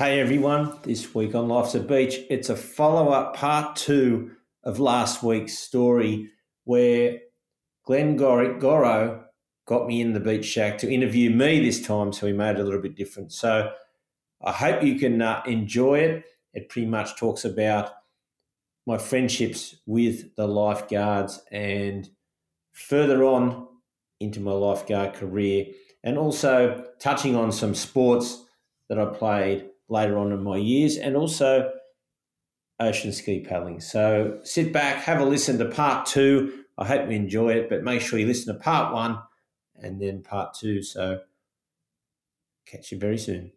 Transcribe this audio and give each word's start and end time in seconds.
Hey 0.00 0.18
everyone, 0.18 0.78
this 0.82 1.14
week 1.14 1.34
on 1.34 1.48
Life's 1.48 1.74
a 1.74 1.78
Beach, 1.78 2.20
it's 2.30 2.48
a 2.48 2.56
follow 2.56 3.10
up 3.10 3.36
part 3.36 3.76
two 3.76 4.30
of 4.64 4.80
last 4.80 5.22
week's 5.22 5.58
story 5.58 6.30
where 6.64 7.18
Glenn 7.84 8.16
Goro 8.16 9.24
got 9.66 9.86
me 9.86 10.00
in 10.00 10.14
the 10.14 10.18
beach 10.20 10.46
shack 10.46 10.78
to 10.78 10.90
interview 10.90 11.28
me 11.28 11.60
this 11.60 11.86
time, 11.86 12.14
so 12.14 12.26
he 12.26 12.32
made 12.32 12.56
it 12.56 12.60
a 12.60 12.64
little 12.64 12.80
bit 12.80 12.96
different. 12.96 13.30
So 13.30 13.72
I 14.42 14.52
hope 14.52 14.82
you 14.82 14.98
can 14.98 15.20
uh, 15.20 15.42
enjoy 15.46 15.98
it. 15.98 16.24
It 16.54 16.70
pretty 16.70 16.88
much 16.88 17.16
talks 17.16 17.44
about 17.44 17.92
my 18.86 18.96
friendships 18.96 19.76
with 19.84 20.34
the 20.34 20.48
lifeguards 20.48 21.42
and 21.52 22.08
further 22.72 23.22
on 23.22 23.68
into 24.18 24.40
my 24.40 24.52
lifeguard 24.52 25.12
career, 25.12 25.66
and 26.02 26.16
also 26.16 26.86
touching 27.00 27.36
on 27.36 27.52
some 27.52 27.74
sports 27.74 28.46
that 28.88 28.98
I 28.98 29.04
played 29.04 29.66
later 29.90 30.18
on 30.18 30.32
in 30.32 30.42
my 30.42 30.56
years, 30.56 30.96
and 30.96 31.16
also 31.16 31.70
ocean 32.78 33.12
ski 33.12 33.44
paddling. 33.46 33.80
So 33.80 34.38
sit 34.42 34.72
back, 34.72 35.02
have 35.04 35.20
a 35.20 35.24
listen 35.24 35.58
to 35.58 35.66
part 35.66 36.06
two. 36.06 36.64
I 36.78 36.86
hope 36.86 37.10
you 37.10 37.16
enjoy 37.16 37.50
it, 37.50 37.68
but 37.68 37.82
make 37.82 38.00
sure 38.00 38.18
you 38.18 38.26
listen 38.26 38.54
to 38.54 38.60
part 38.60 38.94
one 38.94 39.18
and 39.76 40.00
then 40.00 40.22
part 40.22 40.54
two. 40.54 40.82
So 40.82 41.20
catch 42.66 42.90
you 42.90 42.98
very 42.98 43.18
soon. 43.18 43.52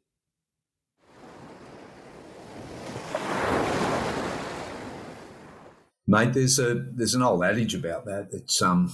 Mate, 6.06 6.34
there's 6.34 6.60
a 6.60 6.74
there's 6.74 7.16
an 7.16 7.24
old 7.24 7.44
adage 7.46 7.74
about 7.74 8.06
that. 8.06 8.28
It's 8.34 8.62
um, 8.62 8.92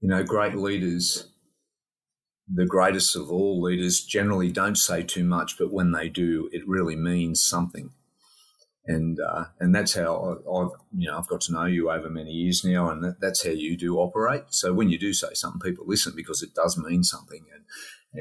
you 0.00 0.08
know, 0.08 0.22
great 0.22 0.54
leaders 0.54 1.29
the 2.52 2.66
greatest 2.66 3.14
of 3.16 3.30
all 3.30 3.60
leaders 3.60 4.00
generally 4.00 4.50
don't 4.50 4.76
say 4.76 5.02
too 5.02 5.24
much, 5.24 5.56
but 5.58 5.72
when 5.72 5.92
they 5.92 6.08
do, 6.08 6.48
it 6.52 6.66
really 6.66 6.96
means 6.96 7.44
something. 7.44 7.90
And 8.86 9.18
uh, 9.20 9.44
and 9.60 9.74
that's 9.74 9.94
how 9.94 10.38
I've 10.40 10.80
you 10.96 11.08
know 11.08 11.18
I've 11.18 11.28
got 11.28 11.42
to 11.42 11.52
know 11.52 11.66
you 11.66 11.90
over 11.90 12.10
many 12.10 12.30
years 12.30 12.64
now, 12.64 12.90
and 12.90 13.04
that, 13.04 13.20
that's 13.20 13.44
how 13.44 13.50
you 13.50 13.76
do 13.76 13.98
operate. 13.98 14.44
So 14.48 14.72
when 14.72 14.88
you 14.88 14.98
do 14.98 15.12
say 15.12 15.34
something, 15.34 15.60
people 15.60 15.84
listen 15.86 16.14
because 16.16 16.42
it 16.42 16.54
does 16.54 16.76
mean 16.78 17.04
something, 17.04 17.44
and 17.54 17.64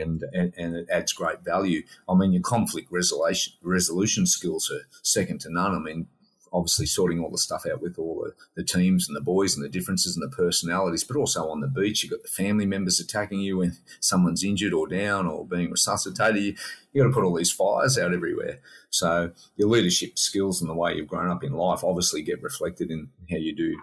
and 0.01 0.23
and, 0.33 0.53
and 0.57 0.75
it 0.75 0.87
adds 0.91 1.13
great 1.13 1.43
value. 1.43 1.83
I 2.07 2.13
mean, 2.13 2.33
your 2.33 2.43
conflict 2.43 2.89
resolution 2.91 3.53
resolution 3.63 4.27
skills 4.27 4.69
are 4.69 4.85
second 5.01 5.39
to 5.41 5.49
none. 5.49 5.73
I 5.73 5.79
mean, 5.79 6.07
obviously 6.51 6.85
sorting 6.85 7.19
all 7.19 7.29
the 7.29 7.37
stuff 7.37 7.65
out 7.71 7.81
with 7.81 7.97
all 7.97 8.23
the, 8.23 8.33
the 8.55 8.63
teams 8.63 9.07
and 9.07 9.15
the 9.15 9.21
boys 9.21 9.55
and 9.55 9.63
the 9.63 9.69
differences 9.69 10.15
and 10.15 10.23
the 10.23 10.35
personalities, 10.35 11.03
but 11.03 11.17
also 11.17 11.49
on 11.49 11.61
the 11.61 11.67
beach, 11.67 12.03
you've 12.03 12.11
got 12.11 12.23
the 12.23 12.29
family 12.29 12.65
members 12.65 12.99
attacking 12.99 13.39
you 13.39 13.57
when 13.57 13.77
someone's 13.99 14.43
injured 14.43 14.73
or 14.73 14.87
down 14.87 15.27
or 15.27 15.45
being 15.45 15.71
resuscitated. 15.71 16.41
You, 16.41 16.55
you've 16.93 17.03
got 17.03 17.09
to 17.09 17.13
put 17.13 17.23
all 17.23 17.35
these 17.35 17.51
fires 17.51 17.97
out 17.97 18.13
everywhere. 18.13 18.59
So 18.89 19.31
your 19.55 19.69
leadership 19.69 20.17
skills 20.17 20.61
and 20.61 20.69
the 20.69 20.75
way 20.75 20.95
you've 20.95 21.07
grown 21.07 21.29
up 21.29 21.43
in 21.43 21.53
life 21.53 21.83
obviously 21.83 22.21
get 22.21 22.41
reflected 22.41 22.91
in 22.91 23.09
how 23.29 23.37
you 23.37 23.55
do 23.55 23.79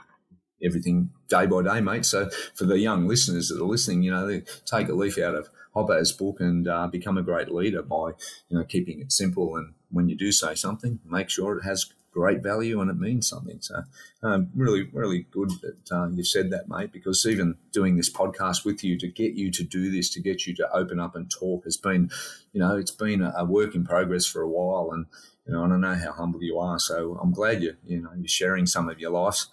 everything 0.62 1.10
day 1.28 1.46
by 1.46 1.62
day, 1.62 1.80
mate. 1.80 2.04
So 2.04 2.30
for 2.54 2.64
the 2.64 2.78
young 2.78 3.06
listeners 3.06 3.48
that 3.48 3.60
are 3.60 3.66
listening, 3.66 4.02
you 4.02 4.10
know, 4.10 4.40
take 4.64 4.88
a 4.88 4.94
leaf 4.94 5.18
out 5.18 5.34
of 5.34 5.48
Hoppo's 5.74 6.12
book 6.12 6.40
and 6.40 6.66
uh, 6.66 6.86
become 6.86 7.18
a 7.18 7.22
great 7.22 7.52
leader 7.52 7.82
by, 7.82 8.12
you 8.48 8.58
know, 8.58 8.64
keeping 8.64 9.00
it 9.00 9.12
simple. 9.12 9.56
And 9.56 9.74
when 9.90 10.08
you 10.08 10.16
do 10.16 10.32
say 10.32 10.54
something, 10.54 10.98
make 11.04 11.28
sure 11.28 11.58
it 11.58 11.64
has 11.64 11.86
great 12.16 12.42
value 12.42 12.80
and 12.80 12.90
it 12.90 12.96
means 12.98 13.28
something. 13.28 13.58
So, 13.60 13.82
um, 14.22 14.48
really, 14.56 14.88
really 14.92 15.26
good 15.30 15.50
that 15.60 15.92
uh, 15.92 16.08
you've 16.08 16.26
said 16.26 16.50
that, 16.50 16.66
mate, 16.66 16.90
because 16.90 17.26
even 17.26 17.56
doing 17.72 17.96
this 17.96 18.10
podcast 18.10 18.64
with 18.64 18.82
you 18.82 18.98
to 18.98 19.06
get 19.06 19.34
you 19.34 19.50
to 19.52 19.62
do 19.62 19.90
this, 19.90 20.08
to 20.10 20.20
get 20.20 20.46
you 20.46 20.54
to 20.56 20.72
open 20.72 20.98
up 20.98 21.14
and 21.14 21.30
talk 21.30 21.64
has 21.64 21.76
been, 21.76 22.10
you 22.54 22.60
know, 22.60 22.76
it's 22.76 22.90
been 22.90 23.20
a, 23.20 23.34
a 23.36 23.44
work 23.44 23.74
in 23.74 23.84
progress 23.84 24.24
for 24.24 24.40
a 24.40 24.48
while. 24.48 24.92
And, 24.92 25.06
you 25.46 25.52
know, 25.52 25.64
I 25.64 25.76
know 25.76 25.94
how 25.94 26.12
humble 26.12 26.42
you 26.42 26.58
are. 26.58 26.78
So 26.78 27.18
I'm 27.22 27.32
glad 27.32 27.62
you, 27.62 27.76
you 27.86 28.00
know, 28.00 28.10
you're 28.16 28.26
sharing 28.28 28.64
some 28.64 28.88
of 28.88 28.98
your 28.98 29.10
life 29.10 29.44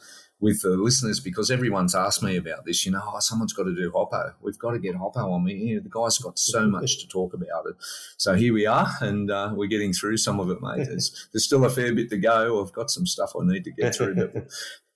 with 0.43 0.61
the 0.61 0.71
listeners 0.71 1.21
because 1.21 1.49
everyone's 1.49 1.95
asked 1.95 2.21
me 2.21 2.35
about 2.35 2.65
this. 2.65 2.85
You 2.85 2.91
know, 2.91 3.01
oh, 3.01 3.19
someone's 3.19 3.53
got 3.53 3.63
to 3.63 3.73
do 3.73 3.89
Hoppo. 3.91 4.33
We've 4.41 4.59
got 4.59 4.71
to 4.71 4.79
get 4.79 4.93
Hoppo 4.93 5.31
on. 5.31 5.45
Me, 5.45 5.53
you 5.53 5.75
know, 5.75 5.81
the 5.81 5.89
guy's 5.89 6.17
got 6.17 6.37
so 6.37 6.67
much 6.69 6.99
to 6.99 7.07
talk 7.07 7.33
about 7.33 7.65
it. 7.65 7.75
So 8.17 8.35
here 8.35 8.53
we 8.53 8.67
are, 8.67 8.89
and 8.99 9.31
uh, 9.31 9.53
we're 9.55 9.69
getting 9.69 9.93
through 9.93 10.17
some 10.17 10.41
of 10.41 10.49
it, 10.49 10.61
mate. 10.61 10.85
There's, 10.85 11.29
there's, 11.31 11.45
still 11.45 11.63
a 11.63 11.69
fair 11.69 11.95
bit 11.95 12.09
to 12.09 12.17
go. 12.17 12.61
I've 12.61 12.73
got 12.73 12.91
some 12.91 13.07
stuff 13.07 13.31
I 13.39 13.45
need 13.45 13.63
to 13.63 13.71
get 13.71 13.95
through, 13.95 14.15
but 14.15 14.47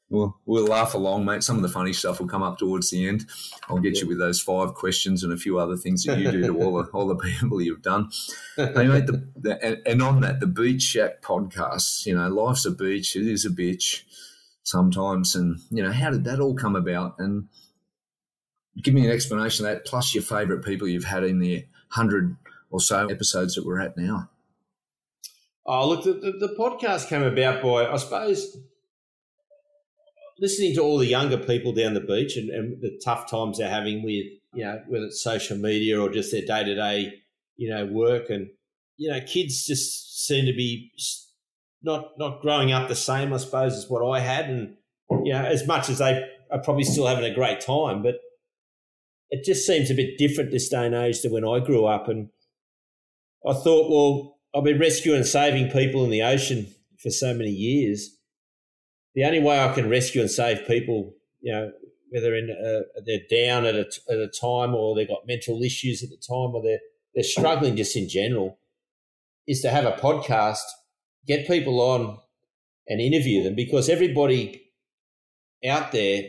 we'll, 0.10 0.38
we'll 0.46 0.66
laugh 0.66 0.94
along, 0.94 1.24
mate. 1.24 1.44
Some 1.44 1.56
of 1.56 1.62
the 1.62 1.70
funny 1.70 1.94
stuff 1.94 2.20
will 2.20 2.28
come 2.28 2.44
up 2.44 2.58
towards 2.58 2.90
the 2.90 3.08
end. 3.08 3.26
I'll 3.70 3.80
get 3.80 4.02
you 4.02 4.08
with 4.10 4.20
those 4.20 4.42
five 4.42 4.74
questions 4.74 5.24
and 5.24 5.32
a 5.32 5.38
few 5.38 5.60
other 5.60 5.78
things 5.78 6.04
that 6.04 6.20
you 6.20 6.30
do 6.30 6.42
to 6.42 6.62
all 6.62 6.84
the 6.84 6.90
all 6.94 7.08
the 7.08 7.16
people 7.16 7.62
you've 7.62 7.82
done. 7.82 8.10
Hey, 8.58 8.86
mate, 8.86 9.06
the, 9.06 9.26
the, 9.38 9.64
and, 9.66 9.78
and 9.86 10.02
on 10.02 10.20
that, 10.22 10.42
the 10.42 10.48
Beach 10.48 10.82
Shack 10.82 11.22
podcast. 11.22 12.06
You 12.06 12.18
know, 12.18 12.28
life's 12.28 12.66
a 12.66 12.72
beach. 12.72 13.16
It 13.16 13.26
is 13.26 13.46
a 13.46 13.50
bitch 13.50 14.02
sometimes. 14.68 15.34
And, 15.34 15.60
you 15.72 15.82
know, 15.82 15.92
how 15.92 16.12
did 16.12 16.26
that 16.26 16.40
all 16.40 16.54
come 16.54 16.76
about? 16.76 17.16
And 17.20 17.48
give 18.84 18.94
me 18.94 19.06
an 19.06 19.12
explanation 19.12 19.66
of 19.66 19.72
that, 19.72 19.86
plus 19.86 20.14
your 20.14 20.24
favourite 20.24 20.64
people 20.64 20.88
you've 20.88 21.06
had 21.06 21.24
in 21.24 21.40
the 21.40 21.66
100 21.96 22.36
or 22.70 22.82
so 22.82 23.08
episodes 23.08 23.56
that 23.56 23.66
we're 23.66 23.80
at 23.80 23.98
now. 23.98 24.30
Oh, 25.66 25.88
look, 25.88 26.04
the, 26.04 26.14
the, 26.14 26.48
the 26.48 26.56
podcast 26.60 27.08
came 27.08 27.24
about 27.24 27.62
by, 27.62 27.88
I 27.88 27.96
suppose, 27.98 28.58
listening 30.38 30.76
to 30.76 30.82
all 30.82 30.98
the 30.98 31.08
younger 31.08 31.38
people 31.38 31.72
down 31.72 31.94
the 31.94 32.02
beach 32.02 32.38
and, 32.38 32.50
and, 32.50 32.82
the 32.82 33.00
tough 33.04 33.30
times 33.30 33.58
they're 33.58 33.70
having 33.70 34.04
with, 34.04 34.26
you 34.54 34.64
know, 34.64 34.82
whether 34.88 35.06
it's 35.06 35.24
social 35.24 35.58
media 35.58 36.00
or 36.00 36.10
just 36.10 36.32
their 36.32 36.46
day 36.46 36.64
to 36.64 36.76
day, 36.76 37.14
you 37.56 37.70
know, 37.70 37.86
work. 37.86 38.30
And, 38.30 38.50
you 38.98 39.10
know, 39.10 39.20
kids 39.22 39.66
just 39.66 40.26
seem 40.26 40.46
to 40.46 40.54
be 40.54 40.92
not 41.82 42.18
not 42.18 42.42
growing 42.42 42.72
up 42.72 42.88
the 42.88 42.96
same, 42.96 43.34
I 43.34 43.38
suppose, 43.38 43.76
as 43.76 43.90
what 43.90 44.08
I 44.08 44.20
had, 44.20 44.50
and 44.50 44.76
you 45.24 45.34
know, 45.34 45.44
as 45.44 45.68
much 45.68 45.90
as 45.90 46.00
they 46.00 46.24
are 46.52 46.62
probably 46.62 46.84
still 46.84 47.08
having 47.08 47.30
a 47.30 47.34
great 47.34 47.62
time, 47.62 48.02
but 48.02 48.16
it 49.30 49.44
just 49.44 49.66
seems 49.66 49.92
a 49.92 49.96
bit 49.96 50.18
different 50.18 50.52
this 50.52 50.70
day 50.70 50.86
and 50.86 50.96
age 50.96 51.22
than 51.22 51.34
when 51.34 51.48
I 51.48 51.60
grew 51.60 51.86
up. 51.86 52.08
And 52.08 52.30
I 53.46 53.54
thought, 53.54 53.90
well, 53.90 54.38
I've 54.56 54.64
been 54.64 54.80
rescuing 54.80 55.18
and 55.18 55.28
saving 55.28 55.70
people 55.70 56.04
in 56.04 56.10
the 56.10 56.24
ocean 56.24 56.74
for 56.98 57.10
so 57.10 57.34
many 57.34 57.52
years. 57.52 58.18
The 59.16 59.26
only 59.26 59.42
way 59.42 59.60
I 59.60 59.74
can 59.74 59.90
rescue 59.90 60.22
and 60.22 60.32
save 60.32 60.68
people, 60.68 61.14
you 61.42 61.52
know, 61.52 61.72
whether 62.10 62.36
in 62.36 62.50
a, 62.50 63.02
they're 63.06 63.20
down 63.30 63.66
at 63.66 63.76
a, 63.76 63.86
at 64.10 64.18
a 64.18 64.28
time 64.28 64.74
or 64.74 64.96
they've 64.96 65.08
got 65.08 65.28
mental 65.28 65.62
issues 65.62 66.04
at 66.04 66.10
the 66.10 66.18
time 66.18 66.56
or 66.56 66.62
they're 66.64 66.80
they're 67.14 67.24
struggling 67.24 67.76
just 67.76 67.96
in 67.96 68.08
general, 68.08 68.60
is 69.48 69.62
to 69.62 69.72
have 69.72 69.86
a 69.86 69.94
podcast 69.94 70.62
get 71.28 71.48
people 71.48 71.80
on 71.82 72.18
and 72.88 73.02
interview 73.02 73.44
them 73.44 73.56
because 73.56 73.90
everybody 73.90 74.64
out 75.68 75.92
there 75.92 76.24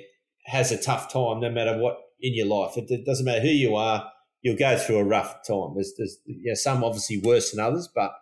has 0.47 0.73
a 0.73 0.83
tough 0.83 1.13
time 1.13 1.41
no 1.41 1.51
matter 1.51 1.79
what 1.79 1.99
in 2.21 2.35
your 2.35 2.47
life. 2.47 2.77
It, 2.77 3.05
doesn't 3.05 3.25
matter 3.25 3.41
who 3.41 3.49
you 3.49 3.77
are, 3.77 4.11
you'll 4.43 4.57
go 4.57 4.77
through 4.77 4.99
a 4.99 5.05
rough 5.05 5.47
time. 5.47 5.75
There's, 5.75 5.93
there's 5.97 6.19
you 6.25 6.51
know, 6.51 6.55
some 6.55 6.83
obviously 6.83 7.21
worse 7.23 7.51
than 7.51 7.65
others, 7.65 7.89
but 7.95 8.13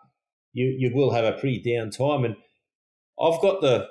you, 0.53 0.75
you 0.79 0.95
will 0.95 1.13
have 1.13 1.25
a 1.25 1.39
pretty 1.39 1.63
down 1.63 1.91
time. 1.91 2.25
And 2.25 2.37
I've 3.21 3.41
got 3.41 3.61
the, 3.61 3.87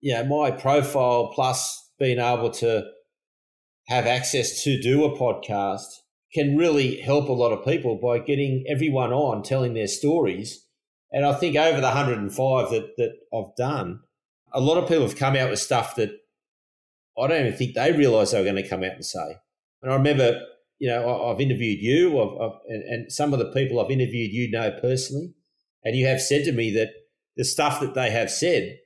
you 0.00 0.14
know, 0.14 0.24
my 0.24 0.50
profile 0.50 1.32
plus 1.34 1.90
being 1.98 2.18
able 2.18 2.50
to 2.50 2.84
have 3.88 4.06
access 4.06 4.62
to 4.64 4.80
do 4.80 5.04
a 5.04 5.16
podcast 5.18 5.86
can 6.32 6.56
really 6.56 7.00
help 7.00 7.28
a 7.28 7.32
lot 7.32 7.52
of 7.52 7.64
people 7.64 7.96
by 7.96 8.18
getting 8.18 8.64
everyone 8.68 9.12
on 9.12 9.42
telling 9.42 9.74
their 9.74 9.86
stories 9.86 10.66
and 11.12 11.26
I 11.26 11.34
think 11.34 11.56
over 11.56 11.80
the 11.80 11.86
105 11.86 12.70
that, 12.70 12.96
that 12.96 13.12
I've 13.34 13.54
done, 13.56 14.00
a 14.52 14.60
lot 14.60 14.78
of 14.78 14.88
people 14.88 15.02
have 15.02 15.16
come 15.16 15.36
out 15.36 15.50
with 15.50 15.58
stuff 15.58 15.94
that 15.96 16.10
I 17.18 17.26
don't 17.26 17.46
even 17.46 17.58
think 17.58 17.74
they 17.74 17.92
realised 17.92 18.32
they 18.32 18.38
were 18.38 18.50
going 18.50 18.62
to 18.62 18.68
come 18.68 18.82
out 18.82 18.92
and 18.92 19.04
say. 19.04 19.36
And 19.82 19.92
I 19.92 19.96
remember, 19.96 20.40
you 20.78 20.88
know, 20.88 21.30
I've 21.30 21.40
interviewed 21.40 21.80
you, 21.80 22.20
I've, 22.20 22.40
I've, 22.40 22.58
and, 22.68 22.82
and 22.84 23.12
some 23.12 23.32
of 23.32 23.38
the 23.38 23.52
people 23.52 23.80
I've 23.80 23.90
interviewed 23.90 24.32
you 24.32 24.50
know 24.50 24.70
personally, 24.80 25.34
and 25.84 25.96
you 25.96 26.06
have 26.06 26.20
said 26.20 26.44
to 26.44 26.52
me 26.52 26.70
that 26.74 26.90
the 27.36 27.44
stuff 27.44 27.80
that 27.80 27.94
they 27.94 28.10
have 28.10 28.30
said 28.30 28.78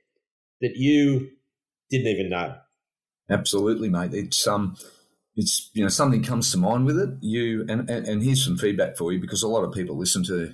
that 0.61 0.75
you 0.75 1.29
didn't 1.89 2.07
even 2.07 2.29
know. 2.29 2.55
Absolutely, 3.29 3.89
mate. 3.89 4.13
It's 4.13 4.47
um, 4.47 4.75
it's 5.35 5.69
you 5.73 5.83
know 5.83 5.89
something 5.89 6.23
comes 6.23 6.51
to 6.51 6.57
mind 6.57 6.85
with 6.85 6.97
it. 6.97 7.09
You 7.21 7.61
and, 7.69 7.89
and, 7.89 8.07
and 8.07 8.23
here's 8.23 8.43
some 8.43 8.57
feedback 8.57 8.97
for 8.97 9.11
you 9.11 9.19
because 9.19 9.43
a 9.43 9.47
lot 9.47 9.63
of 9.63 9.73
people 9.73 9.97
listen 9.97 10.23
to 10.25 10.53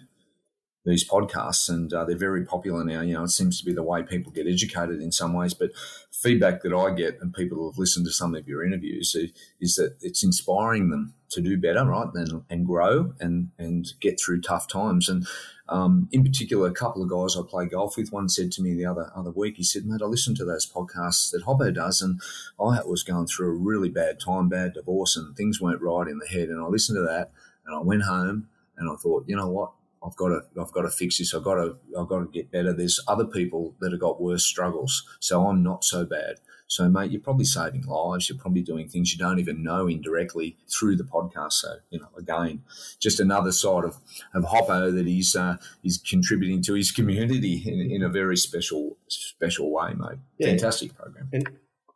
these 0.86 1.08
podcasts 1.08 1.70
and 1.70 1.94
uh, 1.94 2.04
they're 2.04 2.18
very 2.18 2.46
popular 2.46 2.84
now. 2.84 3.02
You 3.02 3.14
know, 3.14 3.24
it 3.24 3.30
seems 3.30 3.60
to 3.60 3.66
be 3.66 3.74
the 3.74 3.84
way 3.84 4.04
people 4.04 4.32
get 4.32 4.48
educated 4.48 5.02
in 5.02 5.12
some 5.12 5.34
ways. 5.34 5.54
But 5.54 5.72
feedback 6.12 6.62
that 6.62 6.74
I 6.74 6.94
get 6.94 7.20
and 7.22 7.34
people 7.34 7.58
who 7.58 7.70
have 7.70 7.78
listened 7.78 8.06
to 8.06 8.12
some 8.12 8.36
of 8.36 8.48
your 8.48 8.66
interviews 8.66 9.16
is 9.60 9.76
that 9.76 9.96
it's 10.02 10.24
inspiring 10.24 10.90
them 10.90 11.14
to 11.30 11.42
do 11.42 11.58
better, 11.58 11.86
right, 11.86 12.10
and, 12.14 12.44
and 12.50 12.66
grow 12.66 13.14
and 13.20 13.50
and 13.58 13.94
get 14.00 14.20
through 14.20 14.42
tough 14.42 14.68
times. 14.68 15.10
And 15.10 15.26
um, 15.70 16.08
in 16.12 16.24
particular, 16.24 16.68
a 16.68 16.74
couple 16.74 17.02
of 17.02 17.10
guys 17.10 17.38
I 17.38 17.42
play 17.48 17.66
golf 17.66 17.98
with, 17.98 18.12
one 18.12 18.30
said 18.30 18.52
to 18.54 18.62
me 18.62 18.74
the 18.74 18.86
other 18.86 19.12
other 19.16 19.32
week, 19.32 19.56
he 19.58 19.64
said, 19.64 19.86
"Mate, 19.86 20.02
I 20.02 20.06
listened 20.06 20.38
to 20.38 20.46
those 20.46 20.70
podcasts 20.70 21.32
that 21.32 21.44
Hoppo 21.44 21.72
does, 21.72 22.02
and 22.02 22.22
I 22.60 22.82
was 22.86 23.04
going 23.04 23.28
through 23.28 23.48
a 23.48 23.60
really 23.60 23.90
bad 23.90 24.20
time, 24.20 24.50
bad 24.50 24.74
divorce, 24.74 25.16
and 25.16 25.36
things 25.36 25.62
weren't 25.62 25.82
right 25.82 26.08
in 26.08 26.20
the 26.20 26.28
head. 26.28 26.50
And 26.50 26.62
I 26.62 26.68
listened 26.68 26.98
to 26.98 27.04
that, 27.04 27.32
and 27.66 27.76
I 27.76 27.80
went 27.80 28.04
home, 28.04 28.50
and 28.78 28.90
I 28.90 28.96
thought, 28.96 29.26
you 29.28 29.36
know 29.36 29.50
what." 29.50 29.72
I've 30.06 30.16
got 30.16 30.30
to, 30.30 30.42
I've 30.60 30.72
got 30.72 30.82
to 30.82 30.90
fix 30.90 31.18
this. 31.18 31.34
I've 31.34 31.44
got 31.44 31.56
to, 31.56 31.78
I've 31.98 32.08
got 32.08 32.20
to 32.20 32.30
get 32.32 32.52
better. 32.52 32.74
There's 32.74 33.00
other 33.08 33.26
people 33.26 33.76
that 33.80 33.92
have 33.92 34.02
got 34.02 34.22
worse 34.22 34.44
struggles, 34.44 35.08
so 35.20 35.48
I'm 35.48 35.64
not 35.64 35.84
so 35.84 36.06
bad. 36.06 36.36
So, 36.68 36.90
mate, 36.90 37.12
you're 37.12 37.22
probably 37.22 37.46
saving 37.46 37.86
lives. 37.86 38.30
You're 38.30 38.38
probably 38.38 38.64
doing 38.64 38.88
things 38.88 39.14
you 39.14 39.20
don't 39.20 39.40
even 39.40 39.62
know 39.62 39.88
indirectly 39.88 40.58
through 40.68 40.96
the 40.96 41.04
podcast. 41.04 41.54
So, 41.54 41.76
you 41.92 42.00
know, 42.00 42.10
again, 42.18 42.64
just 43.00 43.20
another 43.20 43.52
side 43.52 43.84
of, 43.84 43.98
of 44.34 44.46
Hoppo 44.46 44.90
that 44.92 45.06
he's 45.06 45.36
uh, 45.36 45.58
he's 45.84 46.00
contributing 46.00 46.64
to 46.64 46.74
his 46.74 46.92
community 46.92 47.62
in, 47.66 47.92
in 47.92 48.02
a 48.02 48.10
very 48.10 48.38
special 48.38 48.98
special 49.08 49.72
way, 49.72 49.94
mate. 49.94 50.18
Yeah. 50.40 50.48
Fantastic 50.48 50.96
program. 50.96 51.30
And, 51.32 51.48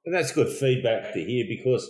and 0.05 0.13
that's 0.13 0.31
good 0.31 0.49
feedback 0.49 1.13
to 1.13 1.23
hear 1.23 1.45
because 1.47 1.89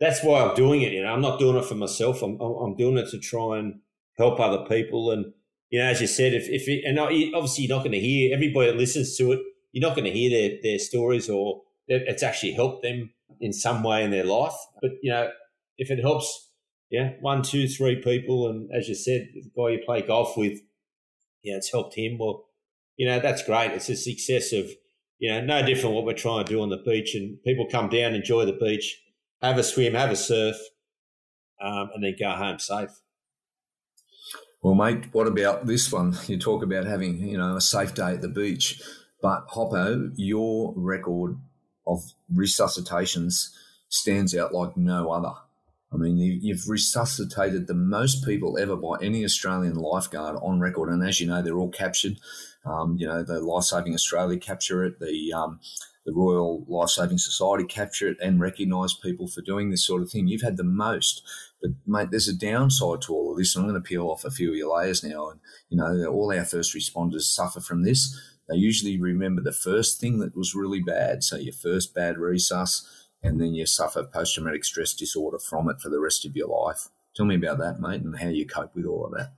that's 0.00 0.24
why 0.24 0.42
I'm 0.42 0.54
doing 0.56 0.82
it. 0.82 0.92
You 0.92 1.04
know, 1.04 1.12
I'm 1.12 1.20
not 1.20 1.38
doing 1.38 1.56
it 1.56 1.64
for 1.66 1.76
myself. 1.76 2.22
I'm 2.22 2.40
I'm 2.40 2.74
doing 2.74 2.98
it 2.98 3.10
to 3.10 3.18
try 3.18 3.58
and 3.58 3.80
help 4.16 4.40
other 4.40 4.64
people 4.66 5.12
and 5.12 5.32
you 5.70 5.78
know, 5.78 5.86
as 5.86 6.00
you 6.00 6.06
said, 6.06 6.34
if, 6.34 6.48
if 6.48 6.68
it, 6.68 6.84
and 6.84 6.98
obviously 6.98 7.64
you're 7.64 7.76
not 7.76 7.84
going 7.84 7.92
to 7.92 8.00
hear 8.00 8.34
everybody 8.34 8.70
that 8.70 8.76
listens 8.76 9.16
to 9.16 9.32
it, 9.32 9.40
you're 9.72 9.86
not 9.86 9.96
going 9.96 10.06
to 10.06 10.18
hear 10.18 10.30
their, 10.30 10.58
their 10.62 10.78
stories 10.78 11.28
or 11.28 11.62
it's 11.88 12.22
actually 12.22 12.52
helped 12.52 12.82
them 12.82 13.10
in 13.40 13.52
some 13.52 13.82
way 13.82 14.04
in 14.04 14.10
their 14.10 14.24
life. 14.24 14.54
But, 14.80 14.92
you 15.02 15.10
know, 15.10 15.30
if 15.76 15.90
it 15.90 16.00
helps, 16.00 16.50
yeah, 16.90 17.12
one, 17.20 17.42
two, 17.42 17.68
three 17.68 17.96
people, 17.96 18.48
and 18.48 18.70
as 18.74 18.88
you 18.88 18.94
said, 18.94 19.28
the 19.34 19.50
guy 19.56 19.70
you 19.70 19.80
play 19.84 20.02
golf 20.02 20.36
with, 20.36 20.58
you 21.42 21.52
know, 21.52 21.58
it's 21.58 21.70
helped 21.70 21.96
him, 21.96 22.18
well, 22.18 22.46
you 22.96 23.06
know, 23.06 23.20
that's 23.20 23.42
great. 23.42 23.72
It's 23.72 23.88
a 23.88 23.96
success 23.96 24.52
of, 24.52 24.68
you 25.18 25.30
know, 25.30 25.40
no 25.40 25.64
different 25.64 25.94
what 25.94 26.04
we're 26.04 26.14
trying 26.14 26.44
to 26.44 26.52
do 26.52 26.60
on 26.60 26.68
the 26.68 26.82
beach. 26.84 27.14
And 27.14 27.42
people 27.42 27.66
come 27.70 27.88
down, 27.88 28.14
enjoy 28.14 28.44
the 28.44 28.52
beach, 28.52 29.00
have 29.40 29.58
a 29.58 29.62
swim, 29.62 29.94
have 29.94 30.10
a 30.10 30.16
surf, 30.16 30.56
um, 31.62 31.90
and 31.94 32.04
then 32.04 32.16
go 32.18 32.30
home 32.30 32.58
safe. 32.58 32.90
Well, 34.62 34.74
mate, 34.74 35.06
what 35.12 35.28
about 35.28 35.66
this 35.66 35.92
one? 35.92 36.16
You 36.26 36.38
talk 36.38 36.62
about 36.62 36.84
having, 36.84 37.18
you 37.28 37.38
know, 37.38 37.56
a 37.56 37.60
safe 37.60 37.94
day 37.94 38.12
at 38.14 38.22
the 38.22 38.28
beach, 38.28 38.82
but 39.22 39.46
Hoppo, 39.48 40.12
your 40.16 40.74
record 40.76 41.38
of 41.86 42.02
resuscitations 42.32 43.50
stands 43.88 44.36
out 44.36 44.52
like 44.52 44.76
no 44.76 45.10
other. 45.10 45.32
I 45.92 45.96
mean, 45.96 46.18
you've 46.18 46.68
resuscitated 46.68 47.66
the 47.66 47.74
most 47.74 48.24
people 48.26 48.58
ever 48.58 48.76
by 48.76 48.96
any 49.00 49.24
Australian 49.24 49.76
lifeguard 49.76 50.36
on 50.42 50.60
record, 50.60 50.90
and 50.90 51.06
as 51.06 51.18
you 51.18 51.26
know, 51.26 51.40
they're 51.40 51.56
all 51.56 51.70
captured. 51.70 52.18
Um, 52.66 52.96
you 52.98 53.06
know, 53.06 53.22
the 53.22 53.40
Life 53.40 53.64
Saving 53.64 53.94
Australia 53.94 54.38
capture 54.38 54.84
it, 54.84 55.00
the 55.00 55.32
um, 55.32 55.60
the 56.04 56.12
Royal 56.12 56.64
Life 56.68 56.90
Saving 56.90 57.16
Society 57.16 57.64
capture 57.64 58.08
it, 58.08 58.18
and 58.20 58.38
recognise 58.38 58.92
people 58.92 59.28
for 59.28 59.40
doing 59.40 59.70
this 59.70 59.86
sort 59.86 60.02
of 60.02 60.10
thing. 60.10 60.26
You've 60.28 60.42
had 60.42 60.58
the 60.58 60.64
most. 60.64 61.22
But 61.60 61.72
mate, 61.86 62.10
there's 62.10 62.28
a 62.28 62.36
downside 62.36 63.02
to 63.02 63.12
all 63.12 63.32
of 63.32 63.38
this. 63.38 63.54
And 63.56 63.64
I'm 63.64 63.70
going 63.70 63.82
to 63.82 63.86
peel 63.86 64.08
off 64.08 64.24
a 64.24 64.30
few 64.30 64.50
of 64.50 64.56
your 64.56 64.76
layers 64.76 65.02
now. 65.02 65.30
And 65.30 65.40
you 65.68 65.76
know, 65.76 66.06
all 66.06 66.32
our 66.32 66.44
first 66.44 66.74
responders 66.74 67.22
suffer 67.22 67.60
from 67.60 67.82
this. 67.82 68.16
They 68.48 68.56
usually 68.56 68.98
remember 68.98 69.42
the 69.42 69.52
first 69.52 70.00
thing 70.00 70.20
that 70.20 70.36
was 70.36 70.54
really 70.54 70.80
bad, 70.80 71.22
so 71.22 71.36
your 71.36 71.52
first 71.52 71.94
bad 71.94 72.16
resus, 72.16 72.82
and 73.22 73.40
then 73.40 73.54
you 73.54 73.66
suffer 73.66 74.02
post 74.04 74.34
traumatic 74.34 74.64
stress 74.64 74.94
disorder 74.94 75.38
from 75.38 75.68
it 75.68 75.80
for 75.82 75.90
the 75.90 76.00
rest 76.00 76.24
of 76.24 76.34
your 76.34 76.48
life. 76.48 76.88
Tell 77.14 77.26
me 77.26 77.34
about 77.34 77.58
that, 77.58 77.80
mate, 77.80 78.00
and 78.00 78.18
how 78.18 78.28
you 78.28 78.46
cope 78.46 78.74
with 78.74 78.86
all 78.86 79.04
of 79.04 79.12
that. 79.12 79.32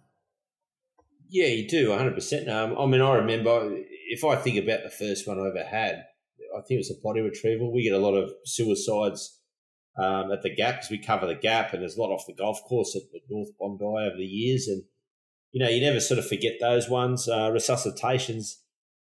Yeah, 1.28 1.46
you 1.46 1.69
do, 1.69 1.88
100%. 1.88 2.49
Um, 2.49 2.78
I 2.78 2.87
mean, 2.87 3.00
I 3.00 3.14
remember 3.14 3.76
if 4.08 4.25
I 4.25 4.37
think 4.37 4.58
about 4.58 4.82
the 4.84 4.90
first 4.90 5.26
one 5.26 5.40
I 5.40 5.49
ever 5.49 5.64
had, 5.64 6.05
I 6.56 6.61
think 6.61 6.76
it 6.76 6.78
was 6.78 6.90
a 6.90 7.02
body 7.02 7.20
retrieval. 7.20 7.72
We 7.72 7.82
get 7.82 7.94
a 7.94 7.99
lot 7.99 8.14
of 8.14 8.31
suicides 8.44 9.40
um, 9.99 10.33
at 10.33 10.43
the 10.43 10.55
gap 10.55 10.77
because 10.77 10.91
we 10.91 10.99
cover 10.99 11.27
the 11.27 11.35
gap 11.35 11.73
and 11.73 11.83
there's 11.83 11.97
a 11.97 12.01
lot 12.01 12.13
off 12.13 12.27
the 12.27 12.35
golf 12.35 12.63
course 12.65 12.97
at, 12.97 13.03
at, 13.15 13.23
North 13.29 13.51
Bondi 13.59 13.85
over 13.85 14.17
the 14.17 14.25
years. 14.25 14.69
And, 14.69 14.83
you 15.53 15.63
know, 15.63 15.71
you 15.71 15.81
never 15.81 16.01
sort 16.01 16.19
of 16.19 16.27
forget 16.27 16.55
those 16.61 16.89
ones, 16.89 17.29
uh, 17.29 17.51
resuscitations, 17.51 18.57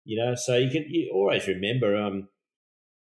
you 0.06 0.18
know, 0.18 0.36
so 0.36 0.56
you 0.58 0.70
can 0.70 0.86
you 0.88 1.12
always 1.14 1.48
remember. 1.48 1.96
Um, 1.96 2.30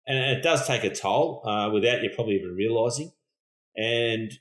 and 0.07 0.37
it 0.37 0.43
does 0.43 0.67
take 0.67 0.83
a 0.83 0.93
toll 0.93 1.45
uh, 1.47 1.69
without 1.71 2.03
you 2.03 2.09
probably 2.13 2.35
even 2.35 2.55
realizing. 2.55 3.11
And, 3.75 4.31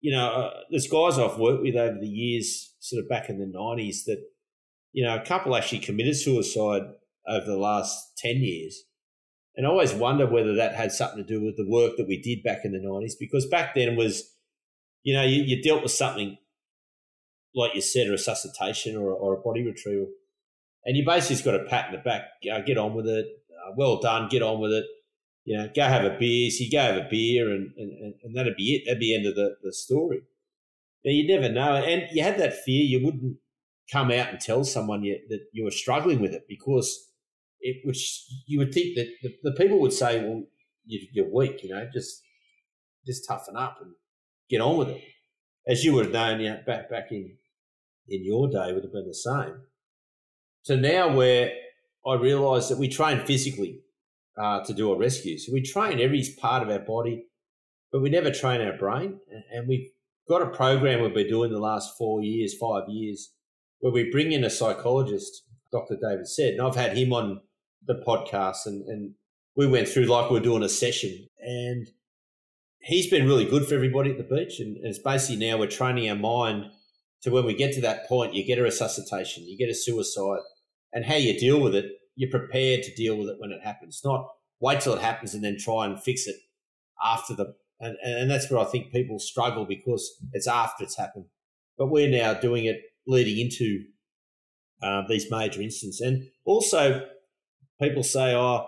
you 0.00 0.12
know, 0.12 0.28
uh, 0.28 0.50
there's 0.70 0.88
guys 0.88 1.18
I've 1.18 1.38
worked 1.38 1.62
with 1.62 1.76
over 1.76 1.98
the 1.98 2.08
years, 2.08 2.74
sort 2.80 3.02
of 3.02 3.08
back 3.08 3.28
in 3.28 3.38
the 3.38 3.46
90s, 3.46 4.04
that, 4.06 4.22
you 4.92 5.04
know, 5.04 5.16
a 5.16 5.24
couple 5.24 5.54
actually 5.54 5.80
committed 5.80 6.16
suicide 6.16 6.82
over 7.28 7.46
the 7.46 7.56
last 7.56 8.16
10 8.18 8.36
years. 8.36 8.84
And 9.56 9.66
I 9.66 9.70
always 9.70 9.94
wonder 9.94 10.26
whether 10.26 10.54
that 10.54 10.74
had 10.74 10.92
something 10.92 11.18
to 11.18 11.24
do 11.24 11.42
with 11.42 11.56
the 11.56 11.66
work 11.66 11.96
that 11.96 12.06
we 12.06 12.20
did 12.20 12.42
back 12.42 12.64
in 12.64 12.72
the 12.72 12.78
90s, 12.78 13.12
because 13.18 13.46
back 13.46 13.74
then 13.74 13.96
was, 13.96 14.34
you 15.02 15.14
know, 15.14 15.22
you, 15.22 15.42
you 15.42 15.62
dealt 15.62 15.82
with 15.82 15.92
something 15.92 16.36
like 17.56 17.74
you 17.74 17.80
said, 17.80 18.06
a 18.06 18.10
resuscitation 18.10 18.96
or, 18.96 19.10
or 19.10 19.34
a 19.34 19.40
body 19.40 19.64
retrieval. 19.64 20.08
And 20.84 20.96
you 20.96 21.04
basically 21.04 21.36
just 21.36 21.44
got 21.44 21.54
a 21.54 21.64
pat 21.64 21.86
in 21.86 21.92
the 21.92 21.98
back, 21.98 22.22
get 22.42 22.78
on 22.78 22.94
with 22.94 23.08
it, 23.08 23.26
uh, 23.50 23.72
well 23.76 23.98
done, 23.98 24.28
get 24.28 24.42
on 24.42 24.60
with 24.60 24.72
it. 24.72 24.84
You 25.44 25.56
know, 25.56 25.70
go 25.74 25.82
have 25.82 26.04
a 26.04 26.16
beer. 26.18 26.50
So 26.50 26.64
you 26.64 26.70
go 26.70 26.80
have 26.80 26.96
a 26.96 27.08
beer, 27.08 27.50
and, 27.50 27.72
and, 27.76 28.14
and 28.22 28.36
that'd 28.36 28.56
be 28.56 28.74
it. 28.74 28.82
That'd 28.84 29.00
be 29.00 29.12
the 29.12 29.16
end 29.16 29.26
of 29.26 29.34
the, 29.34 29.56
the 29.62 29.72
story. 29.72 30.22
Now, 31.04 31.12
you 31.12 31.26
never 31.26 31.52
know. 31.52 31.76
And 31.76 32.04
you 32.12 32.22
had 32.22 32.38
that 32.38 32.64
fear 32.64 32.84
you 32.84 33.04
wouldn't 33.04 33.38
come 33.90 34.10
out 34.10 34.28
and 34.28 34.40
tell 34.40 34.64
someone 34.64 35.02
you, 35.02 35.18
that 35.28 35.46
you 35.52 35.64
were 35.64 35.70
struggling 35.70 36.20
with 36.20 36.32
it 36.32 36.46
because 36.48 37.05
it, 37.66 37.76
which 37.84 38.24
you 38.46 38.58
would 38.58 38.72
think 38.72 38.96
that 38.96 39.08
the, 39.22 39.34
the 39.42 39.52
people 39.52 39.80
would 39.80 39.92
say, 39.92 40.22
well, 40.22 40.44
you, 40.86 41.24
are 41.24 41.34
weak, 41.34 41.62
you 41.62 41.70
know, 41.70 41.88
just 41.92 42.22
just 43.04 43.26
toughen 43.26 43.56
up 43.56 43.78
and 43.80 43.92
get 44.48 44.60
on 44.60 44.76
with 44.76 44.88
it. 44.88 45.02
As 45.66 45.84
you 45.84 45.92
would 45.94 46.06
have 46.06 46.14
known, 46.14 46.40
you 46.40 46.50
know, 46.50 46.60
back 46.66 46.88
back 46.90 47.10
in 47.10 47.36
in 48.08 48.24
your 48.24 48.48
day, 48.48 48.72
would 48.72 48.84
have 48.84 48.92
been 48.92 49.06
the 49.06 49.14
same. 49.14 49.62
So 50.62 50.76
now, 50.76 51.14
where 51.14 51.52
I 52.06 52.14
realise 52.14 52.68
that 52.68 52.78
we 52.78 52.88
train 52.88 53.24
physically 53.24 53.80
uh, 54.36 54.60
to 54.64 54.72
do 54.72 54.92
a 54.92 54.98
rescue, 54.98 55.38
so 55.38 55.52
we 55.52 55.62
train 55.62 56.00
every 56.00 56.24
part 56.38 56.62
of 56.62 56.70
our 56.70 56.78
body, 56.78 57.26
but 57.90 58.02
we 58.02 58.10
never 58.10 58.30
train 58.30 58.60
our 58.60 58.76
brain. 58.76 59.18
And 59.52 59.68
we've 59.68 59.90
got 60.28 60.42
a 60.42 60.50
program 60.50 61.02
we've 61.02 61.14
been 61.14 61.28
doing 61.28 61.52
the 61.52 61.58
last 61.58 61.96
four 61.96 62.22
years, 62.22 62.56
five 62.56 62.84
years, 62.88 63.32
where 63.80 63.92
we 63.92 64.10
bring 64.10 64.32
in 64.32 64.44
a 64.44 64.50
psychologist, 64.50 65.42
Dr. 65.72 65.96
David 66.00 66.28
said, 66.28 66.54
and 66.54 66.62
I've 66.62 66.76
had 66.76 66.96
him 66.96 67.12
on 67.12 67.40
the 67.86 68.02
podcast 68.06 68.66
and, 68.66 68.86
and 68.88 69.14
we 69.56 69.66
went 69.66 69.88
through 69.88 70.04
like 70.06 70.30
we 70.30 70.38
are 70.38 70.42
doing 70.42 70.62
a 70.62 70.68
session 70.68 71.28
and 71.40 71.88
he's 72.80 73.08
been 73.08 73.26
really 73.26 73.44
good 73.44 73.66
for 73.66 73.74
everybody 73.74 74.10
at 74.10 74.18
the 74.18 74.36
beach 74.36 74.60
and, 74.60 74.76
and 74.76 74.86
it's 74.86 74.98
basically 74.98 75.36
now 75.36 75.58
we're 75.58 75.66
training 75.66 76.08
our 76.08 76.16
mind 76.16 76.66
to 77.22 77.30
when 77.30 77.44
we 77.44 77.54
get 77.54 77.72
to 77.72 77.80
that 77.80 78.06
point 78.08 78.34
you 78.34 78.44
get 78.44 78.58
a 78.58 78.62
resuscitation 78.62 79.44
you 79.46 79.56
get 79.56 79.70
a 79.70 79.74
suicide 79.74 80.40
and 80.92 81.04
how 81.04 81.14
you 81.16 81.38
deal 81.38 81.60
with 81.60 81.74
it 81.74 81.86
you're 82.14 82.30
prepared 82.30 82.82
to 82.82 82.94
deal 82.94 83.16
with 83.16 83.28
it 83.28 83.36
when 83.38 83.50
it 83.50 83.62
happens 83.62 84.00
not 84.04 84.28
wait 84.60 84.80
till 84.80 84.94
it 84.94 85.02
happens 85.02 85.34
and 85.34 85.44
then 85.44 85.56
try 85.58 85.84
and 85.84 86.02
fix 86.02 86.26
it 86.26 86.36
after 87.04 87.34
the 87.34 87.54
and, 87.80 87.96
and 88.02 88.30
that's 88.30 88.50
where 88.50 88.60
i 88.60 88.64
think 88.64 88.92
people 88.92 89.18
struggle 89.18 89.64
because 89.66 90.16
it's 90.32 90.46
after 90.46 90.84
it's 90.84 90.96
happened. 90.96 91.26
But 91.78 91.88
we're 91.88 92.08
now 92.08 92.32
doing 92.34 92.64
it 92.64 92.80
leading 93.06 93.38
into 93.38 93.84
uh, 94.82 95.02
these 95.08 95.30
major 95.30 95.60
incidents 95.60 96.00
and 96.00 96.28
also 96.44 97.06
people 97.80 98.02
say, 98.02 98.34
oh, 98.34 98.66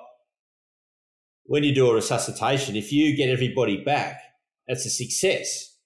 when 1.45 1.65
you 1.65 1.75
do 1.75 1.91
a 1.91 1.95
resuscitation, 1.95 2.77
if 2.77 2.93
you 2.93 3.17
get 3.17 3.31
everybody 3.31 3.83
back, 3.83 4.21
that's 4.67 4.85
a 4.85 4.91
success. 4.91 5.77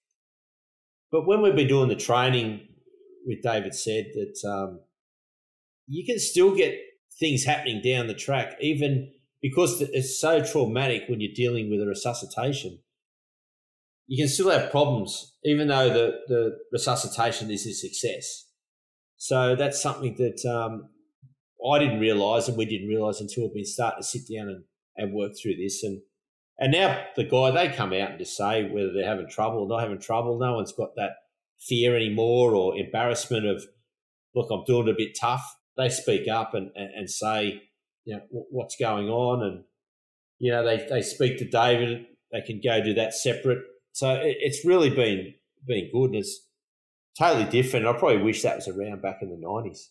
But 1.10 1.26
when 1.26 1.42
we've 1.42 1.54
been 1.54 1.68
doing 1.68 1.88
the 1.88 1.96
training, 1.96 2.68
with 3.24 3.42
David 3.42 3.74
said 3.74 4.06
that 4.14 4.48
um, 4.48 4.80
you 5.86 6.04
can 6.04 6.18
still 6.18 6.54
get 6.54 6.74
things 7.18 7.44
happening 7.44 7.80
down 7.82 8.06
the 8.06 8.14
track, 8.14 8.54
even 8.60 9.12
because 9.40 9.80
it's 9.80 10.20
so 10.20 10.42
traumatic 10.42 11.02
when 11.08 11.20
you're 11.20 11.34
dealing 11.34 11.70
with 11.70 11.80
a 11.80 11.86
resuscitation. 11.86 12.78
You 14.06 14.22
can 14.22 14.28
still 14.28 14.50
have 14.50 14.70
problems, 14.70 15.34
even 15.44 15.68
though 15.68 15.88
the, 15.88 16.12
the 16.28 16.58
resuscitation 16.72 17.50
is 17.50 17.66
a 17.66 17.72
success. 17.72 18.46
So 19.16 19.54
that's 19.54 19.80
something 19.80 20.16
that 20.16 20.44
um, 20.44 20.88
I 21.68 21.78
didn't 21.78 22.00
realise, 22.00 22.48
and 22.48 22.56
we 22.56 22.64
didn't 22.64 22.88
realise 22.88 23.20
until 23.20 23.48
been 23.48 23.64
starting 23.64 24.02
to 24.02 24.06
sit 24.06 24.22
down 24.32 24.48
and, 24.48 24.64
and 24.96 25.14
work 25.14 25.32
through 25.40 25.56
this. 25.56 25.82
And 25.82 26.02
And 26.58 26.72
now 26.72 27.04
the 27.16 27.24
guy, 27.24 27.50
they 27.50 27.74
come 27.74 27.92
out 27.92 28.10
and 28.10 28.18
just 28.18 28.36
say 28.36 28.68
whether 28.68 28.92
they're 28.92 29.08
having 29.08 29.28
trouble 29.28 29.60
or 29.60 29.68
not 29.68 29.82
having 29.82 30.00
trouble. 30.00 30.38
No 30.38 30.54
one's 30.54 30.72
got 30.72 30.96
that 30.96 31.12
fear 31.60 31.94
anymore 31.96 32.54
or 32.54 32.76
embarrassment 32.76 33.46
of, 33.46 33.64
look, 34.34 34.48
I'm 34.50 34.64
doing 34.64 34.88
it 34.88 34.92
a 34.92 34.96
bit 34.96 35.16
tough. 35.18 35.56
They 35.76 35.88
speak 35.88 36.28
up 36.28 36.54
and, 36.54 36.70
and, 36.74 36.90
and 36.94 37.10
say, 37.10 37.62
you 38.04 38.16
know, 38.16 38.22
what's 38.50 38.76
going 38.76 39.08
on. 39.08 39.42
And, 39.42 39.64
you 40.38 40.50
know, 40.50 40.64
they, 40.64 40.86
they 40.88 41.02
speak 41.02 41.38
to 41.38 41.48
David. 41.48 42.06
They 42.32 42.40
can 42.40 42.60
go 42.62 42.82
do 42.82 42.94
that 42.94 43.14
separate. 43.14 43.60
So 43.92 44.10
it, 44.14 44.36
it's 44.40 44.64
really 44.64 44.90
been, 44.90 45.34
been 45.66 45.90
good. 45.92 46.10
And 46.10 46.16
it's 46.16 46.48
totally 47.16 47.48
different. 47.48 47.86
I 47.86 47.92
probably 47.92 48.22
wish 48.22 48.42
that 48.42 48.56
was 48.56 48.68
around 48.68 49.02
back 49.02 49.18
in 49.22 49.30
the 49.30 49.46
90s. 49.46 49.88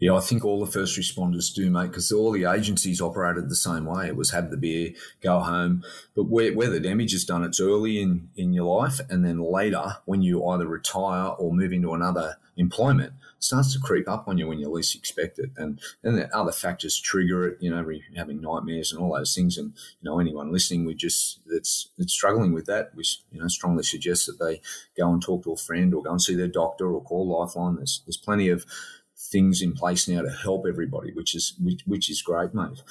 Yeah, 0.00 0.14
I 0.14 0.20
think 0.20 0.44
all 0.44 0.64
the 0.64 0.70
first 0.70 0.96
responders 0.96 1.52
do, 1.52 1.70
mate, 1.70 1.88
because 1.88 2.12
all 2.12 2.30
the 2.30 2.44
agencies 2.44 3.00
operated 3.00 3.48
the 3.48 3.56
same 3.56 3.84
way. 3.84 4.06
It 4.06 4.16
was 4.16 4.30
have 4.30 4.50
the 4.50 4.56
beer, 4.56 4.92
go 5.20 5.40
home. 5.40 5.82
But 6.14 6.24
where, 6.24 6.54
where 6.54 6.70
the 6.70 6.78
damage 6.78 7.12
is 7.12 7.24
done, 7.24 7.42
it's 7.42 7.60
early 7.60 8.00
in, 8.00 8.28
in 8.36 8.52
your 8.52 8.80
life. 8.80 9.00
And 9.10 9.24
then 9.24 9.40
later, 9.40 9.96
when 10.04 10.22
you 10.22 10.46
either 10.46 10.68
retire 10.68 11.30
or 11.30 11.52
move 11.52 11.72
into 11.72 11.94
another 11.94 12.36
employment, 12.56 13.12
starts 13.40 13.72
to 13.72 13.80
creep 13.80 14.08
up 14.08 14.26
on 14.26 14.38
you 14.38 14.46
when 14.46 14.58
you 14.58 14.68
least 14.68 14.96
expect 14.96 15.38
it. 15.38 15.50
And 15.56 15.80
then 16.02 16.16
the 16.16 16.34
other 16.36 16.52
factors 16.52 16.98
trigger 16.98 17.48
it, 17.48 17.58
you 17.60 17.70
know, 17.70 17.84
having 18.16 18.40
nightmares 18.40 18.92
and 18.92 19.00
all 19.00 19.16
those 19.16 19.34
things. 19.34 19.58
And, 19.58 19.74
you 20.00 20.10
know, 20.10 20.20
anyone 20.20 20.52
listening, 20.52 20.84
we 20.84 20.94
just, 20.94 21.40
that's, 21.46 21.88
that's 21.98 22.12
struggling 22.12 22.52
with 22.52 22.66
that, 22.66 22.92
we, 22.94 23.04
you 23.32 23.40
know, 23.40 23.48
strongly 23.48 23.82
suggest 23.82 24.26
that 24.26 24.38
they 24.38 24.60
go 24.96 25.12
and 25.12 25.22
talk 25.22 25.44
to 25.44 25.52
a 25.52 25.56
friend 25.56 25.92
or 25.92 26.02
go 26.02 26.10
and 26.10 26.22
see 26.22 26.34
their 26.36 26.48
doctor 26.48 26.92
or 26.92 27.02
call 27.02 27.28
Lifeline. 27.28 27.76
There's, 27.76 28.02
there's 28.06 28.16
plenty 28.16 28.48
of, 28.48 28.64
things 29.30 29.62
in 29.62 29.72
place 29.72 30.08
now 30.08 30.22
to 30.22 30.30
help 30.30 30.64
everybody, 30.68 31.12
which 31.12 31.34
is 31.34 31.54
which, 31.62 31.82
which 31.86 32.10
is 32.10 32.22
great, 32.22 32.54
mate. 32.54 32.82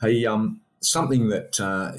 Hey, 0.00 0.24
um, 0.26 0.60
something 0.80 1.28
that 1.28 1.60
uh, 1.60 1.92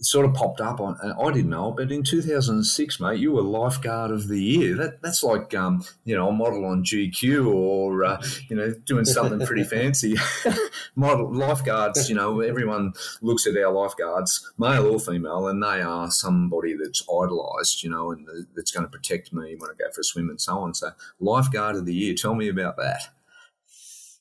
sort 0.00 0.24
of 0.24 0.34
popped 0.34 0.60
up 0.60 0.80
on 0.80 0.96
I 1.02 1.30
didn't 1.30 1.50
know, 1.50 1.72
but 1.72 1.92
in 1.92 2.02
2006, 2.02 3.00
mate, 3.00 3.20
you 3.20 3.32
were 3.32 3.42
lifeguard 3.42 4.10
of 4.10 4.28
the 4.28 4.42
year. 4.42 4.74
That 4.76 5.02
that's 5.02 5.22
like 5.22 5.54
um, 5.54 5.84
you 6.04 6.16
know 6.16 6.28
a 6.28 6.32
model 6.32 6.64
on 6.64 6.84
GQ 6.84 7.52
or 7.52 8.04
uh, 8.04 8.22
you 8.48 8.56
know 8.56 8.72
doing 8.84 9.04
something 9.04 9.44
pretty 9.46 9.64
fancy. 9.76 10.16
model 10.94 11.32
lifeguards, 11.32 12.08
you 12.08 12.14
know, 12.14 12.40
everyone 12.40 12.92
looks 13.22 13.46
at 13.46 13.56
our 13.56 13.72
lifeguards, 13.72 14.52
male 14.58 14.86
or 14.86 14.98
female, 14.98 15.48
and 15.48 15.62
they 15.62 15.80
are 15.80 16.10
somebody 16.10 16.74
that's 16.74 17.02
idolised, 17.02 17.82
you 17.82 17.90
know, 17.90 18.10
and 18.10 18.26
that's 18.54 18.70
going 18.70 18.84
to 18.84 18.90
protect 18.90 19.32
me 19.32 19.54
when 19.56 19.70
I 19.70 19.74
go 19.74 19.90
for 19.92 20.00
a 20.00 20.04
swim 20.04 20.28
and 20.28 20.40
so 20.40 20.58
on. 20.58 20.74
So, 20.74 20.90
lifeguard 21.18 21.76
of 21.76 21.86
the 21.86 21.94
year. 21.94 22.14
Tell 22.14 22.34
me 22.34 22.48
about 22.48 22.76
that. 22.76 23.08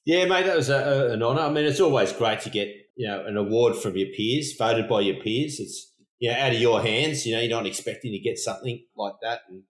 Yeah, 0.10 0.26
mate, 0.26 0.48
that 0.48 0.56
was 0.56 0.70
a, 0.70 0.76
a, 0.76 1.12
an 1.12 1.22
honour. 1.22 1.42
I 1.42 1.52
mean, 1.52 1.66
it's 1.66 1.80
always 1.80 2.12
great 2.12 2.42
to 2.42 2.50
get 2.50 2.68
you 2.96 3.08
know 3.08 3.24
an 3.28 3.38
award 3.38 3.76
from 3.76 3.96
your 3.96 4.08
peers, 4.08 4.56
voted 4.58 4.90
by 4.90 5.02
your 5.02 5.22
peers. 5.22 5.60
It's 5.60 5.94
you 6.18 6.32
know 6.32 6.36
out 6.36 6.52
of 6.52 6.60
your 6.60 6.82
hands. 6.82 7.28
You 7.28 7.36
know, 7.36 7.42
you're 7.42 7.56
not 7.56 7.68
expecting 7.68 8.14
to 8.14 8.18
get 8.18 8.40
something 8.40 8.84
like 8.98 9.14
that. 9.22 9.42
And 9.48 9.66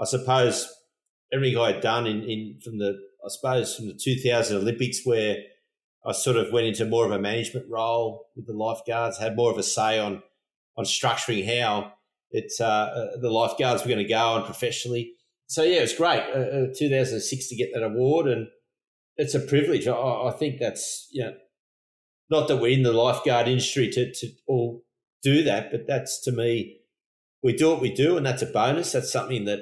I 0.00 0.04
suppose 0.04 0.72
everything 1.32 1.58
I 1.58 1.72
had 1.72 1.80
done 1.80 2.06
in, 2.06 2.22
in 2.22 2.60
from 2.62 2.78
the 2.78 3.00
I 3.24 3.28
suppose 3.30 3.74
from 3.74 3.88
the 3.88 3.98
2000 4.00 4.58
Olympics, 4.58 5.00
where 5.04 5.38
I 6.06 6.12
sort 6.12 6.36
of 6.36 6.52
went 6.52 6.68
into 6.68 6.84
more 6.84 7.04
of 7.04 7.10
a 7.10 7.18
management 7.18 7.66
role 7.68 8.26
with 8.36 8.46
the 8.46 8.52
lifeguards, 8.52 9.18
had 9.18 9.34
more 9.34 9.50
of 9.50 9.58
a 9.58 9.64
say 9.64 9.98
on 9.98 10.22
on 10.76 10.84
structuring 10.84 11.44
how 11.44 11.94
it's 12.30 12.60
uh, 12.60 12.64
uh, 12.64 13.20
the 13.20 13.30
lifeguards 13.30 13.82
were 13.82 13.88
going 13.88 14.06
to 14.06 14.08
go 14.08 14.34
on 14.34 14.44
professionally. 14.44 15.14
So 15.48 15.64
yeah, 15.64 15.78
it 15.78 15.80
was 15.80 15.94
great. 15.94 16.22
Uh, 16.32 16.68
uh 16.68 16.74
2006 16.78 17.48
to 17.48 17.56
get 17.56 17.70
that 17.74 17.82
award 17.82 18.28
and 18.28 18.46
it's 19.16 19.34
a 19.34 19.40
privilege. 19.40 19.86
I, 19.86 19.94
I 19.94 20.34
think 20.38 20.58
that's 20.58 21.08
you 21.10 21.24
know, 21.24 21.34
not 22.30 22.48
that 22.48 22.56
we're 22.56 22.76
in 22.76 22.82
the 22.82 22.92
lifeguard 22.92 23.48
industry 23.48 23.88
to 23.90 24.12
to 24.12 24.28
all 24.46 24.84
do 25.22 25.42
that, 25.42 25.70
but 25.70 25.86
that's 25.86 26.20
to 26.22 26.32
me, 26.32 26.78
we 27.42 27.54
do 27.54 27.70
what 27.70 27.80
we 27.80 27.92
do, 27.92 28.16
and 28.16 28.24
that's 28.24 28.42
a 28.42 28.46
bonus. 28.46 28.92
That's 28.92 29.12
something 29.12 29.44
that 29.44 29.60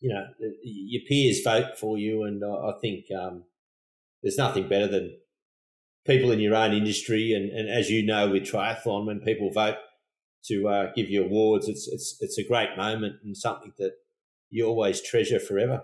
you 0.00 0.12
know 0.12 0.26
your 0.62 1.02
peers 1.08 1.40
vote 1.42 1.78
for 1.78 1.98
you, 1.98 2.24
and 2.24 2.42
I, 2.44 2.72
think 2.80 3.06
um, 3.16 3.44
there's 4.22 4.38
nothing 4.38 4.68
better 4.68 4.88
than 4.88 5.16
people 6.06 6.30
in 6.30 6.40
your 6.40 6.54
own 6.54 6.72
industry, 6.72 7.32
and, 7.32 7.50
and 7.50 7.68
as 7.68 7.90
you 7.90 8.04
know 8.04 8.30
with 8.30 8.44
triathlon, 8.44 9.06
when 9.06 9.20
people 9.20 9.50
vote 9.50 9.76
to 10.46 10.68
uh, 10.68 10.92
give 10.94 11.08
you 11.08 11.24
awards, 11.24 11.68
it's 11.68 11.88
it's 11.88 12.16
it's 12.20 12.38
a 12.38 12.44
great 12.44 12.76
moment 12.76 13.16
and 13.24 13.36
something 13.36 13.72
that 13.78 13.92
you 14.50 14.66
always 14.66 15.02
treasure 15.02 15.40
forever. 15.40 15.82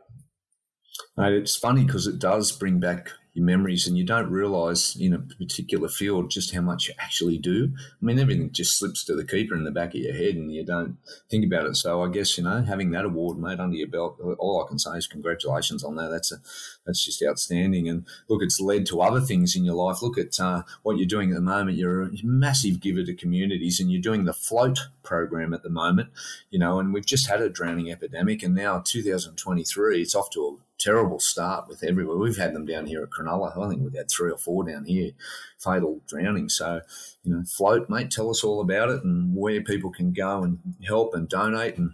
Mate, 1.16 1.34
it's 1.34 1.56
funny 1.56 1.84
because 1.84 2.06
it 2.06 2.18
does 2.18 2.52
bring 2.52 2.80
back 2.80 3.10
your 3.32 3.44
memories, 3.44 3.86
and 3.86 3.96
you 3.96 4.04
don't 4.04 4.30
realise 4.30 4.96
in 4.96 5.14
a 5.14 5.18
particular 5.18 5.88
field 5.88 6.30
just 6.30 6.52
how 6.52 6.60
much 6.60 6.88
you 6.88 6.94
actually 6.98 7.38
do. 7.38 7.72
I 7.76 8.04
mean, 8.04 8.18
everything 8.18 8.50
just 8.50 8.76
slips 8.76 9.04
to 9.04 9.14
the 9.14 9.24
keeper 9.24 9.54
in 9.54 9.64
the 9.64 9.70
back 9.70 9.90
of 9.90 10.00
your 10.00 10.14
head, 10.14 10.34
and 10.34 10.52
you 10.52 10.64
don't 10.64 10.96
think 11.30 11.44
about 11.44 11.66
it. 11.66 11.76
So 11.76 12.02
I 12.02 12.08
guess 12.08 12.36
you 12.36 12.44
know 12.44 12.62
having 12.62 12.90
that 12.90 13.04
award, 13.04 13.38
mate, 13.38 13.60
under 13.60 13.76
your 13.76 13.88
belt, 13.88 14.18
all 14.38 14.64
I 14.64 14.68
can 14.68 14.78
say 14.78 14.96
is 14.96 15.06
congratulations 15.06 15.84
on 15.84 15.94
that. 15.96 16.08
That's 16.08 16.32
a 16.32 16.36
that's 16.84 17.04
just 17.04 17.22
outstanding. 17.22 17.88
And 17.88 18.04
look, 18.28 18.42
it's 18.42 18.60
led 18.60 18.86
to 18.86 19.00
other 19.00 19.20
things 19.20 19.54
in 19.54 19.64
your 19.64 19.76
life. 19.76 20.02
Look 20.02 20.18
at 20.18 20.40
uh, 20.40 20.62
what 20.82 20.98
you're 20.98 21.06
doing 21.06 21.30
at 21.30 21.36
the 21.36 21.40
moment. 21.40 21.78
You're 21.78 22.02
a 22.02 22.10
massive 22.24 22.80
giver 22.80 23.04
to 23.04 23.14
communities, 23.14 23.78
and 23.78 23.92
you're 23.92 24.02
doing 24.02 24.24
the 24.24 24.32
float 24.32 24.78
program 25.04 25.54
at 25.54 25.62
the 25.62 25.70
moment. 25.70 26.10
You 26.50 26.58
know, 26.58 26.80
and 26.80 26.92
we've 26.92 27.06
just 27.06 27.28
had 27.28 27.40
a 27.40 27.48
drowning 27.48 27.92
epidemic, 27.92 28.42
and 28.42 28.54
now 28.54 28.82
2023, 28.84 30.02
it's 30.02 30.14
off 30.16 30.30
to 30.30 30.40
a 30.40 30.69
terrible 30.80 31.20
start 31.20 31.68
with 31.68 31.84
everywhere. 31.84 32.16
We've 32.16 32.36
had 32.36 32.54
them 32.54 32.66
down 32.66 32.86
here 32.86 33.02
at 33.02 33.10
Cronulla. 33.10 33.56
I 33.56 33.68
think 33.68 33.82
we've 33.82 33.94
had 33.94 34.10
three 34.10 34.32
or 34.32 34.38
four 34.38 34.64
down 34.64 34.86
here, 34.86 35.12
fatal 35.58 36.00
drowning. 36.08 36.48
So, 36.48 36.80
you 37.22 37.32
know, 37.32 37.44
float, 37.44 37.88
mate. 37.88 38.10
Tell 38.10 38.30
us 38.30 38.42
all 38.42 38.60
about 38.60 38.88
it 38.88 39.04
and 39.04 39.36
where 39.36 39.62
people 39.62 39.90
can 39.90 40.12
go 40.12 40.42
and 40.42 40.58
help 40.86 41.14
and 41.14 41.28
donate 41.28 41.76
and 41.76 41.92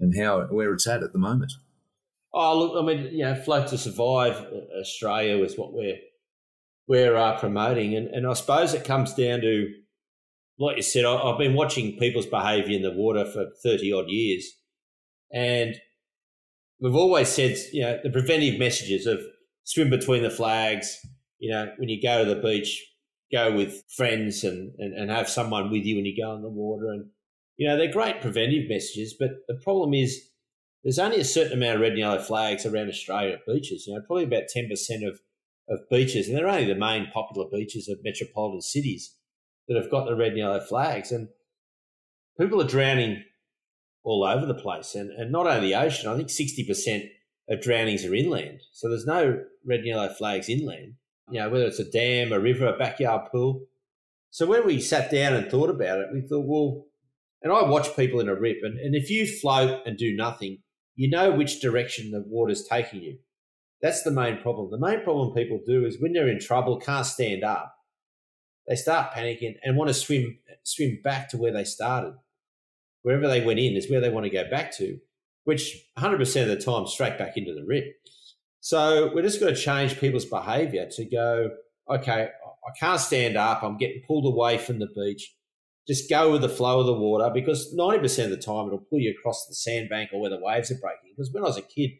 and 0.00 0.18
how 0.18 0.46
where 0.46 0.72
it's 0.72 0.86
at 0.86 1.02
at 1.02 1.12
the 1.12 1.18
moment. 1.18 1.52
Oh, 2.34 2.58
look, 2.58 2.82
I 2.82 2.86
mean, 2.86 3.12
you 3.12 3.24
know, 3.24 3.34
float 3.34 3.68
to 3.68 3.78
survive 3.78 4.34
uh, 4.36 4.80
Australia 4.80 5.42
is 5.44 5.58
what 5.58 5.72
we're 5.72 5.98
we're 6.88 7.16
uh, 7.16 7.38
promoting, 7.38 7.94
and 7.94 8.08
and 8.08 8.26
I 8.26 8.32
suppose 8.32 8.74
it 8.74 8.84
comes 8.84 9.14
down 9.14 9.42
to, 9.42 9.72
like 10.58 10.76
you 10.76 10.82
said, 10.82 11.04
I've 11.04 11.38
been 11.38 11.54
watching 11.54 11.98
people's 11.98 12.26
behaviour 12.26 12.74
in 12.74 12.82
the 12.82 12.90
water 12.90 13.24
for 13.24 13.50
thirty 13.62 13.92
odd 13.92 14.08
years, 14.08 14.50
and 15.32 15.76
we've 16.82 16.96
always 16.96 17.28
said, 17.28 17.56
you 17.72 17.82
know, 17.82 17.98
the 18.02 18.10
preventive 18.10 18.58
messages 18.58 19.06
of 19.06 19.20
swim 19.64 19.88
between 19.88 20.22
the 20.22 20.30
flags, 20.30 20.98
you 21.38 21.50
know, 21.50 21.72
when 21.78 21.88
you 21.88 22.02
go 22.02 22.24
to 22.24 22.34
the 22.34 22.40
beach, 22.40 22.84
go 23.32 23.52
with 23.54 23.84
friends 23.96 24.44
and, 24.44 24.74
and, 24.78 24.92
and 24.94 25.10
have 25.10 25.28
someone 25.28 25.70
with 25.70 25.84
you 25.84 25.96
when 25.96 26.04
you 26.04 26.20
go 26.20 26.34
in 26.34 26.42
the 26.42 26.48
water. 26.48 26.90
And, 26.90 27.06
you 27.56 27.68
know, 27.68 27.76
they're 27.76 27.92
great 27.92 28.20
preventive 28.20 28.68
messages, 28.68 29.14
but 29.18 29.30
the 29.46 29.54
problem 29.54 29.94
is 29.94 30.28
there's 30.82 30.98
only 30.98 31.20
a 31.20 31.24
certain 31.24 31.52
amount 31.54 31.76
of 31.76 31.80
red 31.80 31.92
and 31.92 32.00
yellow 32.00 32.18
flags 32.18 32.66
around 32.66 32.88
Australia 32.88 33.34
at 33.34 33.46
beaches, 33.46 33.86
you 33.86 33.94
know, 33.94 34.02
probably 34.04 34.24
about 34.24 34.44
10% 34.54 34.68
of, 35.06 35.20
of 35.68 35.88
beaches, 35.88 36.28
and 36.28 36.36
they're 36.36 36.48
only 36.48 36.66
the 36.66 36.74
main 36.74 37.06
popular 37.12 37.48
beaches 37.50 37.88
of 37.88 37.98
metropolitan 38.02 38.60
cities 38.60 39.14
that 39.68 39.76
have 39.80 39.90
got 39.90 40.06
the 40.06 40.16
red 40.16 40.30
and 40.30 40.38
yellow 40.38 40.60
flags. 40.60 41.12
And 41.12 41.28
people 42.38 42.60
are 42.60 42.66
drowning 42.66 43.22
all 44.04 44.24
over 44.24 44.46
the 44.46 44.54
place. 44.54 44.94
And, 44.94 45.10
and 45.10 45.30
not 45.30 45.46
only 45.46 45.68
the 45.68 45.74
ocean, 45.74 46.10
I 46.10 46.16
think 46.16 46.28
60% 46.28 47.08
of 47.48 47.60
drownings 47.60 48.04
are 48.04 48.14
inland. 48.14 48.60
So 48.72 48.88
there's 48.88 49.06
no 49.06 49.42
red 49.64 49.80
and 49.80 49.88
yellow 49.88 50.08
flags 50.08 50.48
inland, 50.48 50.94
you 51.30 51.40
know, 51.40 51.48
whether 51.50 51.64
it's 51.64 51.78
a 51.78 51.90
dam, 51.90 52.32
a 52.32 52.40
river, 52.40 52.66
a 52.66 52.78
backyard 52.78 53.30
pool. 53.30 53.66
So 54.30 54.46
when 54.46 54.66
we 54.66 54.80
sat 54.80 55.10
down 55.10 55.34
and 55.34 55.50
thought 55.50 55.70
about 55.70 55.98
it, 56.00 56.08
we 56.12 56.22
thought, 56.22 56.46
well, 56.46 56.86
and 57.42 57.52
I 57.52 57.62
watch 57.64 57.96
people 57.96 58.20
in 58.20 58.28
a 58.28 58.34
rip, 58.34 58.58
and, 58.62 58.78
and 58.78 58.94
if 58.94 59.10
you 59.10 59.26
float 59.26 59.82
and 59.84 59.98
do 59.98 60.14
nothing, 60.14 60.58
you 60.94 61.10
know 61.10 61.32
which 61.32 61.60
direction 61.60 62.10
the 62.10 62.24
water's 62.26 62.64
taking 62.64 63.02
you. 63.02 63.18
That's 63.80 64.04
the 64.04 64.12
main 64.12 64.40
problem. 64.40 64.70
The 64.70 64.78
main 64.78 65.02
problem 65.02 65.34
people 65.34 65.60
do 65.66 65.84
is 65.84 66.00
when 66.00 66.12
they're 66.12 66.28
in 66.28 66.38
trouble, 66.38 66.78
can't 66.78 67.04
stand 67.04 67.42
up, 67.42 67.74
they 68.68 68.76
start 68.76 69.12
panicking 69.12 69.54
and 69.64 69.76
want 69.76 69.88
to 69.88 69.94
swim 69.94 70.38
swim 70.62 71.00
back 71.02 71.28
to 71.30 71.36
where 71.36 71.52
they 71.52 71.64
started 71.64 72.14
wherever 73.02 73.28
they 73.28 73.44
went 73.44 73.58
in 73.58 73.76
is 73.76 73.90
where 73.90 74.00
they 74.00 74.10
want 74.10 74.24
to 74.24 74.30
go 74.30 74.48
back 74.50 74.76
to, 74.76 74.98
which 75.44 75.76
100% 75.98 76.42
of 76.42 76.48
the 76.48 76.56
time 76.56 76.86
straight 76.86 77.18
back 77.18 77.36
into 77.36 77.54
the 77.54 77.64
rip. 77.64 77.84
So 78.60 79.10
we're 79.12 79.22
just 79.22 79.40
going 79.40 79.54
to 79.54 79.60
change 79.60 79.98
people's 79.98 80.24
behavior 80.24 80.88
to 80.92 81.04
go, 81.04 81.50
okay, 81.90 82.28
I 82.64 82.70
can't 82.78 83.00
stand 83.00 83.36
up. 83.36 83.62
I'm 83.62 83.76
getting 83.76 84.02
pulled 84.06 84.26
away 84.26 84.58
from 84.58 84.78
the 84.78 84.86
beach. 84.86 85.34
Just 85.88 86.08
go 86.08 86.30
with 86.30 86.42
the 86.42 86.48
flow 86.48 86.78
of 86.78 86.86
the 86.86 86.92
water 86.92 87.28
because 87.34 87.74
90% 87.76 88.24
of 88.24 88.30
the 88.30 88.36
time 88.36 88.68
it'll 88.68 88.86
pull 88.88 89.00
you 89.00 89.12
across 89.18 89.46
the 89.46 89.54
sandbank 89.54 90.10
or 90.12 90.20
where 90.20 90.30
the 90.30 90.38
waves 90.40 90.70
are 90.70 90.76
breaking. 90.76 91.10
Because 91.10 91.32
when 91.32 91.42
I 91.42 91.46
was 91.48 91.58
a 91.58 91.62
kid, 91.62 91.90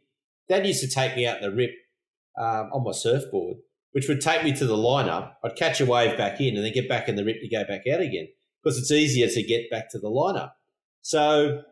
dad 0.49 0.65
used 0.65 0.83
to 0.83 0.89
take 0.89 1.17
me 1.17 1.27
out 1.27 1.43
in 1.43 1.51
the 1.51 1.57
rip 1.57 1.73
um, 2.39 2.71
on 2.73 2.85
my 2.85 2.93
surfboard, 2.93 3.57
which 3.91 4.09
would 4.09 4.21
take 4.21 4.45
me 4.45 4.53
to 4.53 4.67
the 4.67 4.77
lineup. 4.77 5.33
I'd 5.45 5.57
catch 5.57 5.81
a 5.81 5.87
wave 5.87 6.17
back 6.17 6.41
in 6.41 6.55
and 6.55 6.65
then 6.65 6.73
get 6.73 6.89
back 6.89 7.09
in 7.09 7.17
the 7.17 7.25
rip 7.25 7.41
to 7.41 7.49
go 7.49 7.65
back 7.65 7.89
out 7.93 8.01
again 8.01 8.29
because 8.63 8.79
it's 8.79 8.93
easier 8.93 9.27
to 9.27 9.43
get 9.43 9.69
back 9.69 9.91
to 9.91 9.99
the 9.99 10.11
lineup. 10.11 10.53
So 11.03 11.63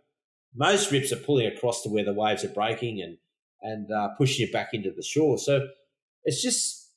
most 0.54 0.90
rips 0.90 1.12
are 1.12 1.16
pulling 1.16 1.46
across 1.46 1.82
to 1.82 1.88
where 1.88 2.04
the 2.04 2.12
waves 2.12 2.44
are 2.44 2.48
breaking 2.48 3.00
and 3.00 3.16
and 3.62 3.90
uh, 3.92 4.08
pushing 4.16 4.46
it 4.46 4.52
back 4.52 4.70
into 4.72 4.90
the 4.90 5.02
shore. 5.02 5.36
So 5.38 5.68
it's 6.24 6.42
just 6.42 6.92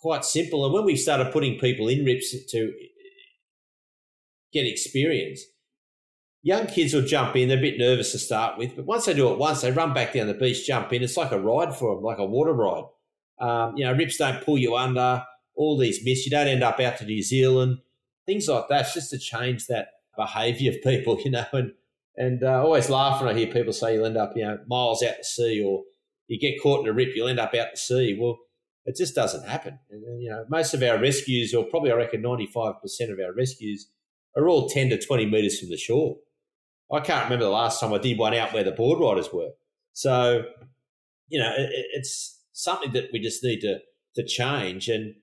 quite 0.00 0.24
simple. 0.24 0.64
And 0.64 0.72
when 0.72 0.84
we 0.84 0.96
started 0.96 1.32
putting 1.32 1.58
people 1.58 1.88
in 1.88 2.04
rips 2.04 2.34
to 2.52 2.72
get 4.56 4.66
experience. 4.66 5.42
Young 6.42 6.66
kids 6.66 6.94
will 6.94 7.02
jump 7.02 7.34
in, 7.36 7.48
they're 7.48 7.58
a 7.58 7.60
bit 7.60 7.78
nervous 7.78 8.12
to 8.12 8.18
start 8.18 8.56
with, 8.56 8.76
but 8.76 8.86
once 8.86 9.04
they 9.04 9.14
do 9.14 9.32
it 9.32 9.38
once, 9.38 9.62
they 9.62 9.72
run 9.72 9.92
back 9.92 10.12
down 10.12 10.28
the 10.28 10.34
beach, 10.34 10.66
jump 10.66 10.92
in. 10.92 11.02
It's 11.02 11.16
like 11.16 11.32
a 11.32 11.40
ride 11.40 11.74
for 11.74 11.94
them, 11.94 12.04
like 12.04 12.18
a 12.18 12.24
water 12.24 12.52
ride. 12.52 12.84
Um, 13.38 13.76
you 13.76 13.84
know, 13.84 13.92
rips 13.92 14.16
don't 14.16 14.44
pull 14.44 14.56
you 14.56 14.76
under, 14.76 15.24
all 15.56 15.76
these 15.76 16.04
myths. 16.04 16.24
You 16.24 16.30
don't 16.30 16.46
end 16.46 16.62
up 16.62 16.78
out 16.80 16.98
to 16.98 17.04
New 17.04 17.22
Zealand, 17.22 17.78
things 18.26 18.48
like 18.48 18.68
that, 18.68 18.82
It's 18.82 18.94
just 18.94 19.10
to 19.10 19.18
change 19.18 19.66
that 19.66 19.88
behaviour 20.16 20.72
of 20.72 20.82
people, 20.82 21.20
you 21.24 21.30
know. 21.30 21.46
And 21.52 21.72
and 22.16 22.42
uh, 22.42 22.62
always 22.62 22.88
laugh 22.88 23.20
when 23.20 23.34
I 23.34 23.38
hear 23.38 23.52
people 23.52 23.72
say 23.72 23.94
you'll 23.94 24.06
end 24.06 24.16
up, 24.16 24.32
you 24.36 24.44
know, 24.44 24.58
miles 24.66 25.02
out 25.02 25.18
to 25.18 25.24
sea 25.24 25.62
or 25.62 25.82
you 26.28 26.38
get 26.38 26.60
caught 26.62 26.80
in 26.80 26.88
a 26.90 26.92
rip, 26.92 27.14
you'll 27.14 27.28
end 27.28 27.38
up 27.38 27.54
out 27.54 27.68
to 27.72 27.76
sea. 27.76 28.16
Well, 28.18 28.38
it 28.86 28.96
just 28.96 29.14
doesn't 29.14 29.46
happen. 29.46 29.78
And, 29.90 30.22
you 30.22 30.30
know, 30.30 30.44
most 30.48 30.72
of 30.72 30.82
our 30.82 30.98
rescues, 30.98 31.52
or 31.52 31.64
probably 31.64 31.92
I 31.92 31.96
reckon 31.96 32.22
95% 32.22 32.76
of 33.12 33.20
our 33.20 33.34
rescues, 33.36 33.88
are 34.36 34.48
all 34.48 34.68
10 34.68 34.90
to 34.90 34.98
20 34.98 35.26
metres 35.26 35.58
from 35.58 35.70
the 35.70 35.76
shore. 35.76 36.16
I 36.92 37.00
can't 37.00 37.24
remember 37.24 37.44
the 37.44 37.50
last 37.50 37.80
time 37.80 37.92
I 37.92 37.98
did 37.98 38.18
one 38.18 38.34
out 38.34 38.52
where 38.52 38.64
the 38.64 38.72
board 38.72 39.00
riders 39.00 39.32
were. 39.32 39.50
So, 39.92 40.44
you 41.28 41.40
know, 41.40 41.52
it, 41.56 41.86
it's 41.94 42.40
something 42.52 42.92
that 42.92 43.08
we 43.12 43.18
just 43.18 43.42
need 43.42 43.60
to, 43.60 43.80
to 44.14 44.24
change. 44.24 44.88
And 44.88 45.16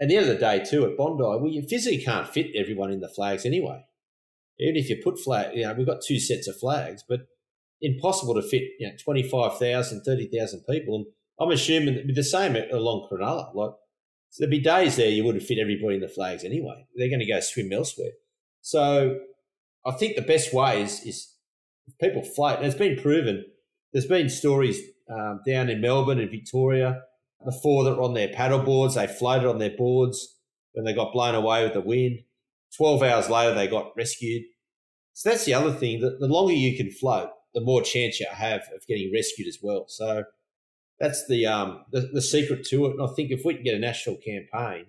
at 0.00 0.08
the 0.08 0.16
end 0.16 0.28
of 0.28 0.34
the 0.34 0.40
day, 0.40 0.64
too, 0.64 0.84
at 0.84 0.96
Bondi, 0.96 1.22
well, 1.22 1.46
you 1.46 1.62
physically 1.62 2.02
can't 2.02 2.28
fit 2.28 2.50
everyone 2.56 2.90
in 2.90 3.00
the 3.00 3.08
flags 3.08 3.46
anyway. 3.46 3.84
Even 4.58 4.76
if 4.76 4.88
you 4.88 5.00
put 5.02 5.18
flag, 5.18 5.56
you 5.56 5.62
know, 5.62 5.74
we've 5.74 5.86
got 5.86 6.02
two 6.06 6.20
sets 6.20 6.46
of 6.46 6.56
flags, 6.58 7.04
but 7.08 7.26
impossible 7.80 8.34
to 8.34 8.42
fit, 8.42 8.62
you 8.78 8.86
know, 8.86 8.94
25,000, 9.02 10.02
30,000 10.02 10.60
people. 10.68 10.96
And 10.96 11.06
I'm 11.40 11.50
assuming 11.50 11.94
that 11.94 12.14
the 12.14 12.22
same 12.22 12.56
along 12.72 13.08
Cronulla. 13.10 13.54
Like, 13.54 13.72
so 14.30 14.42
there'd 14.42 14.50
be 14.50 14.60
days 14.60 14.96
there 14.96 15.08
you 15.08 15.24
wouldn't 15.24 15.44
fit 15.44 15.58
everybody 15.58 15.96
in 15.96 16.00
the 16.00 16.08
flags 16.08 16.44
anyway. 16.44 16.86
They're 16.96 17.08
going 17.08 17.20
to 17.20 17.26
go 17.26 17.40
swim 17.40 17.72
elsewhere. 17.72 18.12
So 18.62 19.18
I 19.84 19.92
think 19.92 20.16
the 20.16 20.22
best 20.22 20.52
way 20.52 20.82
is, 20.82 21.00
is 21.04 21.34
people 22.00 22.22
float. 22.22 22.58
And 22.58 22.66
it's 22.66 22.74
been 22.74 23.00
proven. 23.00 23.44
There's 23.92 24.06
been 24.06 24.28
stories 24.28 24.80
um, 25.08 25.40
down 25.46 25.68
in 25.68 25.80
Melbourne 25.80 26.18
and 26.18 26.30
Victoria. 26.30 27.02
The 27.44 27.52
four 27.62 27.84
that 27.84 27.96
were 27.96 28.02
on 28.02 28.14
their 28.14 28.28
paddle 28.28 28.60
boards, 28.60 28.94
they 28.94 29.06
floated 29.06 29.48
on 29.48 29.58
their 29.58 29.76
boards 29.76 30.38
when 30.72 30.84
they 30.84 30.94
got 30.94 31.12
blown 31.12 31.34
away 31.34 31.62
with 31.62 31.74
the 31.74 31.80
wind. 31.80 32.20
12 32.76 33.02
hours 33.02 33.30
later, 33.30 33.54
they 33.54 33.66
got 33.66 33.92
rescued. 33.96 34.44
So 35.12 35.30
that's 35.30 35.44
the 35.44 35.54
other 35.54 35.72
thing. 35.72 36.00
that 36.00 36.18
the 36.20 36.26
longer 36.26 36.52
you 36.52 36.76
can 36.76 36.90
float, 36.90 37.30
the 37.54 37.60
more 37.60 37.82
chance 37.82 38.18
you 38.18 38.26
have 38.30 38.62
of 38.74 38.86
getting 38.86 39.12
rescued 39.12 39.48
as 39.48 39.58
well. 39.62 39.84
So 39.88 40.24
that's 40.98 41.26
the, 41.28 41.46
um, 41.46 41.84
the, 41.92 42.10
the 42.12 42.22
secret 42.22 42.66
to 42.66 42.86
it. 42.86 42.92
And 42.92 43.02
I 43.02 43.12
think 43.14 43.30
if 43.30 43.44
we 43.44 43.54
can 43.54 43.64
get 43.64 43.74
a 43.74 43.78
national 43.78 44.16
campaign 44.16 44.86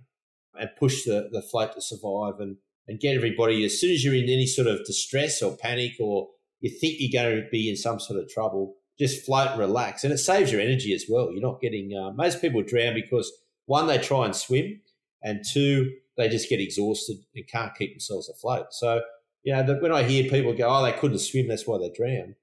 and 0.60 0.70
push 0.80 1.04
the, 1.04 1.30
the 1.32 1.42
float 1.42 1.74
to 1.74 1.82
survive 1.82 2.40
and, 2.40 2.58
and 2.88 3.00
get 3.00 3.16
everybody, 3.16 3.64
as 3.66 3.80
soon 3.80 3.92
as 3.92 4.04
you're 4.04 4.16
in 4.16 4.24
any 4.24 4.48
sort 4.48 4.68
of 4.68 4.86
distress 4.86 5.42
or 5.42 5.56
panic 5.58 5.94
or 6.00 6.30
you 6.60 6.70
think 6.70 6.96
you're 6.98 7.22
going 7.22 7.44
to 7.44 7.50
be 7.50 7.70
in 7.70 7.76
some 7.76 8.00
sort 8.00 8.20
of 8.20 8.30
trouble, 8.30 8.76
just 8.98 9.26
float 9.26 9.52
and 9.52 9.60
relax. 9.60 10.04
And 10.04 10.14
it 10.14 10.18
saves 10.18 10.52
your 10.52 10.62
energy 10.62 10.94
as 10.94 11.06
well. 11.08 11.32
You're 11.32 11.42
not 11.42 11.62
getting, 11.62 11.96
uh, 11.96 12.12
most 12.12 12.42
people 12.42 12.64
drown 12.64 12.94
because 12.94 13.32
one, 13.66 13.88
they 13.88 13.98
try 13.98 14.26
and 14.26 14.36
swim, 14.36 14.82
and 15.26 15.44
two, 15.52 15.92
they 16.16 16.30
just 16.30 16.48
get 16.48 16.62
exhausted 16.62 17.18
and 17.36 17.46
can't 17.50 17.76
keep 17.76 17.92
themselves 17.92 18.30
afloat. 18.30 18.68
So, 18.72 19.02
you 19.44 19.54
know, 19.54 19.78
when 19.82 19.92
I 19.92 20.04
hear 20.04 20.30
people 20.30 20.54
go, 20.54 20.70
oh, 20.70 20.84
they 20.84 20.94
couldn't 20.94 21.20
swim, 21.20 21.50
that's 21.50 21.68
why 21.68 21.78
they 21.78 21.90
drowned 21.90 22.36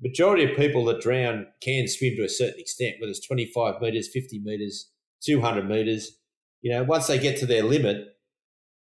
majority 0.00 0.44
of 0.44 0.56
people 0.56 0.84
that 0.86 1.00
drown 1.00 1.46
can 1.60 1.88
swim 1.88 2.16
to 2.16 2.24
a 2.24 2.28
certain 2.28 2.60
extent, 2.60 2.96
whether 3.00 3.10
it's 3.10 3.26
25 3.26 3.80
metres, 3.80 4.08
50 4.12 4.40
metres, 4.40 4.90
200 5.24 5.68
metres. 5.68 6.18
You 6.60 6.72
know, 6.72 6.84
once 6.84 7.06
they 7.06 7.18
get 7.18 7.38
to 7.38 7.46
their 7.46 7.62
limit 7.62 8.06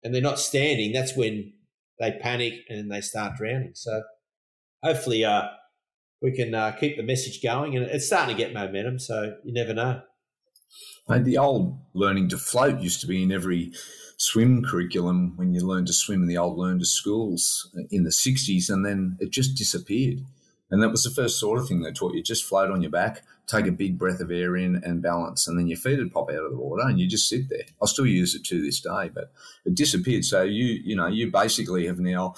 and 0.03 0.15
they're 0.15 0.23
not 0.23 0.39
standing, 0.39 0.93
that's 0.93 1.17
when 1.17 1.53
they 2.01 2.13
panic 2.13 2.55
and 2.69 2.91
they 2.91 3.01
start 3.01 3.37
drowning. 3.37 3.73
So 3.75 4.03
hopefully 4.83 5.25
uh, 5.25 5.45
we 6.21 6.33
can 6.33 6.55
uh, 6.55 6.73
keep 6.73 6.97
the 6.97 7.03
message 7.03 7.43
going. 7.43 7.77
And 7.77 7.87
it's 7.87 8.07
starting 8.07 8.37
to 8.37 8.43
get 8.43 8.53
momentum, 8.53 8.99
so 8.99 9.37
you 9.45 9.53
never 9.53 9.75
know. 9.75 10.03
The 11.09 11.39
old 11.39 11.79
learning 11.93 12.29
to 12.31 12.39
float 12.39 12.81
used 12.81 13.01
to 13.03 13.07
be 13.07 13.23
in 13.23 13.33
every 13.33 13.73
swim 14.17 14.63
curriculum 14.65 15.33
when 15.37 15.53
you 15.53 15.61
learned 15.61 15.87
to 15.89 15.93
swim 15.93 16.23
in 16.23 16.29
the 16.29 16.39
old 16.39 16.57
learn 16.59 16.79
to 16.79 16.87
schools 16.87 17.71
in 17.91 18.05
the 18.05 18.11
60s, 18.11 18.71
and 18.71 18.85
then 18.85 19.17
it 19.21 19.31
just 19.31 19.57
disappeared. 19.57 20.21
And 20.71 20.83
that 20.83 20.91
was 20.91 21.03
the 21.03 21.11
first 21.11 21.39
sort 21.39 21.59
of 21.59 21.69
thing 21.69 21.83
they 21.83 21.93
taught 21.93 22.15
you. 22.15 22.23
Just 22.23 22.45
float 22.45 22.71
on 22.71 22.83
your 22.83 22.91
back, 22.91 23.23
take 23.47 23.67
a 23.67 23.73
big 23.73 23.99
breath 23.99 24.21
of 24.21 24.31
air 24.31 24.57
in 24.57 24.83
and 24.83 25.03
balance, 25.03 25.47
and 25.47 25.59
then 25.59 25.67
your 25.67 25.79
feet 25.79 25.99
would 25.99 26.13
pop 26.13 26.31
out 26.31 26.45
of 26.45 26.51
the 26.51 26.57
water 26.57 26.83
and 26.89 26.99
you 26.99 27.07
just 27.07 27.29
sit 27.29 27.49
there. 27.49 27.65
I 27.83 27.87
still 27.87 28.07
use 28.07 28.35
it 28.35 28.45
to 28.47 28.63
this 28.63 28.81
day, 28.81 29.11
but 29.13 29.31
it 29.65 29.75
disappeared. 29.75 30.25
So 30.25 30.43
you, 30.43 30.65
you 30.65 30.97
know, 30.97 31.07
you 31.07 31.31
basically 31.31 31.87
have 31.87 31.99
now 31.99 32.35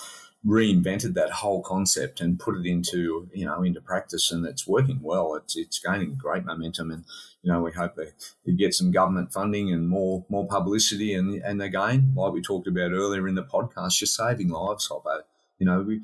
reinvented 0.46 1.14
that 1.14 1.30
whole 1.30 1.60
concept 1.60 2.20
and 2.20 2.38
put 2.38 2.56
it 2.56 2.66
into, 2.66 3.28
you 3.34 3.44
know, 3.44 3.62
into 3.62 3.80
practice 3.80 4.30
and 4.30 4.46
it's 4.46 4.66
working 4.66 5.00
well. 5.02 5.34
It's, 5.34 5.56
it's 5.56 5.80
gaining 5.80 6.14
great 6.14 6.44
momentum 6.44 6.90
and, 6.92 7.04
you 7.42 7.52
know, 7.52 7.60
we 7.60 7.72
hope 7.72 7.96
that 7.96 8.12
get 8.56 8.72
some 8.72 8.92
government 8.92 9.32
funding 9.32 9.72
and 9.72 9.88
more, 9.88 10.24
more 10.28 10.46
publicity 10.46 11.14
and, 11.14 11.42
and 11.42 11.60
again, 11.60 12.12
like 12.14 12.32
we 12.32 12.40
talked 12.40 12.68
about 12.68 12.92
earlier 12.92 13.26
in 13.26 13.34
the 13.34 13.42
podcast, 13.42 14.00
you're 14.00 14.06
saving 14.06 14.50
lives, 14.50 14.88
Hoppo. 14.88 15.22
You 15.58 15.66
know, 15.66 15.82
we, 15.82 15.94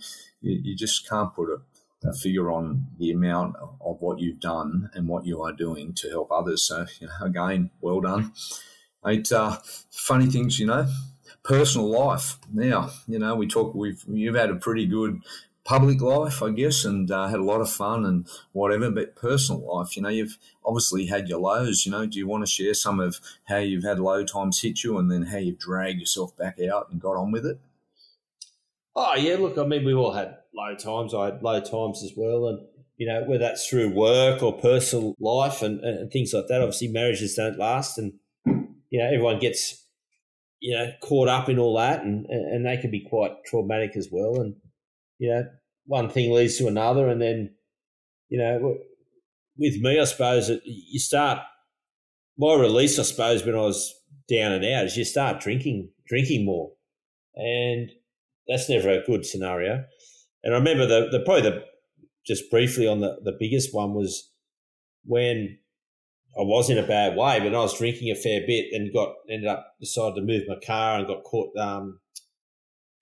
you, 0.40 0.60
you 0.64 0.76
just 0.76 1.08
can't 1.08 1.34
put 1.34 1.48
a 2.04 2.12
figure 2.14 2.50
on 2.50 2.86
the 2.98 3.12
amount 3.12 3.54
of 3.80 4.00
what 4.00 4.18
you've 4.18 4.40
done 4.40 4.90
and 4.94 5.06
what 5.06 5.24
you 5.24 5.40
are 5.42 5.52
doing 5.52 5.92
to 5.94 6.10
help 6.10 6.32
others. 6.32 6.64
So, 6.64 6.86
you 7.00 7.06
know, 7.06 7.26
again, 7.26 7.70
well 7.80 8.00
done. 8.00 8.32
Mate, 9.04 9.30
uh, 9.30 9.58
funny 9.90 10.26
things, 10.26 10.58
you 10.58 10.66
know, 10.66 10.88
personal 11.44 11.90
life. 11.90 12.38
Now, 12.52 12.90
you 13.06 13.18
know, 13.18 13.34
we 13.34 13.46
talk, 13.46 13.74
we've, 13.74 14.04
you've 14.08 14.34
had 14.34 14.50
a 14.50 14.56
pretty 14.56 14.86
good 14.86 15.20
public 15.64 16.00
life, 16.00 16.42
I 16.42 16.50
guess, 16.50 16.84
and 16.84 17.10
uh, 17.10 17.28
had 17.28 17.38
a 17.38 17.44
lot 17.44 17.60
of 17.60 17.70
fun 17.70 18.04
and 18.04 18.28
whatever, 18.52 18.90
but 18.90 19.14
personal 19.14 19.76
life, 19.76 19.96
you 19.96 20.02
know, 20.02 20.08
you've 20.08 20.36
obviously 20.64 21.06
had 21.06 21.28
your 21.28 21.38
lows, 21.38 21.86
you 21.86 21.92
know, 21.92 22.04
do 22.06 22.18
you 22.18 22.26
want 22.26 22.44
to 22.44 22.50
share 22.50 22.74
some 22.74 22.98
of 22.98 23.20
how 23.44 23.58
you've 23.58 23.84
had 23.84 24.00
low 24.00 24.24
times 24.24 24.60
hit 24.60 24.82
you 24.82 24.98
and 24.98 25.10
then 25.10 25.22
how 25.22 25.38
you've 25.38 25.58
dragged 25.58 26.00
yourself 26.00 26.36
back 26.36 26.58
out 26.60 26.88
and 26.90 27.00
got 27.00 27.16
on 27.16 27.30
with 27.30 27.46
it? 27.46 27.60
Oh, 28.94 29.14
yeah, 29.16 29.36
look, 29.36 29.56
I 29.56 29.64
mean, 29.64 29.84
we've 29.84 29.96
all 29.96 30.12
had 30.12 30.36
low 30.54 30.74
times. 30.74 31.14
I 31.14 31.26
had 31.26 31.42
low 31.42 31.60
times 31.60 32.02
as 32.02 32.12
well. 32.16 32.48
And, 32.48 32.66
you 32.96 33.06
know, 33.06 33.22
whether 33.24 33.38
that's 33.38 33.66
through 33.66 33.90
work 33.90 34.42
or 34.42 34.52
personal 34.52 35.14
life 35.18 35.62
and, 35.62 35.80
and 35.80 36.10
things 36.10 36.34
like 36.34 36.48
that, 36.48 36.60
obviously 36.60 36.88
marriages 36.88 37.34
don't 37.36 37.58
last. 37.58 37.98
And, 37.98 38.14
you 38.44 38.98
know, 38.98 39.06
everyone 39.06 39.38
gets, 39.38 39.81
you 40.62 40.76
know, 40.76 40.92
caught 41.00 41.26
up 41.26 41.48
in 41.48 41.58
all 41.58 41.76
that 41.76 42.04
and, 42.04 42.24
and 42.26 42.64
they 42.64 42.76
can 42.76 42.92
be 42.92 43.04
quite 43.10 43.32
traumatic 43.44 43.96
as 43.96 44.08
well. 44.12 44.40
And, 44.40 44.54
you 45.18 45.28
know, 45.28 45.42
one 45.86 46.08
thing 46.08 46.32
leads 46.32 46.56
to 46.58 46.68
another. 46.68 47.08
And 47.08 47.20
then, 47.20 47.54
you 48.28 48.38
know, 48.38 48.76
with 49.58 49.80
me, 49.80 50.00
I 50.00 50.04
suppose 50.04 50.52
you 50.64 51.00
start, 51.00 51.40
my 52.38 52.54
release, 52.54 52.96
I 52.96 53.02
suppose, 53.02 53.44
when 53.44 53.56
I 53.56 53.62
was 53.62 53.92
down 54.28 54.52
and 54.52 54.64
out 54.64 54.84
is 54.84 54.96
you 54.96 55.04
start 55.04 55.40
drinking, 55.40 55.90
drinking 56.06 56.44
more. 56.44 56.70
And 57.34 57.90
that's 58.46 58.70
never 58.70 58.90
a 58.90 59.04
good 59.04 59.26
scenario. 59.26 59.84
And 60.44 60.54
I 60.54 60.58
remember 60.58 60.86
the, 60.86 61.08
the 61.10 61.24
probably 61.24 61.42
the 61.42 61.64
just 62.24 62.48
briefly 62.52 62.86
on 62.86 63.00
the, 63.00 63.16
the 63.24 63.36
biggest 63.36 63.74
one 63.74 63.94
was 63.94 64.30
when 65.04 65.58
I 66.36 66.42
was 66.42 66.70
in 66.70 66.78
a 66.78 66.86
bad 66.86 67.16
way, 67.16 67.40
but 67.40 67.54
I 67.54 67.60
was 67.60 67.76
drinking 67.76 68.10
a 68.10 68.14
fair 68.14 68.40
bit 68.46 68.72
and 68.72 68.92
got 68.92 69.14
ended 69.28 69.48
up 69.48 69.74
decided 69.80 70.16
to 70.16 70.22
move 70.22 70.44
my 70.48 70.56
car 70.64 70.98
and 70.98 71.06
got 71.06 71.24
caught 71.24 71.54
um, 71.58 72.00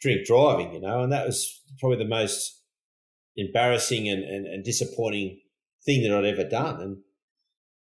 drink 0.00 0.26
driving, 0.26 0.72
you 0.72 0.80
know, 0.80 1.02
and 1.02 1.12
that 1.12 1.26
was 1.26 1.62
probably 1.78 1.98
the 1.98 2.08
most 2.08 2.62
embarrassing 3.36 4.08
and, 4.08 4.24
and, 4.24 4.46
and 4.46 4.64
disappointing 4.64 5.40
thing 5.84 6.02
that 6.02 6.12
I'd 6.12 6.24
ever 6.24 6.48
done. 6.48 6.80
And 6.80 6.96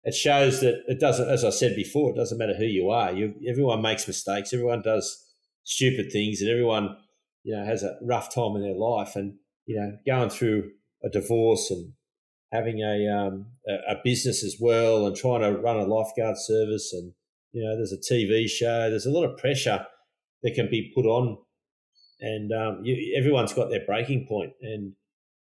it 0.05 0.15
shows 0.15 0.61
that 0.61 0.83
it 0.87 1.01
doesn't, 1.01 1.29
as 1.29 1.45
I 1.45 1.51
said 1.51 1.75
before, 1.75 2.11
it 2.11 2.17
doesn't 2.17 2.39
matter 2.39 2.55
who 2.55 2.65
you 2.65 2.91
are. 2.91 3.13
You, 3.13 3.35
everyone 3.49 3.83
makes 3.83 4.07
mistakes. 4.07 4.53
Everyone 4.53 4.83
does 4.83 5.27
stupid 5.63 6.11
things, 6.13 6.41
and 6.41 6.51
everyone 6.51 6.97
you 7.43 7.55
know, 7.55 7.65
has 7.65 7.83
a 7.83 7.97
rough 8.03 8.35
time 8.35 8.57
in 8.57 8.63
their 8.63 8.75
life 8.75 9.17
and, 9.17 9.35
you 9.67 9.77
know, 9.77 9.97
going 10.07 10.31
through 10.31 10.71
a 11.03 11.09
divorce 11.09 11.71
and 11.71 11.93
having 12.53 12.81
a, 12.81 13.09
um, 13.09 13.47
a, 13.89 13.97
business 14.03 14.43
as 14.43 14.57
well 14.61 15.07
and 15.07 15.15
trying 15.15 15.41
to 15.41 15.59
run 15.61 15.77
a 15.77 15.85
lifeguard 15.85 16.37
service 16.37 16.93
and, 16.93 17.13
you 17.53 17.63
know, 17.63 17.77
there's 17.77 17.93
a 17.93 18.13
TV 18.13 18.49
show, 18.49 18.91
there's 18.91 19.07
a 19.07 19.11
lot 19.11 19.25
of 19.25 19.39
pressure 19.39 19.87
that 20.43 20.55
can 20.55 20.69
be 20.69 20.93
put 20.95 21.07
on 21.07 21.39
and 22.21 22.53
um, 22.53 22.81
you, 22.85 23.15
everyone's 23.17 23.53
got 23.53 23.71
their 23.71 23.85
breaking 23.87 24.27
point 24.29 24.53
and 24.63 24.95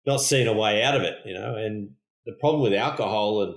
not 0.05 0.17
seeing 0.17 0.47
a 0.47 0.53
way 0.53 0.83
out 0.83 0.95
of 0.95 1.03
it, 1.03 1.15
you 1.25 1.33
know, 1.33 1.55
and 1.55 1.91
the 2.25 2.33
problem 2.39 2.61
with 2.61 2.73
alcohol 2.73 3.41
and, 3.41 3.55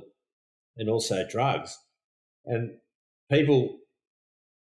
and 0.77 0.89
also 0.89 1.27
drugs 1.29 1.77
and 2.45 2.71
people 3.31 3.79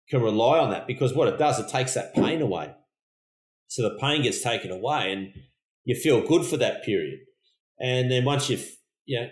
can 0.09 0.23
rely 0.23 0.59
on 0.59 0.71
that 0.71 0.87
because 0.87 1.15
what 1.15 1.29
it 1.29 1.39
does, 1.39 1.59
it 1.59 1.69
takes 1.69 1.95
that 1.95 2.15
pain 2.15 2.41
away. 2.41 2.75
So 3.69 3.83
the 3.83 3.99
pain 3.99 4.23
gets 4.23 4.41
taken 4.41 4.71
away 4.71 5.13
and 5.13 5.33
you 5.85 5.95
feel 5.95 6.27
good 6.27 6.45
for 6.45 6.57
that 6.57 6.83
period. 6.85 7.21
And 7.81 8.11
then 8.11 8.25
once 8.25 8.51
you've, 8.51 8.67
you 9.07 9.21
know, 9.21 9.29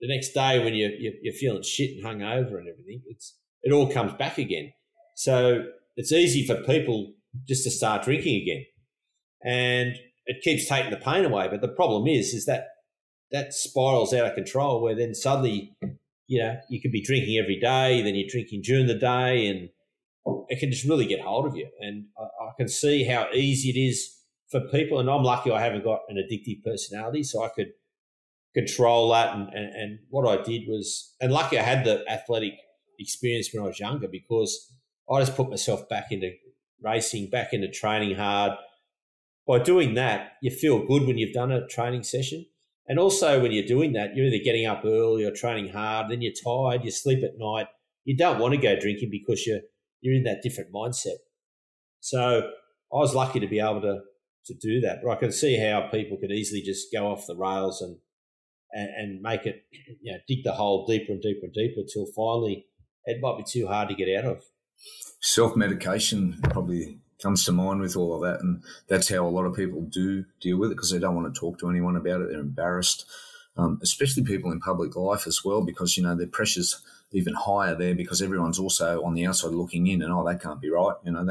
the 0.00 0.08
next 0.08 0.32
day 0.32 0.62
when 0.62 0.74
you, 0.74 0.90
you, 0.98 1.12
you're 1.22 1.34
feeling 1.34 1.62
shit 1.62 1.96
and 1.96 2.04
hungover 2.04 2.58
and 2.58 2.68
everything, 2.68 3.02
it's, 3.06 3.36
it 3.62 3.72
all 3.72 3.90
comes 3.90 4.12
back 4.14 4.38
again. 4.38 4.72
So 5.14 5.64
it's 5.96 6.12
easy 6.12 6.46
for 6.46 6.62
people 6.62 7.14
just 7.48 7.64
to 7.64 7.70
start 7.70 8.04
drinking 8.04 8.42
again. 8.42 8.64
And 9.44 9.96
it 10.26 10.42
keeps 10.42 10.68
taking 10.68 10.90
the 10.90 10.96
pain 10.96 11.24
away. 11.24 11.48
But 11.50 11.60
the 11.60 11.68
problem 11.68 12.06
is, 12.06 12.34
is 12.34 12.46
that 12.46 12.68
that 13.32 13.54
spirals 13.54 14.12
out 14.12 14.26
of 14.26 14.34
control 14.34 14.82
where 14.82 14.94
then 14.94 15.14
suddenly, 15.14 15.76
you 16.26 16.40
know, 16.40 16.56
you 16.68 16.80
could 16.80 16.92
be 16.92 17.02
drinking 17.02 17.38
every 17.38 17.58
day, 17.58 18.02
then 18.02 18.14
you're 18.14 18.28
drinking 18.28 18.62
during 18.62 18.86
the 18.86 18.98
day, 18.98 19.46
and 19.46 19.68
it 20.48 20.58
can 20.58 20.70
just 20.70 20.84
really 20.84 21.06
get 21.06 21.20
hold 21.20 21.46
of 21.46 21.56
you. 21.56 21.68
And 21.80 22.06
I, 22.18 22.22
I 22.22 22.50
can 22.56 22.68
see 22.68 23.04
how 23.04 23.28
easy 23.32 23.70
it 23.70 23.80
is 23.80 24.15
for 24.50 24.60
people. 24.72 24.98
And 25.00 25.10
I'm 25.10 25.22
lucky 25.22 25.50
I 25.50 25.60
haven't 25.60 25.84
got 25.84 26.00
an 26.08 26.16
addictive 26.16 26.62
personality, 26.64 27.22
so 27.22 27.44
I 27.44 27.48
could 27.48 27.72
control 28.54 29.10
that. 29.10 29.34
And, 29.34 29.48
and, 29.52 29.74
and 29.74 29.98
what 30.10 30.26
I 30.26 30.42
did 30.42 30.62
was, 30.68 31.14
and 31.20 31.32
lucky 31.32 31.58
I 31.58 31.62
had 31.62 31.84
the 31.84 32.04
athletic 32.10 32.54
experience 32.98 33.50
when 33.52 33.62
I 33.62 33.66
was 33.66 33.80
younger 33.80 34.08
because 34.08 34.72
I 35.10 35.20
just 35.20 35.36
put 35.36 35.50
myself 35.50 35.88
back 35.88 36.06
into 36.10 36.32
racing, 36.82 37.30
back 37.30 37.52
into 37.52 37.70
training 37.70 38.16
hard. 38.16 38.52
By 39.46 39.60
doing 39.60 39.94
that, 39.94 40.32
you 40.42 40.50
feel 40.50 40.84
good 40.86 41.06
when 41.06 41.18
you've 41.18 41.34
done 41.34 41.52
a 41.52 41.66
training 41.68 42.02
session. 42.02 42.46
And 42.88 42.98
also, 42.98 43.40
when 43.40 43.52
you're 43.52 43.66
doing 43.66 43.92
that, 43.94 44.14
you're 44.14 44.26
either 44.26 44.42
getting 44.44 44.66
up 44.66 44.84
early 44.84 45.24
or 45.24 45.32
training 45.32 45.72
hard, 45.72 46.08
then 46.08 46.22
you're 46.22 46.32
tired, 46.32 46.84
you 46.84 46.90
sleep 46.90 47.22
at 47.24 47.38
night. 47.38 47.66
You 48.04 48.16
don't 48.16 48.38
want 48.38 48.54
to 48.54 48.60
go 48.60 48.78
drinking 48.78 49.10
because 49.10 49.46
you're, 49.46 49.60
you're 50.00 50.14
in 50.14 50.24
that 50.24 50.42
different 50.42 50.72
mindset. 50.72 51.16
So 52.00 52.50
I 52.92 52.96
was 52.96 53.14
lucky 53.14 53.40
to 53.40 53.48
be 53.48 53.58
able 53.58 53.80
to, 53.82 54.00
to 54.46 54.54
do 54.54 54.80
that. 54.80 55.00
But 55.02 55.10
I 55.10 55.16
can 55.16 55.32
see 55.32 55.58
how 55.58 55.88
people 55.88 56.16
could 56.18 56.30
easily 56.30 56.62
just 56.62 56.92
go 56.92 57.08
off 57.08 57.26
the 57.26 57.36
rails 57.36 57.82
and, 57.82 57.96
and, 58.72 58.88
and 58.96 59.22
make 59.22 59.46
it, 59.46 59.64
you 60.00 60.12
know, 60.12 60.18
dig 60.28 60.44
the 60.44 60.52
hole 60.52 60.86
deeper 60.86 61.12
and 61.12 61.22
deeper 61.22 61.46
and 61.46 61.54
deeper 61.54 61.80
until 61.80 62.06
finally 62.14 62.66
it 63.04 63.20
might 63.20 63.38
be 63.38 63.44
too 63.44 63.66
hard 63.66 63.88
to 63.88 63.94
get 63.94 64.16
out 64.18 64.24
of. 64.24 64.44
Self 65.20 65.56
medication 65.56 66.38
probably 66.50 66.98
comes 67.22 67.44
to 67.44 67.52
mind 67.52 67.80
with 67.80 67.96
all 67.96 68.14
of 68.14 68.22
that. 68.22 68.40
And 68.40 68.62
that's 68.88 69.08
how 69.08 69.26
a 69.26 69.30
lot 69.30 69.44
of 69.44 69.54
people 69.54 69.82
do 69.82 70.24
deal 70.40 70.58
with 70.58 70.70
it 70.70 70.74
because 70.74 70.90
they 70.90 70.98
don't 70.98 71.14
want 71.14 71.32
to 71.32 71.38
talk 71.38 71.58
to 71.60 71.70
anyone 71.70 71.96
about 71.96 72.20
it. 72.20 72.28
They're 72.30 72.40
embarrassed, 72.40 73.06
um, 73.56 73.78
especially 73.82 74.24
people 74.24 74.52
in 74.52 74.60
public 74.60 74.96
life 74.96 75.26
as 75.26 75.44
well, 75.44 75.62
because, 75.62 75.96
you 75.96 76.02
know, 76.02 76.14
their 76.14 76.26
pressure's 76.26 76.82
even 77.12 77.34
higher 77.34 77.74
there 77.74 77.94
because 77.94 78.20
everyone's 78.20 78.58
also 78.58 79.02
on 79.02 79.14
the 79.14 79.26
outside 79.26 79.52
looking 79.52 79.86
in 79.86 80.02
and, 80.02 80.12
oh, 80.12 80.26
that 80.26 80.42
can't 80.42 80.60
be 80.60 80.70
right, 80.70 80.96
you 81.04 81.12
know, 81.12 81.24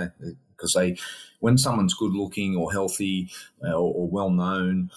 because 0.56 0.74
they, 0.74 0.98
when 1.40 1.58
someone's 1.58 1.94
good 1.94 2.14
looking 2.14 2.56
or 2.56 2.72
healthy 2.72 3.30
uh, 3.64 3.74
or, 3.74 3.94
or 3.94 4.08
well 4.08 4.30
known, 4.30 4.92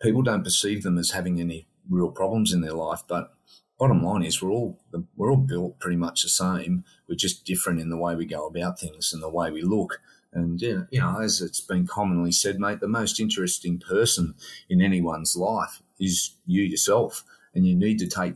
people 0.00 0.22
don't 0.22 0.44
perceive 0.44 0.82
them 0.82 0.98
as 0.98 1.10
having 1.10 1.40
any 1.40 1.66
real 1.88 2.10
problems 2.10 2.52
in 2.52 2.60
their 2.60 2.72
life. 2.72 3.02
But 3.08 3.32
bottom 3.78 4.02
line 4.02 4.22
is 4.22 4.42
we're 4.42 4.50
all 4.50 4.80
we're 5.16 5.30
all 5.30 5.36
built 5.36 5.78
pretty 5.78 5.96
much 5.96 6.22
the 6.22 6.28
same. 6.28 6.84
We're 7.08 7.14
just 7.14 7.44
different 7.44 7.80
in 7.80 7.90
the 7.90 7.96
way 7.96 8.14
we 8.14 8.26
go 8.26 8.46
about 8.46 8.78
things 8.78 9.12
and 9.12 9.22
the 9.22 9.28
way 9.28 9.50
we 9.50 9.62
look. 9.62 10.00
And 10.32 10.60
you 10.60 10.86
know, 10.92 11.20
as 11.20 11.40
it's 11.40 11.60
been 11.60 11.86
commonly 11.86 12.32
said, 12.32 12.58
mate, 12.58 12.80
the 12.80 12.88
most 12.88 13.18
interesting 13.18 13.78
person 13.78 14.34
in 14.68 14.82
anyone's 14.82 15.36
life 15.36 15.82
is 15.98 16.36
you 16.46 16.62
yourself, 16.62 17.24
and 17.54 17.66
you 17.66 17.74
need 17.74 17.98
to 18.00 18.06
take 18.06 18.34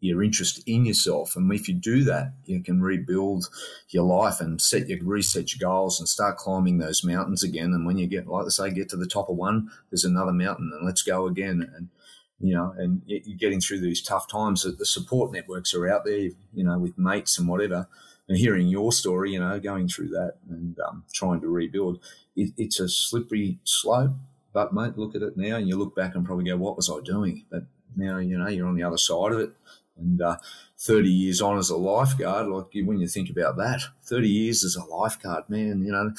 your 0.00 0.22
interest 0.22 0.62
in 0.66 0.86
yourself. 0.86 1.36
And 1.36 1.52
if 1.52 1.68
you 1.68 1.74
do 1.74 2.04
that, 2.04 2.32
you 2.46 2.62
can 2.62 2.80
rebuild 2.80 3.48
your 3.90 4.04
life 4.04 4.40
and 4.40 4.60
set 4.60 4.88
your 4.88 4.98
reset 5.02 5.54
your 5.54 5.68
goals 5.68 6.00
and 6.00 6.08
start 6.08 6.38
climbing 6.38 6.78
those 6.78 7.04
mountains 7.04 7.42
again. 7.42 7.72
And 7.72 7.86
when 7.86 7.98
you 7.98 8.06
get, 8.06 8.26
like 8.26 8.46
I 8.46 8.48
say, 8.48 8.70
get 8.70 8.88
to 8.90 8.96
the 8.96 9.06
top 9.06 9.28
of 9.28 9.36
one, 9.36 9.70
there's 9.90 10.04
another 10.04 10.32
mountain, 10.32 10.72
and 10.74 10.86
let's 10.86 11.02
go 11.02 11.26
again. 11.26 11.70
And 11.76 11.88
you 12.40 12.54
know, 12.54 12.74
and 12.78 13.02
you're 13.04 13.36
getting 13.36 13.60
through 13.60 13.80
these 13.80 14.02
tough 14.02 14.26
times. 14.26 14.62
That 14.62 14.78
the 14.78 14.86
support 14.86 15.32
networks 15.32 15.74
are 15.74 15.90
out 15.90 16.04
there, 16.04 16.30
you 16.54 16.64
know, 16.64 16.78
with 16.78 16.98
mates 16.98 17.38
and 17.38 17.46
whatever 17.46 17.86
and 18.30 18.38
hearing 18.38 18.68
your 18.68 18.92
story, 18.92 19.32
you 19.32 19.40
know, 19.40 19.58
going 19.58 19.88
through 19.88 20.08
that 20.08 20.34
and 20.48 20.78
um, 20.88 21.02
trying 21.12 21.40
to 21.40 21.48
rebuild, 21.48 21.98
it, 22.36 22.52
it's 22.56 22.78
a 22.78 22.88
slippery 22.88 23.58
slope. 23.64 24.12
But 24.52 24.72
mate, 24.72 24.96
look 24.96 25.16
at 25.16 25.22
it 25.22 25.36
now, 25.36 25.56
and 25.56 25.68
you 25.68 25.76
look 25.76 25.96
back 25.96 26.14
and 26.14 26.24
probably 26.24 26.44
go, 26.44 26.56
"What 26.56 26.76
was 26.76 26.88
I 26.88 27.00
doing?" 27.04 27.44
But 27.50 27.64
now, 27.96 28.18
you 28.18 28.38
know, 28.38 28.48
you're 28.48 28.68
on 28.68 28.76
the 28.76 28.84
other 28.84 28.98
side 28.98 29.32
of 29.32 29.40
it, 29.40 29.52
and 30.00 30.20
uh, 30.20 30.38
30 30.78 31.08
years 31.08 31.40
on 31.40 31.58
as 31.58 31.70
a 31.70 31.76
lifeguard, 31.76 32.48
like 32.48 32.66
when 32.84 32.98
you 32.98 33.06
think 33.06 33.30
about 33.30 33.56
that, 33.58 33.82
30 34.04 34.28
years 34.28 34.64
as 34.64 34.76
a 34.76 34.84
lifeguard, 34.84 35.44
man, 35.48 35.82
you 35.84 35.92
know, 35.92 36.12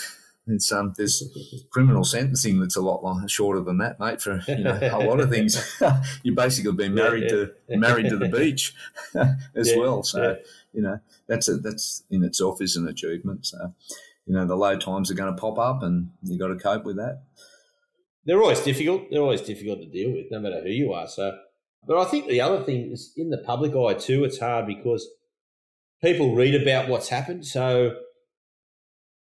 it's 0.48 0.72
um, 0.72 0.94
there's 0.98 1.24
criminal 1.70 2.04
sentencing 2.04 2.60
that's 2.60 2.76
a 2.76 2.82
lot 2.82 3.04
long, 3.04 3.28
shorter 3.28 3.62
than 3.62 3.78
that, 3.78 4.00
mate. 4.00 4.22
For 4.22 4.41
you 4.48 4.63
know, 4.63 4.80
a 4.82 5.06
lot 5.06 5.20
of 5.20 5.30
things, 5.30 5.80
you've 6.24 6.36
basically 6.36 6.72
been 6.72 6.96
married 6.96 7.26
yeah, 7.30 7.46
yeah. 7.67 7.76
to 7.76 7.80
married 7.80 8.10
to 8.10 8.17
the 8.17 8.28
beach 8.28 8.74
as 9.56 9.72
yeah, 9.72 9.78
well. 9.78 10.04
So 10.04 10.38
you 10.74 10.82
know, 10.82 11.00
that's 11.28 11.48
a, 11.48 11.58
that's 11.58 12.04
in 12.10 12.24
itself 12.24 12.62
is 12.62 12.76
an 12.76 12.88
achievement. 12.88 13.46
So, 13.46 13.74
you 14.26 14.34
know, 14.34 14.46
the 14.46 14.56
low 14.56 14.78
times 14.78 15.12
are 15.12 15.15
going 15.15 15.34
to 15.34 15.39
pop 15.39 15.60
up, 15.60 15.84
and 15.84 16.10
you 16.24 16.39
got 16.39 16.48
to 16.48 16.56
cope 16.56 16.86
with 16.86 16.98
that. 16.98 17.22
They're 18.26 18.41
always 18.41 18.62
difficult. 18.62 19.10
They're 19.12 19.22
always 19.22 19.41
difficult 19.41 19.80
to 19.82 19.88
deal 19.88 20.12
with, 20.12 20.28
no 20.32 20.39
matter 20.39 20.62
who 20.62 20.70
you 20.70 20.94
are. 20.94 21.08
So, 21.08 21.38
but 21.86 21.98
I 21.98 22.06
think 22.06 22.28
the 22.28 22.41
other 22.41 22.63
thing 22.63 22.91
is 22.91 23.12
in 23.17 23.30
the 23.30 23.39
public 23.39 23.76
eye 23.76 23.98
too. 23.98 24.24
It's 24.24 24.39
hard 24.39 24.67
because 24.67 25.08
people 26.04 26.36
read 26.36 26.56
about 26.56 26.88
what's 26.88 27.10
happened. 27.10 27.46
So 27.46 27.96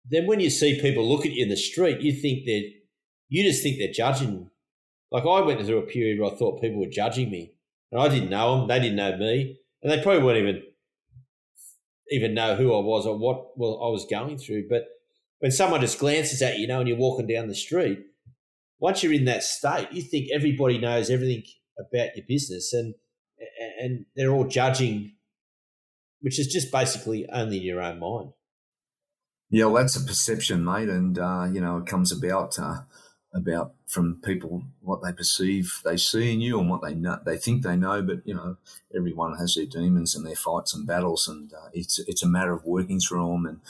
then, 0.08 0.26
when 0.26 0.40
you 0.40 0.50
see 0.50 0.80
people 0.80 1.08
look 1.08 1.26
at 1.26 1.32
you 1.32 1.42
in 1.42 1.48
the 1.48 1.56
street, 1.56 2.00
you 2.00 2.12
think 2.12 2.44
they're 2.46 2.70
you 3.28 3.42
just 3.42 3.62
think 3.62 3.78
they're 3.78 3.92
judging. 3.92 4.50
Like 5.10 5.24
I 5.24 5.40
went 5.40 5.64
through 5.64 5.78
a 5.78 5.82
period 5.82 6.20
where 6.20 6.32
I 6.32 6.36
thought 6.36 6.60
people 6.60 6.80
were 6.80 6.90
judging 6.90 7.30
me, 7.30 7.54
and 7.90 8.00
I 8.00 8.08
didn't 8.08 8.30
know 8.30 8.58
them. 8.58 8.68
They 8.68 8.80
didn't 8.80 8.96
know 8.96 9.16
me, 9.16 9.58
and 9.82 9.90
they 9.90 10.02
probably 10.02 10.22
weren't 10.22 10.38
even 10.38 10.62
even 12.10 12.34
know 12.34 12.54
who 12.54 12.74
I 12.74 12.80
was 12.80 13.06
or 13.06 13.16
what 13.16 13.58
well 13.58 13.80
I 13.82 13.88
was 13.88 14.06
going 14.08 14.38
through. 14.38 14.68
But 14.68 14.84
when 15.40 15.50
someone 15.50 15.80
just 15.80 15.98
glances 15.98 16.42
at 16.42 16.54
you, 16.54 16.62
you 16.62 16.66
know, 16.68 16.80
and 16.80 16.88
you're 16.88 16.98
walking 16.98 17.26
down 17.26 17.48
the 17.48 17.54
street, 17.54 17.98
once 18.78 19.02
you're 19.02 19.12
in 19.12 19.24
that 19.24 19.42
state, 19.42 19.88
you 19.90 20.02
think 20.02 20.28
everybody 20.32 20.78
knows 20.78 21.10
everything 21.10 21.42
about 21.78 22.16
your 22.16 22.24
business, 22.26 22.72
and 22.72 22.94
and 23.80 24.06
they're 24.14 24.30
all 24.30 24.44
judging, 24.46 25.12
which 26.20 26.38
is 26.38 26.46
just 26.46 26.70
basically 26.72 27.28
only 27.30 27.58
in 27.58 27.62
your 27.62 27.82
own 27.82 27.98
mind. 27.98 28.30
Yeah, 29.50 29.66
well, 29.66 29.82
that's 29.82 29.96
a 29.96 30.04
perception, 30.04 30.64
mate, 30.64 30.88
and 30.88 31.18
uh, 31.18 31.48
you 31.52 31.60
know 31.60 31.78
it 31.78 31.86
comes 31.86 32.12
about. 32.12 32.58
Uh, 32.58 32.80
about 33.34 33.74
from 33.86 34.20
people 34.24 34.62
what 34.80 35.02
they 35.02 35.12
perceive 35.12 35.80
they 35.84 35.96
see 35.96 36.32
in 36.32 36.40
you 36.40 36.60
and 36.60 36.70
what 36.70 36.82
they 36.82 36.94
know, 36.94 37.18
they 37.26 37.36
think 37.36 37.62
they 37.62 37.76
know. 37.76 38.00
But 38.00 38.18
you 38.24 38.34
know, 38.34 38.56
everyone 38.96 39.36
has 39.38 39.54
their 39.54 39.66
demons 39.66 40.14
and 40.14 40.24
their 40.24 40.36
fights 40.36 40.72
and 40.72 40.86
battles, 40.86 41.26
and 41.28 41.52
uh, 41.52 41.68
it's 41.72 41.98
it's 41.98 42.22
a 42.22 42.28
matter 42.28 42.52
of 42.52 42.64
working 42.64 43.00
through 43.00 43.32
them 43.32 43.46
and 43.46 43.60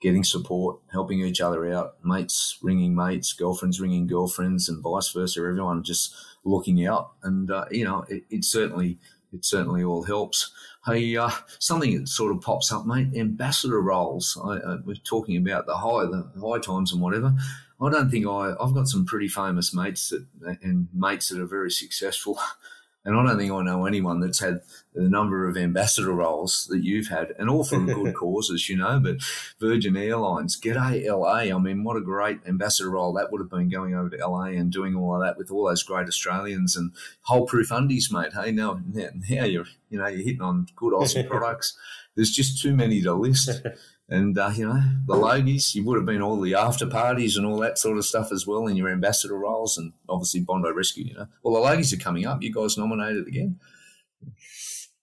getting 0.00 0.24
support, 0.24 0.78
helping 0.92 1.20
each 1.20 1.40
other 1.40 1.72
out, 1.72 1.96
mates 2.04 2.58
ringing 2.62 2.94
mates, 2.94 3.32
girlfriends 3.32 3.80
ringing 3.80 4.06
girlfriends, 4.06 4.68
and 4.68 4.82
vice 4.82 5.10
versa. 5.10 5.40
Everyone 5.40 5.82
just 5.82 6.14
looking 6.44 6.86
out, 6.86 7.12
and 7.22 7.50
uh, 7.50 7.64
you 7.70 7.84
know, 7.84 8.04
it, 8.08 8.24
it, 8.30 8.44
certainly 8.44 8.98
it 9.32 9.44
certainly 9.44 9.82
all 9.82 10.02
helps. 10.02 10.52
Hey, 10.86 11.16
uh, 11.16 11.30
something 11.58 11.98
that 11.98 12.08
sort 12.08 12.34
of 12.34 12.40
pops 12.40 12.72
up, 12.72 12.86
mate. 12.86 13.08
Ambassador 13.14 13.80
roles. 13.80 14.38
I, 14.42 14.56
uh, 14.56 14.78
we're 14.84 14.94
talking 14.94 15.36
about 15.36 15.66
the 15.66 15.76
high 15.76 16.04
the 16.04 16.30
high 16.40 16.60
times 16.60 16.92
and 16.92 17.00
whatever. 17.00 17.34
I 17.80 17.90
don't 17.90 18.10
think 18.10 18.26
I. 18.26 18.54
I've 18.60 18.74
got 18.74 18.88
some 18.88 19.04
pretty 19.04 19.28
famous 19.28 19.74
mates 19.74 20.10
that 20.10 20.58
and 20.62 20.88
mates 20.94 21.28
that 21.28 21.40
are 21.40 21.46
very 21.46 21.70
successful, 21.70 22.38
and 23.08 23.16
I 23.16 23.24
don't 23.24 23.38
think 23.38 23.50
I 23.50 23.62
know 23.62 23.86
anyone 23.86 24.20
that's 24.20 24.40
had 24.40 24.60
the 24.94 25.08
number 25.08 25.48
of 25.48 25.56
ambassador 25.56 26.12
roles 26.12 26.66
that 26.68 26.84
you've 26.84 27.08
had, 27.08 27.34
and 27.38 27.48
all 27.48 27.64
for 27.64 27.78
good 27.78 28.14
causes, 28.20 28.68
you 28.68 28.76
know. 28.76 29.00
But 29.00 29.22
Virgin 29.58 29.96
Airlines, 29.96 30.60
G'day 30.60 31.06
LA. 31.06 31.56
I 31.56 31.58
mean, 31.58 31.84
what 31.84 31.96
a 31.96 32.02
great 32.02 32.40
ambassador 32.46 32.90
role 32.90 33.14
that 33.14 33.32
would 33.32 33.40
have 33.40 33.48
been 33.48 33.70
going 33.70 33.94
over 33.94 34.10
to 34.10 34.28
LA 34.28 34.48
and 34.48 34.70
doing 34.70 34.94
all 34.94 35.14
of 35.14 35.22
that 35.22 35.38
with 35.38 35.50
all 35.50 35.66
those 35.66 35.82
great 35.82 36.06
Australians 36.06 36.76
and 36.76 36.92
Holeproof 37.26 37.74
Undies, 37.74 38.12
mate. 38.12 38.34
Hey, 38.34 38.52
now, 38.52 38.82
now 38.92 39.14
you're 39.44 39.64
you 39.88 39.98
know 39.98 40.06
you're 40.06 40.24
hitting 40.24 40.42
on 40.42 40.66
good 40.76 40.92
Aussie 40.92 41.26
products. 41.30 41.78
There's 42.14 42.30
just 42.30 42.60
too 42.60 42.76
many 42.76 43.00
to 43.00 43.14
list. 43.14 43.62
And, 44.10 44.38
uh, 44.38 44.50
you 44.54 44.66
know, 44.66 44.82
the 45.06 45.14
Logies, 45.14 45.74
you 45.74 45.84
would 45.84 45.96
have 45.96 46.06
been 46.06 46.22
all 46.22 46.40
the 46.40 46.54
after 46.54 46.86
parties 46.86 47.36
and 47.36 47.44
all 47.44 47.58
that 47.58 47.78
sort 47.78 47.98
of 47.98 48.06
stuff 48.06 48.32
as 48.32 48.46
well 48.46 48.66
in 48.66 48.76
your 48.76 48.88
ambassador 48.88 49.36
roles 49.36 49.76
and 49.76 49.92
obviously 50.08 50.40
Bondi 50.40 50.70
Rescue, 50.70 51.04
you 51.04 51.14
know. 51.14 51.26
Well, 51.42 51.62
the 51.62 51.68
Logies 51.68 51.92
are 51.92 52.02
coming 52.02 52.24
up. 52.24 52.42
You 52.42 52.52
guys 52.52 52.78
nominated 52.78 53.28
again? 53.28 53.60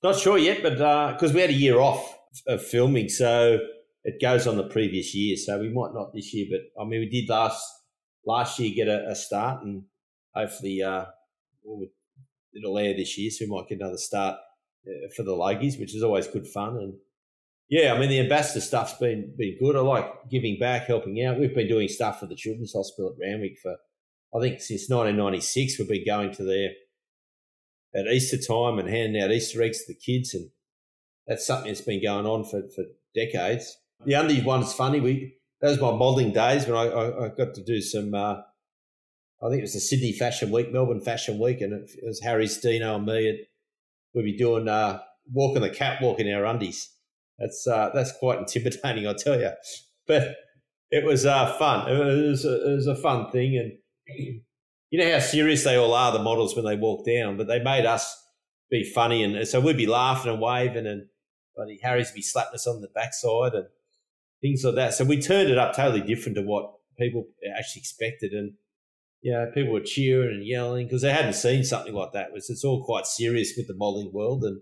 Not 0.02 0.18
sure 0.18 0.40
yet, 0.40 0.64
but 0.64 1.14
because 1.14 1.32
uh, 1.32 1.36
we 1.36 1.42
had 1.42 1.52
a 1.52 1.54
year 1.54 1.80
off 1.80 2.18
of 2.48 2.64
filming, 2.64 3.10
so 3.10 3.60
it 4.04 4.22
goes 4.22 4.48
on 4.48 4.58
the 4.58 4.68
previous 4.68 5.14
year. 5.14 5.38
So 5.38 5.60
we 5.60 5.70
might 5.70 5.94
not 5.94 6.14
this 6.14 6.34
year, 6.34 6.48
but 6.50 6.82
I 6.82 6.86
mean, 6.86 7.00
we 7.00 7.10
did 7.10 7.30
last 7.30 7.64
last 8.26 8.60
year 8.60 8.74
get 8.76 8.88
a, 8.88 9.10
a 9.10 9.16
start 9.16 9.64
and 9.64 9.84
hopefully 10.34 10.82
uh, 10.82 11.06
it'll 12.56 12.78
air 12.78 12.94
this 12.96 13.18
year, 13.18 13.30
so 13.32 13.46
we 13.46 13.52
might 13.52 13.70
get 13.70 13.80
another 13.80 13.98
start 13.98 14.38
uh, 14.88 15.10
for 15.16 15.24
the 15.24 15.32
Logies, 15.32 15.80
which 15.80 15.96
is 15.96 16.04
always 16.04 16.28
good 16.28 16.48
fun. 16.48 16.78
And 16.78 16.94
yeah, 17.70 17.94
I 17.94 18.00
mean 18.00 18.10
the 18.10 18.20
ambassador 18.20 18.62
stuff's 18.62 18.94
been 18.94 19.34
been 19.38 19.58
good. 19.60 19.76
I 19.76 19.80
like 19.80 20.30
giving 20.30 20.60
back, 20.60 20.84
helping 20.88 21.24
out. 21.24 21.40
We've 21.40 21.56
been 21.56 21.68
doing 21.68 21.88
stuff 21.88 22.20
for 22.20 22.28
the 22.28 22.36
Children's 22.36 22.74
Hospital 22.74 23.12
at 23.12 23.26
Randwick 23.26 23.58
for 23.62 23.78
I 24.36 24.40
think 24.42 24.62
since 24.62 24.90
1996. 24.90 25.80
We've 25.80 25.88
been 25.88 26.06
going 26.06 26.32
to 26.34 26.44
there 26.44 26.72
at 27.96 28.08
Easter 28.08 28.38
time 28.38 28.78
and 28.78 28.90
handing 28.90 29.22
out 29.22 29.32
Easter 29.32 29.62
eggs 29.62 29.86
to 29.86 29.94
the 29.94 30.00
kids, 30.00 30.34
and 30.34 30.50
that's 31.26 31.48
something 31.48 31.68
that's 31.68 31.82
been 31.82 32.04
going 32.04 32.26
on 32.26 32.44
for, 32.44 32.64
for 32.76 32.84
decades. 33.16 33.78
The 34.06 34.14
Undies 34.14 34.44
one's 34.44 34.74
funny. 34.74 35.00
We 35.00 35.38
that 35.62 35.70
was 35.70 35.82
my 35.82 35.92
modelling 35.92 36.34
days 36.34 36.68
when 36.68 36.76
I, 36.76 36.88
I, 36.88 37.26
I, 37.26 37.30
got 37.30 37.56
to 37.56 37.64
do 37.64 37.82
some. 37.82 38.14
Uh, 38.14 38.42
I 39.42 39.50
think 39.50 39.60
it 39.60 39.64
was 39.64 39.74
the 39.74 39.80
Sydney 39.80 40.12
Fashion 40.12 40.52
Week, 40.52 40.72
Melbourne 40.72 41.02
Fashion 41.02 41.40
Week, 41.40 41.62
and 41.62 41.74
it, 41.74 41.90
was 42.04 42.22
Harry 42.22 42.48
Steno 42.48 42.96
and 42.96 43.06
me. 43.06 43.30
And 43.30 43.40
we'd 44.14 44.24
be 44.24 44.38
doing 44.38 44.68
uh, 44.68 45.00
walking 45.32 45.62
the 45.62 45.70
catwalk 45.70 46.20
in 46.20 46.32
our 46.32 46.46
undies. 46.46 46.90
That's 47.40 47.68
uh, 47.68 47.92
that's 47.94 48.12
quite 48.18 48.40
intimidating, 48.40 49.08
I 49.08 49.14
tell 49.14 49.40
you. 49.40 49.52
But 50.08 50.36
it 50.92 51.04
was 51.04 51.26
uh, 51.26 51.58
fun. 51.58 51.90
It 51.90 51.98
was, 51.98 52.46
a, 52.46 52.72
it 52.72 52.76
was 52.76 52.88
a 52.88 52.96
fun 52.96 53.32
thing, 53.32 53.58
and 53.58 53.74
you 54.90 55.00
know 55.00 55.12
how 55.12 55.20
serious 55.20 55.64
they 55.64 55.76
all 55.76 55.94
are, 55.94 56.12
the 56.12 56.20
models, 56.20 56.56
when 56.56 56.66
they 56.66 56.76
walk 56.76 57.06
down. 57.06 57.38
But 57.38 57.48
they 57.48 57.60
made 57.60 57.86
us 57.86 58.16
be 58.70 58.84
funny, 58.84 59.24
and 59.24 59.48
so 59.48 59.60
we'd 59.60 59.78
be 59.78 59.88
laughing 59.88 60.32
and 60.32 60.42
waving, 60.42 60.88
and 60.88 61.08
bloody 61.56 61.80
Harry's 61.82 62.12
be 62.12 62.22
slapping 62.22 62.56
us 62.56 62.68
on 62.68 62.82
the 62.82 62.90
backside 62.94 63.54
and 63.54 63.68
things 64.42 64.64
like 64.64 64.76
that. 64.76 64.94
So 64.94 65.06
we 65.06 65.22
turned 65.22 65.50
it 65.50 65.58
up 65.58 65.76
totally 65.76 66.02
different 66.02 66.38
to 66.38 66.44
what 66.44 66.74
people 66.98 67.28
actually 67.58 67.82
expected, 67.82 68.32
and 68.34 68.54
yeah, 69.22 69.46
people 69.54 69.74
were 69.74 69.82
cheering 69.82 70.38
and 70.38 70.48
yelling 70.48 70.86
because 70.86 71.02
they 71.02 71.12
hadn't 71.12 71.34
seen 71.34 71.64
something 71.64 71.94
like 71.94 72.12
that. 72.14 72.28
It 72.28 72.34
was 72.34 72.50
it's 72.50 72.64
all 72.64 72.84
quite 72.84 73.08
serious 73.08 73.54
with 73.58 73.68
the 73.68 73.76
modelling 73.76 74.14
world, 74.14 74.44
and 74.44 74.62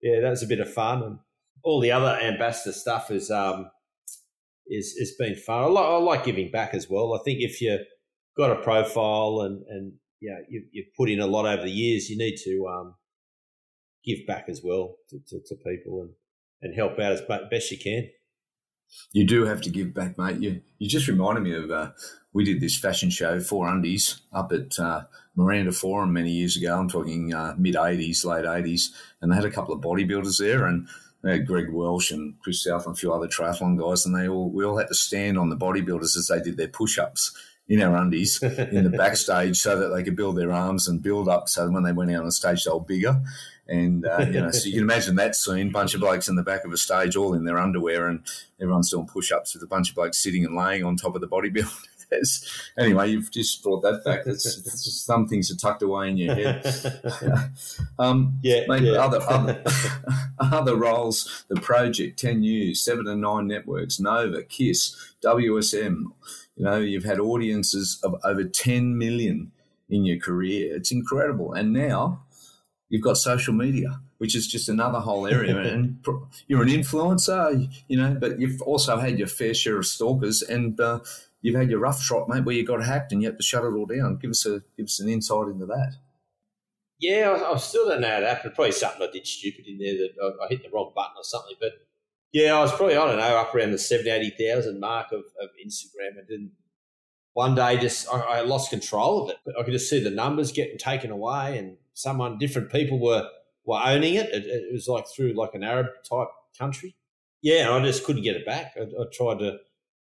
yeah, 0.00 0.20
that 0.20 0.30
was 0.30 0.42
a 0.42 0.46
bit 0.46 0.60
of 0.60 0.72
fun, 0.72 1.02
and 1.02 1.18
all 1.62 1.80
the 1.80 1.92
other 1.92 2.18
ambassador 2.20 2.72
stuff 2.72 3.10
is 3.10 3.30
um 3.30 3.70
is 4.66 4.94
is 4.96 5.14
been 5.18 5.36
fun. 5.36 5.64
I 5.64 5.66
like, 5.66 5.86
I 5.86 5.96
like 5.98 6.24
giving 6.24 6.50
back 6.50 6.74
as 6.74 6.88
well. 6.88 7.14
I 7.14 7.22
think 7.24 7.40
if 7.40 7.60
you 7.60 7.78
got 8.36 8.50
a 8.50 8.62
profile 8.62 9.40
and 9.40 9.64
and 9.68 9.92
yeah, 10.20 10.38
you, 10.48 10.64
you've 10.72 10.94
put 10.96 11.10
in 11.10 11.20
a 11.20 11.26
lot 11.26 11.46
over 11.46 11.62
the 11.62 11.70
years, 11.70 12.08
you 12.08 12.16
need 12.16 12.36
to 12.44 12.66
um, 12.68 12.94
give 14.04 14.26
back 14.26 14.46
as 14.48 14.62
well 14.64 14.96
to, 15.10 15.18
to, 15.28 15.40
to 15.46 15.54
people 15.56 16.02
and, 16.02 16.10
and 16.62 16.74
help 16.74 16.98
out 16.98 17.12
as 17.12 17.22
best 17.50 17.70
you 17.70 17.78
can. 17.78 18.08
You 19.12 19.26
do 19.26 19.44
have 19.44 19.60
to 19.62 19.70
give 19.70 19.92
back, 19.92 20.16
mate. 20.16 20.38
You 20.40 20.62
you 20.78 20.88
just 20.88 21.08
reminded 21.08 21.42
me 21.42 21.54
of 21.54 21.70
uh, 21.70 21.90
we 22.32 22.44
did 22.44 22.60
this 22.60 22.78
fashion 22.78 23.10
show, 23.10 23.40
for 23.40 23.66
Undies, 23.66 24.20
up 24.32 24.52
at 24.52 24.78
uh, 24.78 25.04
Miranda 25.34 25.72
Forum 25.72 26.12
many 26.12 26.30
years 26.30 26.56
ago. 26.56 26.78
I'm 26.78 26.88
talking 26.88 27.34
uh, 27.34 27.54
mid 27.58 27.74
'80s, 27.74 28.24
late 28.24 28.44
'80s, 28.44 28.90
and 29.20 29.32
they 29.32 29.36
had 29.36 29.44
a 29.44 29.50
couple 29.50 29.74
of 29.74 29.80
bodybuilders 29.80 30.38
there, 30.38 30.66
and 30.66 30.86
Greg 31.46 31.72
Welch 31.72 32.10
and 32.10 32.38
Chris 32.40 32.62
South 32.62 32.86
and 32.86 32.94
a 32.94 32.98
few 32.98 33.12
other 33.12 33.28
triathlon 33.28 33.78
guys, 33.78 34.06
and 34.06 34.14
they 34.14 34.28
all 34.28 34.50
we 34.50 34.64
all 34.64 34.78
had 34.78 34.88
to 34.88 34.94
stand 34.94 35.38
on 35.38 35.50
the 35.50 35.56
bodybuilders 35.56 36.16
as 36.16 36.28
they 36.30 36.40
did 36.40 36.56
their 36.56 36.68
push-ups 36.68 37.36
in 37.68 37.82
our 37.82 37.96
undies 37.96 38.40
in 38.42 38.84
the 38.84 38.96
backstage 38.96 39.56
so 39.56 39.78
that 39.78 39.88
they 39.88 40.02
could 40.02 40.16
build 40.16 40.36
their 40.36 40.52
arms 40.52 40.86
and 40.86 41.02
build 41.02 41.28
up 41.28 41.48
so 41.48 41.68
when 41.68 41.82
they 41.82 41.92
went 41.92 42.12
out 42.12 42.20
on 42.20 42.26
the 42.26 42.32
stage 42.32 42.64
they 42.64 42.70
were 42.70 42.80
bigger. 42.80 43.20
And 43.68 44.06
uh, 44.06 44.18
you 44.20 44.40
know, 44.40 44.50
so 44.52 44.66
you 44.68 44.74
can 44.74 44.82
imagine 44.82 45.16
that 45.16 45.34
scene: 45.34 45.72
bunch 45.72 45.94
of 45.94 46.00
blokes 46.00 46.28
in 46.28 46.36
the 46.36 46.44
back 46.44 46.64
of 46.64 46.72
a 46.72 46.76
stage, 46.76 47.16
all 47.16 47.34
in 47.34 47.44
their 47.44 47.58
underwear, 47.58 48.06
and 48.06 48.20
everyone's 48.60 48.90
doing 48.90 49.06
push-ups 49.06 49.54
with 49.54 49.62
a 49.64 49.66
bunch 49.66 49.88
of 49.88 49.96
blokes 49.96 50.22
sitting 50.22 50.44
and 50.44 50.56
laying 50.56 50.84
on 50.84 50.96
top 50.96 51.16
of 51.16 51.20
the 51.20 51.26
anyway, 52.78 53.10
you've 53.10 53.30
just 53.30 53.62
brought 53.62 53.82
that 53.82 54.02
back. 54.04 54.26
It's, 54.26 54.46
it's 54.58 55.02
some 55.04 55.28
things 55.28 55.50
are 55.50 55.56
tucked 55.56 55.82
away 55.82 56.10
in 56.10 56.16
your 56.16 56.34
head. 56.34 56.64
um, 57.98 58.38
yeah, 58.42 58.64
maybe 58.68 58.86
yeah. 58.86 59.04
other 59.04 59.20
other, 59.28 59.62
other 60.38 60.76
roles: 60.76 61.44
the 61.48 61.60
project, 61.60 62.18
Ten 62.18 62.40
News, 62.40 62.82
Seven 62.82 63.06
and 63.06 63.20
Nine 63.20 63.46
Networks, 63.46 64.00
Nova, 64.00 64.42
Kiss, 64.42 64.96
WSM. 65.24 66.04
You 66.56 66.64
know, 66.64 66.78
you've 66.78 67.04
had 67.04 67.20
audiences 67.20 68.00
of 68.02 68.16
over 68.24 68.42
10 68.42 68.96
million 68.96 69.52
in 69.88 70.04
your 70.04 70.18
career. 70.18 70.74
It's 70.74 70.90
incredible. 70.90 71.52
And 71.52 71.72
now 71.72 72.22
you've 72.88 73.02
got 73.02 73.18
social 73.18 73.52
media, 73.52 74.00
which 74.18 74.34
is 74.34 74.46
just 74.46 74.68
another 74.68 75.00
whole 75.00 75.26
area. 75.26 75.56
and 75.58 76.04
you're 76.48 76.62
an 76.62 76.68
influencer, 76.68 77.70
you 77.88 77.96
know, 77.96 78.16
but 78.18 78.40
you've 78.40 78.62
also 78.62 78.96
had 78.96 79.18
your 79.18 79.28
fair 79.28 79.54
share 79.54 79.76
of 79.76 79.86
stalkers 79.86 80.42
and 80.42 80.80
uh, 80.80 81.00
you've 81.46 81.54
had 81.54 81.70
your 81.70 81.78
rough 81.78 82.02
shot, 82.02 82.28
mate, 82.28 82.44
where 82.44 82.56
you 82.56 82.66
got 82.66 82.84
hacked 82.84 83.12
and 83.12 83.22
you 83.22 83.28
had 83.28 83.36
to 83.36 83.42
shut 83.42 83.62
it 83.62 83.68
all 83.68 83.86
down. 83.86 84.18
Give 84.20 84.30
us 84.30 84.44
a 84.46 84.62
give 84.76 84.86
us 84.86 84.98
an 84.98 85.08
insight 85.08 85.46
into 85.46 85.64
that. 85.66 85.94
Yeah, 86.98 87.30
I, 87.30 87.52
I 87.52 87.56
still 87.58 87.88
don't 87.88 88.00
know 88.00 88.08
how 88.08 88.16
it 88.16 88.24
happened. 88.24 88.54
Probably 88.54 88.72
something 88.72 89.06
I 89.06 89.12
did 89.12 89.26
stupid 89.26 89.66
in 89.68 89.78
there 89.78 89.94
that 89.94 90.14
I, 90.20 90.44
I 90.44 90.48
hit 90.48 90.64
the 90.64 90.70
wrong 90.70 90.92
button 90.94 91.14
or 91.16 91.22
something. 91.22 91.54
But 91.60 91.72
yeah, 92.32 92.56
I 92.56 92.60
was 92.60 92.72
probably, 92.72 92.96
I 92.96 93.06
don't 93.06 93.18
know, 93.18 93.36
up 93.36 93.54
around 93.54 93.70
the 93.70 93.78
70, 93.78 94.10
80,000 94.10 94.80
mark 94.80 95.12
of, 95.12 95.20
of 95.40 95.50
Instagram. 95.64 96.18
And 96.18 96.26
then 96.28 96.50
one 97.34 97.54
day 97.54 97.78
just, 97.78 98.12
I, 98.12 98.18
I 98.18 98.40
lost 98.40 98.70
control 98.70 99.24
of 99.24 99.30
it. 99.30 99.38
I 99.58 99.62
could 99.62 99.72
just 99.72 99.88
see 99.88 100.02
the 100.02 100.10
numbers 100.10 100.50
getting 100.50 100.78
taken 100.78 101.12
away 101.12 101.58
and 101.58 101.76
someone, 101.94 102.38
different 102.38 102.72
people 102.72 102.98
were, 102.98 103.28
were 103.64 103.80
owning 103.84 104.14
it. 104.14 104.30
it. 104.30 104.46
It 104.46 104.72
was 104.72 104.88
like 104.88 105.04
through 105.06 105.34
like 105.34 105.54
an 105.54 105.62
Arab 105.62 105.86
type 106.08 106.28
country. 106.58 106.96
Yeah, 107.40 107.70
I 107.70 107.80
just 107.84 108.04
couldn't 108.04 108.22
get 108.22 108.36
it 108.36 108.46
back. 108.46 108.72
I, 108.76 108.82
I 108.82 109.04
tried 109.12 109.38
to 109.38 109.58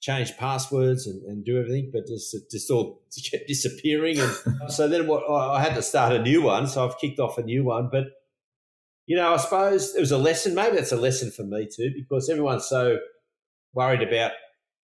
change 0.03 0.37
passwords 0.37 1.07
and, 1.07 1.23
and, 1.23 1.45
do 1.45 1.59
everything, 1.59 1.91
but 1.93 2.07
just 2.09 2.37
just 2.51 2.71
all 2.71 3.03
kept 3.31 3.47
disappearing. 3.47 4.19
And 4.19 4.33
so 4.69 4.89
then 4.89 5.07
what 5.07 5.23
I 5.31 5.63
had 5.63 5.75
to 5.77 5.83
start 5.83 6.13
a 6.13 6.21
new 6.21 6.43
one. 6.43 6.67
So 6.67 6.85
I've 6.85 6.99
kicked 6.99 7.21
off 7.21 7.39
a 7.39 7.43
new 7.43 7.65
one. 7.65 7.89
But 7.91 8.07
you 9.07 9.17
know, 9.17 9.33
I 9.33 9.37
suppose 9.39 9.95
it 9.95 10.01
was 10.01 10.13
a 10.13 10.19
lesson. 10.19 10.55
Maybe 10.55 10.77
that's 10.77 10.93
a 10.93 10.97
lesson 10.97 11.31
for 11.31 11.45
me 11.45 11.69
too, 11.75 11.93
because 11.95 12.29
everyone's 12.29 12.67
so 12.67 12.99
worried 13.73 14.03
about 14.03 14.33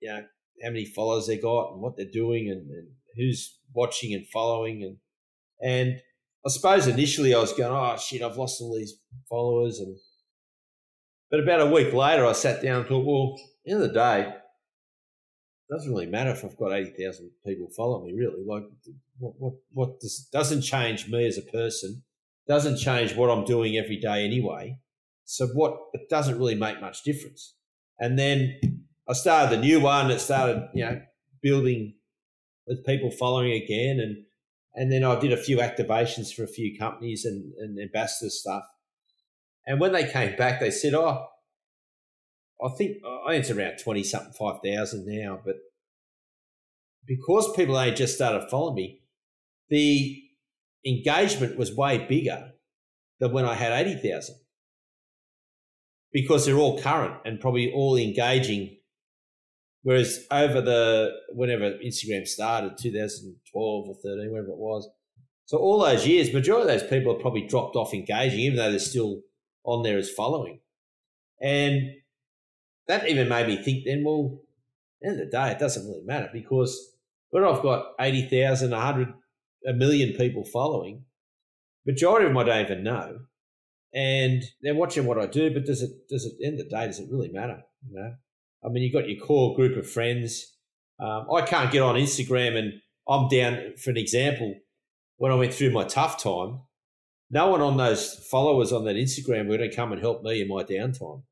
you 0.00 0.10
know 0.10 0.22
how 0.62 0.68
many 0.68 0.84
followers 0.84 1.26
they 1.26 1.38
got 1.38 1.72
and 1.72 1.82
what 1.82 1.96
they're 1.96 2.06
doing 2.12 2.48
and, 2.50 2.70
and 2.70 2.88
who's 3.16 3.58
watching 3.74 4.14
and 4.14 4.26
following 4.28 4.82
and 4.82 4.96
and 5.60 6.00
I 6.44 6.48
suppose 6.50 6.86
initially 6.86 7.34
I 7.34 7.40
was 7.40 7.52
going, 7.52 7.72
oh 7.72 7.96
shit, 7.96 8.22
I've 8.22 8.36
lost 8.36 8.60
all 8.60 8.76
these 8.76 8.94
followers 9.28 9.80
and 9.80 9.96
but 11.30 11.40
about 11.40 11.62
a 11.62 11.66
week 11.66 11.92
later 11.92 12.24
I 12.24 12.32
sat 12.32 12.62
down 12.62 12.80
and 12.80 12.88
thought, 12.88 13.04
well, 13.04 13.34
end 13.66 13.82
of 13.82 13.88
the 13.88 13.94
day, 13.94 14.32
doesn't 15.70 15.90
really 15.90 16.06
matter 16.06 16.30
if 16.30 16.44
I've 16.44 16.56
got 16.56 16.72
eighty 16.72 17.04
thousand 17.04 17.30
people 17.44 17.68
follow 17.76 18.04
me, 18.04 18.12
really. 18.12 18.44
Like 18.44 18.64
what 19.18 19.34
what 19.38 19.54
what 19.72 20.00
this 20.00 20.28
doesn't 20.32 20.62
change 20.62 21.08
me 21.08 21.26
as 21.26 21.38
a 21.38 21.42
person 21.42 22.02
doesn't 22.46 22.78
change 22.78 23.16
what 23.16 23.30
I'm 23.30 23.44
doing 23.44 23.76
every 23.76 23.98
day 23.98 24.24
anyway. 24.24 24.78
So 25.24 25.48
what 25.48 25.76
it 25.92 26.08
doesn't 26.08 26.38
really 26.38 26.54
make 26.54 26.80
much 26.80 27.02
difference. 27.02 27.54
And 27.98 28.18
then 28.18 28.60
I 29.08 29.12
started 29.14 29.56
the 29.56 29.60
new 29.60 29.80
one. 29.80 30.10
It 30.10 30.20
started, 30.20 30.68
you 30.74 30.84
know, 30.84 31.00
building 31.42 31.94
with 32.66 32.84
people 32.84 33.10
following 33.10 33.52
again, 33.52 33.98
and 34.00 34.24
and 34.74 34.92
then 34.92 35.04
I 35.04 35.18
did 35.18 35.32
a 35.32 35.36
few 35.36 35.58
activations 35.58 36.32
for 36.32 36.44
a 36.44 36.48
few 36.48 36.78
companies 36.78 37.24
and, 37.24 37.52
and 37.54 37.80
ambassador 37.80 38.30
stuff. 38.30 38.64
And 39.66 39.80
when 39.80 39.92
they 39.92 40.08
came 40.08 40.36
back, 40.36 40.60
they 40.60 40.70
said, 40.70 40.94
"Oh, 40.94 41.26
I 42.64 42.68
think 42.76 42.98
I 43.26 43.34
it's 43.34 43.50
around 43.50 43.78
twenty 43.82 44.02
something 44.02 44.32
five 44.32 44.60
thousand 44.64 45.06
now, 45.06 45.40
but 45.44 45.56
because 47.06 47.52
people 47.54 47.76
only 47.76 47.92
just 47.92 48.14
started 48.14 48.48
following 48.50 48.74
me, 48.74 49.00
the 49.68 50.22
engagement 50.86 51.56
was 51.56 51.74
way 51.74 51.98
bigger 52.08 52.52
than 53.20 53.32
when 53.32 53.44
I 53.44 53.54
had 53.54 53.72
80,000 53.72 54.36
because 56.12 56.46
they're 56.46 56.56
all 56.56 56.80
current 56.80 57.14
and 57.24 57.40
probably 57.40 57.72
all 57.72 57.96
engaging. 57.96 58.76
Whereas 59.82 60.26
over 60.30 60.60
the, 60.60 61.12
whenever 61.30 61.72
Instagram 61.84 62.26
started, 62.26 62.76
2012 62.78 63.88
or 63.88 63.94
13, 64.02 64.30
whatever 64.30 64.48
it 64.48 64.58
was, 64.58 64.88
so 65.44 65.58
all 65.58 65.80
those 65.80 66.06
years, 66.06 66.32
majority 66.32 66.72
of 66.72 66.80
those 66.80 66.90
people 66.90 67.12
have 67.12 67.22
probably 67.22 67.46
dropped 67.46 67.76
off 67.76 67.94
engaging, 67.94 68.40
even 68.40 68.56
though 68.56 68.70
they're 68.70 68.80
still 68.80 69.20
on 69.62 69.84
there 69.84 69.96
as 69.96 70.10
following. 70.10 70.58
And 71.40 71.90
that 72.88 73.08
even 73.08 73.28
made 73.28 73.48
me 73.48 73.62
think 73.62 73.84
then, 73.84 74.04
well, 74.04 74.40
the 75.00 75.08
end 75.08 75.20
of 75.20 75.26
the 75.26 75.30
day, 75.30 75.50
it 75.50 75.58
doesn't 75.58 75.86
really 75.86 76.04
matter 76.04 76.30
because 76.32 76.94
when 77.30 77.44
I've 77.44 77.62
got 77.62 77.92
80,000, 77.98 78.70
100, 78.70 79.12
a 79.66 79.72
million 79.72 80.16
people 80.16 80.44
following. 80.44 81.04
Majority 81.86 82.26
of 82.26 82.30
them 82.30 82.38
I 82.38 82.44
don't 82.44 82.64
even 82.64 82.82
know, 82.84 83.18
and 83.94 84.42
they're 84.62 84.74
watching 84.74 85.06
what 85.06 85.18
I 85.18 85.26
do. 85.26 85.52
But 85.52 85.66
does 85.66 85.82
it 85.82 85.90
does 86.08 86.24
it 86.24 86.34
end 86.44 86.60
of 86.60 86.68
the 86.68 86.76
day? 86.76 86.86
Does 86.86 86.98
it 86.98 87.08
really 87.10 87.28
matter? 87.28 87.62
You 87.88 87.98
know, 87.98 88.14
I 88.64 88.68
mean, 88.68 88.82
you've 88.82 88.92
got 88.92 89.08
your 89.08 89.24
core 89.24 89.54
group 89.54 89.76
of 89.76 89.88
friends. 89.88 90.56
Um, 90.98 91.26
I 91.32 91.42
can't 91.42 91.70
get 91.70 91.82
on 91.82 91.94
Instagram, 91.96 92.56
and 92.56 92.72
I'm 93.08 93.28
down 93.28 93.76
for 93.76 93.90
an 93.90 93.96
example. 93.96 94.54
When 95.18 95.32
I 95.32 95.36
went 95.36 95.54
through 95.54 95.70
my 95.70 95.84
tough 95.84 96.22
time, 96.22 96.60
no 97.30 97.48
one 97.48 97.62
on 97.62 97.76
those 97.76 98.14
followers 98.30 98.72
on 98.72 98.84
that 98.84 98.96
Instagram 98.96 99.48
were 99.48 99.56
going 99.56 99.70
to 99.70 99.74
come 99.74 99.92
and 99.92 100.00
help 100.00 100.22
me 100.22 100.42
in 100.42 100.48
my 100.48 100.62
downtime. 100.62 101.22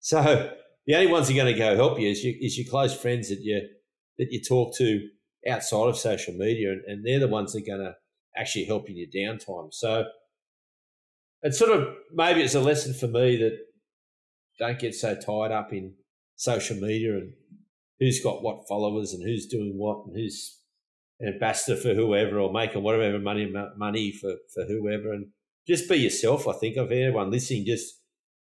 So 0.00 0.52
the 0.86 0.94
only 0.94 1.10
ones 1.10 1.28
who 1.28 1.34
are 1.34 1.42
going 1.42 1.52
to 1.52 1.58
go 1.58 1.76
help 1.76 2.00
you 2.00 2.08
is, 2.08 2.24
you, 2.24 2.36
is 2.40 2.56
your 2.56 2.70
close 2.70 2.98
friends 2.98 3.28
that 3.28 3.40
you 3.40 3.60
that 4.18 4.32
you 4.32 4.40
talk 4.42 4.76
to 4.76 5.00
outside 5.48 5.88
of 5.88 5.96
social 5.96 6.34
media, 6.34 6.72
and, 6.72 6.82
and 6.86 7.06
they're 7.06 7.20
the 7.20 7.28
ones 7.28 7.52
that 7.52 7.62
are 7.62 7.76
going 7.76 7.86
to 7.86 7.94
actually 8.36 8.64
help 8.64 8.88
in 8.88 8.96
your 8.96 9.06
downtime. 9.06 9.72
So 9.72 10.06
it's 11.42 11.58
sort 11.58 11.70
of 11.70 11.94
maybe 12.12 12.42
it's 12.42 12.54
a 12.54 12.60
lesson 12.60 12.94
for 12.94 13.06
me 13.06 13.36
that 13.36 13.58
don't 14.58 14.78
get 14.78 14.94
so 14.94 15.14
tied 15.14 15.52
up 15.52 15.72
in 15.72 15.94
social 16.36 16.76
media 16.76 17.14
and 17.14 17.32
who's 18.00 18.22
got 18.22 18.42
what 18.42 18.66
followers 18.68 19.12
and 19.12 19.22
who's 19.22 19.46
doing 19.46 19.74
what 19.76 20.06
and 20.06 20.16
who's 20.16 20.58
an 21.20 21.34
ambassador 21.34 21.80
for 21.80 21.94
whoever 21.94 22.38
or 22.38 22.52
making 22.52 22.82
whatever 22.82 23.18
money 23.18 23.52
money 23.76 24.12
for, 24.12 24.34
for 24.54 24.64
whoever 24.64 25.12
and 25.12 25.26
just 25.66 25.88
be 25.88 25.96
yourself. 25.96 26.48
I 26.48 26.52
think 26.54 26.76
of 26.76 26.90
everyone 26.90 27.30
listening, 27.30 27.66
just 27.66 27.97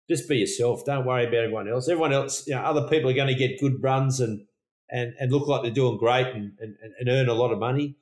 just 0.09 0.27
be 0.27 0.37
yourself. 0.37 0.85
Don't 0.85 1.05
worry 1.05 1.25
about 1.25 1.35
everyone 1.35 1.69
else. 1.69 1.89
Everyone 1.89 2.13
else, 2.13 2.45
you 2.47 2.55
know, 2.55 2.61
other 2.61 2.87
people 2.87 3.09
are 3.09 3.15
going 3.15 3.27
to 3.27 3.35
get 3.35 3.59
good 3.59 3.81
runs 3.81 4.19
and 4.19 4.45
and, 4.89 5.13
and 5.19 5.31
look 5.31 5.47
like 5.47 5.63
they're 5.63 5.71
doing 5.71 5.97
great 5.97 6.27
and, 6.27 6.51
and, 6.59 6.75
and 6.99 7.09
earn 7.09 7.27
a 7.27 7.33
lot 7.33 7.51
of 7.51 7.57
money. 7.57 7.95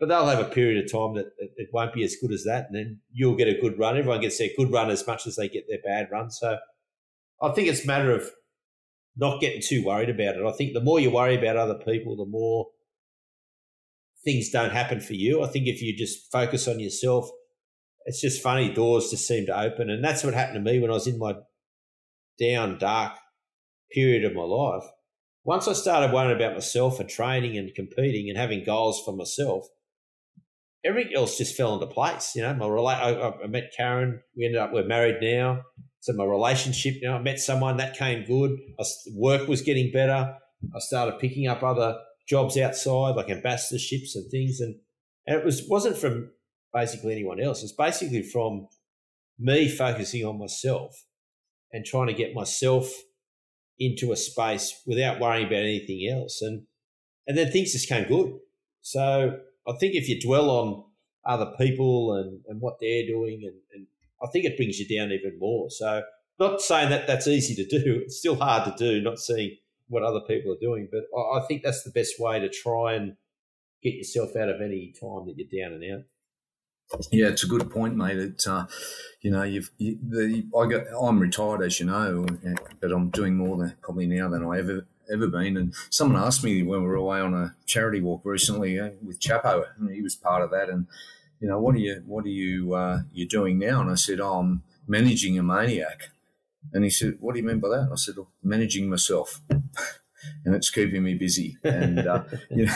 But 0.00 0.08
they'll 0.08 0.26
have 0.26 0.40
a 0.40 0.50
period 0.50 0.84
of 0.84 0.90
time 0.90 1.14
that 1.14 1.26
it 1.38 1.68
won't 1.72 1.94
be 1.94 2.02
as 2.02 2.16
good 2.20 2.32
as 2.32 2.42
that, 2.42 2.66
and 2.66 2.74
then 2.74 3.00
you'll 3.12 3.36
get 3.36 3.46
a 3.46 3.60
good 3.60 3.78
run. 3.78 3.96
Everyone 3.96 4.20
gets 4.20 4.36
their 4.36 4.48
good 4.56 4.72
run 4.72 4.90
as 4.90 5.06
much 5.06 5.28
as 5.28 5.36
they 5.36 5.48
get 5.48 5.66
their 5.68 5.78
bad 5.84 6.08
run. 6.10 6.30
So 6.32 6.58
I 7.40 7.50
think 7.50 7.68
it's 7.68 7.84
a 7.84 7.86
matter 7.86 8.10
of 8.10 8.28
not 9.16 9.40
getting 9.40 9.62
too 9.62 9.84
worried 9.84 10.10
about 10.10 10.36
it. 10.36 10.44
I 10.44 10.52
think 10.52 10.72
the 10.72 10.80
more 10.80 10.98
you 10.98 11.10
worry 11.10 11.36
about 11.36 11.56
other 11.56 11.74
people, 11.74 12.16
the 12.16 12.26
more 12.26 12.66
things 14.24 14.50
don't 14.50 14.72
happen 14.72 15.00
for 15.00 15.14
you. 15.14 15.42
I 15.42 15.46
think 15.46 15.68
if 15.68 15.80
you 15.82 15.96
just 15.96 16.32
focus 16.32 16.66
on 16.66 16.80
yourself, 16.80 17.30
it's 18.04 18.20
just 18.20 18.42
funny. 18.42 18.72
Doors 18.72 19.10
just 19.10 19.26
seem 19.26 19.46
to 19.46 19.58
open. 19.58 19.90
And 19.90 20.04
that's 20.04 20.24
what 20.24 20.34
happened 20.34 20.64
to 20.64 20.72
me 20.72 20.80
when 20.80 20.90
I 20.90 20.94
was 20.94 21.06
in 21.06 21.18
my 21.18 21.34
down, 22.40 22.78
dark 22.78 23.14
period 23.92 24.24
of 24.24 24.34
my 24.34 24.42
life. 24.42 24.84
Once 25.44 25.66
I 25.66 25.72
started 25.72 26.14
worrying 26.14 26.36
about 26.36 26.54
myself 26.54 27.00
and 27.00 27.08
training 27.08 27.58
and 27.58 27.74
competing 27.74 28.28
and 28.28 28.38
having 28.38 28.64
goals 28.64 29.02
for 29.04 29.14
myself, 29.14 29.66
everything 30.84 31.14
else 31.14 31.38
just 31.38 31.56
fell 31.56 31.74
into 31.74 31.86
place. 31.86 32.32
You 32.34 32.42
know, 32.42 32.54
my 32.54 32.66
rela- 32.66 32.94
I, 32.94 33.44
I 33.44 33.46
met 33.48 33.72
Karen. 33.76 34.20
We 34.36 34.46
ended 34.46 34.60
up, 34.60 34.72
we're 34.72 34.84
married 34.84 35.16
now. 35.20 35.62
So 36.00 36.12
my 36.14 36.24
relationship, 36.24 36.94
you 37.00 37.08
know, 37.08 37.16
I 37.16 37.22
met 37.22 37.38
someone 37.38 37.76
that 37.76 37.96
came 37.96 38.24
good. 38.24 38.58
I, 38.80 38.84
work 39.14 39.48
was 39.48 39.62
getting 39.62 39.92
better. 39.92 40.34
I 40.74 40.78
started 40.78 41.18
picking 41.18 41.48
up 41.48 41.62
other 41.62 41.98
jobs 42.28 42.56
outside, 42.56 43.16
like 43.16 43.28
ambassadorships 43.28 44.14
and 44.14 44.30
things. 44.30 44.60
And, 44.60 44.76
and 45.26 45.38
it 45.38 45.44
was, 45.44 45.66
wasn't 45.68 45.96
from 45.96 46.30
basically 46.72 47.12
anyone 47.12 47.40
else. 47.40 47.62
It's 47.62 47.72
basically 47.72 48.22
from 48.22 48.68
me 49.38 49.68
focusing 49.68 50.24
on 50.24 50.38
myself 50.38 51.04
and 51.72 51.84
trying 51.84 52.08
to 52.08 52.14
get 52.14 52.34
myself 52.34 52.92
into 53.78 54.12
a 54.12 54.16
space 54.16 54.80
without 54.86 55.20
worrying 55.20 55.46
about 55.46 55.56
anything 55.56 56.08
else. 56.12 56.42
And, 56.42 56.62
and 57.26 57.36
then 57.36 57.50
things 57.50 57.72
just 57.72 57.88
came 57.88 58.06
good. 58.08 58.38
So 58.80 59.38
I 59.66 59.72
think 59.78 59.94
if 59.94 60.08
you 60.08 60.20
dwell 60.20 60.50
on 60.50 60.84
other 61.24 61.52
people 61.58 62.14
and, 62.14 62.40
and 62.48 62.60
what 62.60 62.78
they're 62.80 63.06
doing 63.06 63.42
and, 63.44 63.56
and 63.74 63.86
I 64.22 64.28
think 64.28 64.44
it 64.44 64.56
brings 64.56 64.78
you 64.78 64.86
down 64.96 65.10
even 65.12 65.38
more. 65.38 65.68
So, 65.70 66.02
not 66.38 66.60
saying 66.60 66.90
that 66.90 67.06
that's 67.06 67.26
easy 67.26 67.54
to 67.62 67.66
do. 67.66 68.00
It's 68.04 68.18
still 68.18 68.36
hard 68.36 68.64
to 68.64 68.74
do, 68.76 69.02
not 69.02 69.18
seeing 69.18 69.56
what 69.88 70.02
other 70.02 70.20
people 70.20 70.52
are 70.52 70.60
doing. 70.60 70.88
But 70.90 71.04
I, 71.16 71.40
think 71.46 71.62
that's 71.62 71.82
the 71.82 71.90
best 71.90 72.18
way 72.18 72.40
to 72.40 72.48
try 72.48 72.94
and 72.94 73.16
get 73.82 73.94
yourself 73.94 74.34
out 74.36 74.48
of 74.48 74.60
any 74.60 74.94
time 74.98 75.26
that 75.26 75.34
you're 75.36 75.64
down 75.64 75.74
and 75.74 75.92
out. 75.92 76.04
Yeah, 77.10 77.28
it's 77.28 77.44
a 77.44 77.48
good 77.48 77.70
point, 77.70 77.96
mate. 77.96 78.18
It, 78.18 78.42
uh, 78.46 78.66
you 79.20 79.30
know, 79.30 79.42
you've 79.42 79.70
you, 79.78 79.98
the 80.02 80.46
I 80.56 80.66
got 80.66 80.84
I'm 81.00 81.20
retired, 81.20 81.62
as 81.62 81.80
you 81.80 81.86
know, 81.86 82.26
but 82.80 82.92
I'm 82.92 83.10
doing 83.10 83.36
more 83.36 83.56
than 83.56 83.76
probably 83.82 84.06
now 84.06 84.28
than 84.28 84.44
I 84.44 84.58
ever 84.58 84.86
ever 85.12 85.26
been. 85.26 85.56
And 85.56 85.74
someone 85.90 86.22
asked 86.22 86.44
me 86.44 86.62
when 86.62 86.80
we 86.80 86.86
were 86.86 86.94
away 86.94 87.20
on 87.20 87.34
a 87.34 87.54
charity 87.66 88.00
walk 88.00 88.22
recently 88.24 88.78
uh, 88.78 88.90
with 89.04 89.20
Chappo, 89.20 89.64
and 89.78 89.90
he 89.90 90.02
was 90.02 90.16
part 90.16 90.42
of 90.42 90.50
that, 90.50 90.68
and 90.68 90.86
you 91.42 91.48
know, 91.48 91.58
what 91.58 91.74
are 91.74 91.78
you, 91.78 92.02
what 92.06 92.24
are 92.24 92.28
you, 92.28 92.72
uh, 92.74 93.00
you 93.12 93.26
doing 93.26 93.58
now? 93.58 93.80
And 93.80 93.90
I 93.90 93.96
said, 93.96 94.20
oh, 94.20 94.38
I'm 94.38 94.62
managing 94.86 95.36
a 95.38 95.42
maniac. 95.42 96.10
And 96.72 96.84
he 96.84 96.90
said, 96.90 97.16
what 97.18 97.34
do 97.34 97.40
you 97.40 97.46
mean 97.46 97.58
by 97.58 97.68
that? 97.70 97.88
I 97.90 97.96
said, 97.96 98.14
managing 98.44 98.88
myself. 98.88 99.42
And 100.44 100.54
it's 100.54 100.70
keeping 100.70 101.02
me 101.02 101.14
busy. 101.14 101.56
And, 101.62 102.00
uh, 102.00 102.24
you 102.50 102.66
know, 102.66 102.74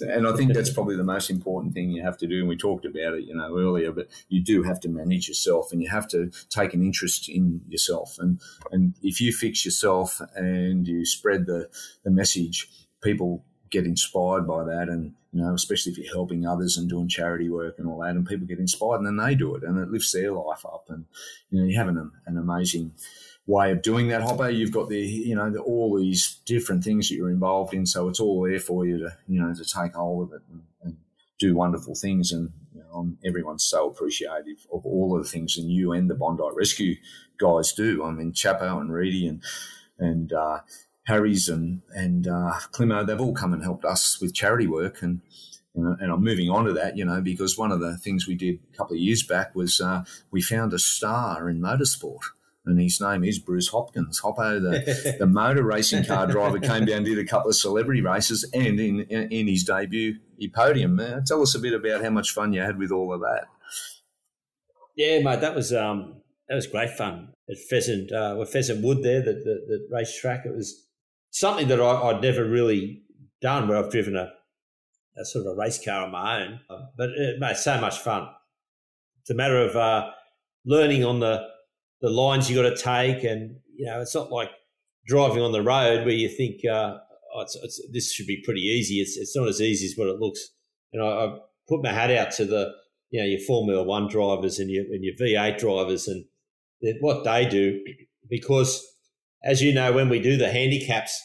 and 0.00 0.26
I 0.26 0.32
think 0.32 0.54
that's 0.54 0.70
probably 0.70 0.96
the 0.96 1.04
most 1.04 1.30
important 1.30 1.74
thing 1.74 1.90
you 1.90 2.02
have 2.02 2.18
to 2.18 2.26
do. 2.26 2.40
And 2.40 2.48
we 2.48 2.56
talked 2.56 2.84
about 2.84 3.14
it, 3.14 3.24
you 3.24 3.34
know, 3.34 3.56
earlier, 3.56 3.92
but 3.92 4.08
you 4.28 4.42
do 4.42 4.62
have 4.62 4.80
to 4.80 4.88
manage 4.88 5.28
yourself 5.28 5.72
and 5.72 5.82
you 5.82 5.88
have 5.90 6.08
to 6.08 6.30
take 6.48 6.74
an 6.74 6.82
interest 6.82 7.28
in 7.28 7.62
yourself. 7.68 8.16
And, 8.18 8.40
and 8.70 8.94
if 9.02 9.20
you 9.20 9.32
fix 9.32 9.64
yourself 9.64 10.20
and 10.34 10.86
you 10.86 11.04
spread 11.04 11.46
the, 11.46 11.68
the 12.04 12.10
message, 12.10 12.68
people 13.02 13.44
get 13.70 13.84
inspired 13.84 14.46
by 14.46 14.64
that 14.64 14.88
and 14.88 15.12
you 15.32 15.42
know 15.42 15.52
especially 15.52 15.90
if 15.92 15.98
you're 15.98 16.14
helping 16.14 16.46
others 16.46 16.76
and 16.76 16.88
doing 16.88 17.08
charity 17.08 17.48
work 17.50 17.74
and 17.78 17.88
all 17.88 17.98
that 17.98 18.10
and 18.10 18.26
people 18.26 18.46
get 18.46 18.60
inspired 18.60 18.98
and 18.98 19.06
then 19.06 19.16
they 19.16 19.34
do 19.34 19.54
it 19.56 19.62
and 19.64 19.78
it 19.78 19.90
lifts 19.90 20.12
their 20.12 20.32
life 20.32 20.64
up 20.64 20.86
and 20.88 21.04
you 21.50 21.60
know 21.60 21.66
you 21.66 21.76
have 21.76 21.88
an, 21.88 22.10
an 22.26 22.38
amazing 22.38 22.92
way 23.46 23.70
of 23.70 23.82
doing 23.82 24.08
that 24.08 24.22
hopper 24.22 24.48
you've 24.48 24.72
got 24.72 24.88
the 24.88 24.98
you 24.98 25.34
know 25.34 25.50
the, 25.50 25.60
all 25.60 25.96
these 25.96 26.40
different 26.44 26.82
things 26.82 27.08
that 27.08 27.14
you're 27.14 27.30
involved 27.30 27.74
in. 27.74 27.86
So 27.86 28.08
it's 28.08 28.20
all 28.20 28.42
there 28.42 28.58
for 28.58 28.86
you 28.86 28.98
to 28.98 29.16
you 29.28 29.40
know 29.40 29.54
to 29.54 29.64
take 29.64 29.94
hold 29.94 30.28
of 30.28 30.34
it 30.34 30.42
and, 30.50 30.62
and 30.82 30.96
do 31.38 31.54
wonderful 31.54 31.94
things. 31.94 32.32
And 32.32 32.50
you 32.74 32.80
know, 32.80 33.12
everyone's 33.24 33.64
so 33.64 33.88
appreciative 33.90 34.66
of 34.72 34.84
all 34.84 35.16
of 35.16 35.24
the 35.24 35.30
things 35.30 35.56
and 35.56 35.70
you 35.70 35.92
and 35.92 36.10
the 36.10 36.14
Bondi 36.14 36.42
Rescue 36.54 36.96
guys 37.38 37.72
do. 37.72 38.04
I 38.04 38.10
mean 38.10 38.32
Chappo 38.32 38.80
and 38.80 38.92
Reidy 38.92 39.26
and 39.28 39.42
and 39.98 40.32
uh, 40.32 40.60
Harries 41.04 41.48
and 41.48 41.82
and 41.94 42.26
uh, 42.26 42.54
Climo, 42.72 43.04
they've 43.04 43.20
all 43.20 43.34
come 43.34 43.52
and 43.52 43.62
helped 43.62 43.84
us 43.84 44.20
with 44.20 44.34
charity 44.34 44.66
work, 44.66 45.02
and 45.02 45.20
and 45.76 46.10
I'm 46.10 46.24
moving 46.24 46.50
on 46.50 46.64
to 46.64 46.72
that, 46.72 46.96
you 46.96 47.04
know, 47.04 47.20
because 47.20 47.58
one 47.58 47.70
of 47.70 47.80
the 47.80 47.98
things 47.98 48.26
we 48.26 48.34
did 48.34 48.58
a 48.72 48.76
couple 48.76 48.94
of 48.94 49.00
years 49.00 49.22
back 49.22 49.54
was 49.54 49.80
uh, 49.80 50.04
we 50.30 50.40
found 50.40 50.72
a 50.72 50.78
star 50.78 51.48
in 51.48 51.60
motorsport. 51.60 52.20
And 52.66 52.80
his 52.80 53.00
name 53.00 53.22
is 53.24 53.38
Bruce 53.38 53.68
Hopkins. 53.68 54.18
Hoppo, 54.18 54.60
the, 54.60 55.16
the 55.18 55.26
motor 55.26 55.62
racing 55.62 56.04
car 56.04 56.26
driver, 56.26 56.58
came 56.58 56.84
down, 56.84 57.04
did 57.04 57.18
a 57.18 57.24
couple 57.24 57.48
of 57.48 57.56
celebrity 57.56 58.00
races, 58.00 58.44
and 58.52 58.80
in 58.80 59.00
in 59.00 59.46
his 59.46 59.62
debut, 59.62 60.16
he 60.36 60.48
podium. 60.48 60.98
Uh, 60.98 61.20
tell 61.24 61.42
us 61.42 61.54
a 61.54 61.58
bit 61.58 61.74
about 61.74 62.02
how 62.02 62.10
much 62.10 62.32
fun 62.32 62.52
you 62.52 62.60
had 62.60 62.78
with 62.78 62.90
all 62.90 63.12
of 63.12 63.20
that. 63.20 63.46
Yeah, 64.96 65.20
mate, 65.20 65.40
that 65.40 65.54
was 65.54 65.72
um, 65.72 66.22
that 66.48 66.54
was 66.56 66.66
great 66.66 66.90
fun 66.90 67.34
at 67.48 67.58
Pheasant, 67.58 68.12
uh, 68.12 68.34
well, 68.36 68.46
Pheasant 68.46 68.82
Wood 68.82 69.02
there, 69.02 69.20
the, 69.20 69.32
the, 69.32 69.64
the 69.68 69.88
racetrack. 69.90 70.46
It 70.46 70.54
was 70.54 70.86
something 71.30 71.68
that 71.68 71.80
I, 71.80 72.12
would 72.12 72.22
never 72.22 72.44
really 72.44 73.02
done 73.40 73.68
where 73.68 73.78
I've 73.78 73.90
driven 73.90 74.16
a, 74.16 74.32
a, 75.16 75.24
sort 75.24 75.46
of 75.46 75.52
a 75.52 75.56
race 75.56 75.82
car 75.82 76.04
on 76.04 76.12
my 76.12 76.42
own. 76.42 76.60
But 76.96 77.10
it 77.10 77.38
made 77.38 77.56
so 77.56 77.80
much 77.80 77.98
fun. 77.98 78.28
It's 79.20 79.30
a 79.30 79.34
matter 79.34 79.58
of 79.58 79.76
uh, 79.76 80.10
learning 80.64 81.04
on 81.04 81.20
the, 81.20 81.46
the 82.00 82.10
lines 82.10 82.50
you 82.50 82.56
got 82.56 82.68
to 82.68 82.76
take. 82.76 83.24
And, 83.24 83.56
you 83.74 83.86
know, 83.86 84.00
it's 84.00 84.14
not 84.14 84.30
like 84.30 84.50
driving 85.06 85.42
on 85.42 85.52
the 85.52 85.62
road 85.62 86.04
where 86.04 86.14
you 86.14 86.28
think, 86.28 86.64
uh, 86.64 86.98
oh, 87.34 87.40
it's, 87.40 87.56
it's, 87.56 87.80
this 87.92 88.12
should 88.12 88.26
be 88.26 88.42
pretty 88.44 88.62
easy. 88.62 88.96
It's, 88.96 89.16
it's 89.16 89.36
not 89.36 89.48
as 89.48 89.60
easy 89.60 89.86
as 89.86 89.94
what 89.96 90.08
it 90.08 90.20
looks. 90.20 90.40
And 90.92 91.02
I, 91.02 91.06
I 91.06 91.38
put 91.68 91.82
my 91.82 91.92
hat 91.92 92.10
out 92.10 92.30
to 92.32 92.44
the, 92.44 92.72
you 93.10 93.20
know, 93.20 93.26
your 93.26 93.40
Formula 93.40 93.82
One 93.82 94.08
drivers 94.08 94.58
and 94.58 94.70
your, 94.70 94.84
and 94.84 95.04
your 95.04 95.14
V8 95.14 95.58
drivers 95.58 96.08
and 96.08 96.24
what 97.00 97.24
they 97.24 97.48
do 97.48 97.80
because 98.28 98.86
as 99.46 99.62
you 99.62 99.72
know, 99.72 99.92
when 99.92 100.08
we 100.08 100.20
do 100.20 100.36
the 100.36 100.50
handicaps, 100.50 101.20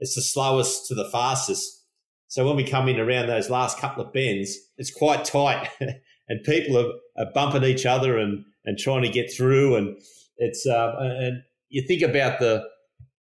it's 0.00 0.14
the 0.14 0.22
slowest 0.22 0.86
to 0.88 0.94
the 0.94 1.08
fastest. 1.10 1.84
So 2.26 2.46
when 2.46 2.56
we 2.56 2.64
come 2.64 2.88
in 2.88 2.98
around 2.98 3.28
those 3.28 3.50
last 3.50 3.78
couple 3.78 4.04
of 4.04 4.12
bends, 4.12 4.56
it's 4.76 4.92
quite 4.92 5.24
tight, 5.24 5.68
and 6.28 6.44
people 6.44 6.78
are, 6.78 6.92
are, 7.18 7.32
bumping 7.32 7.64
each 7.64 7.86
other 7.86 8.18
and 8.18 8.44
and 8.64 8.78
trying 8.78 9.02
to 9.02 9.08
get 9.08 9.32
through. 9.32 9.76
And 9.76 9.98
it's 10.36 10.66
uh, 10.66 10.94
and 10.98 11.42
you 11.68 11.82
think 11.86 12.02
about 12.02 12.38
the 12.38 12.64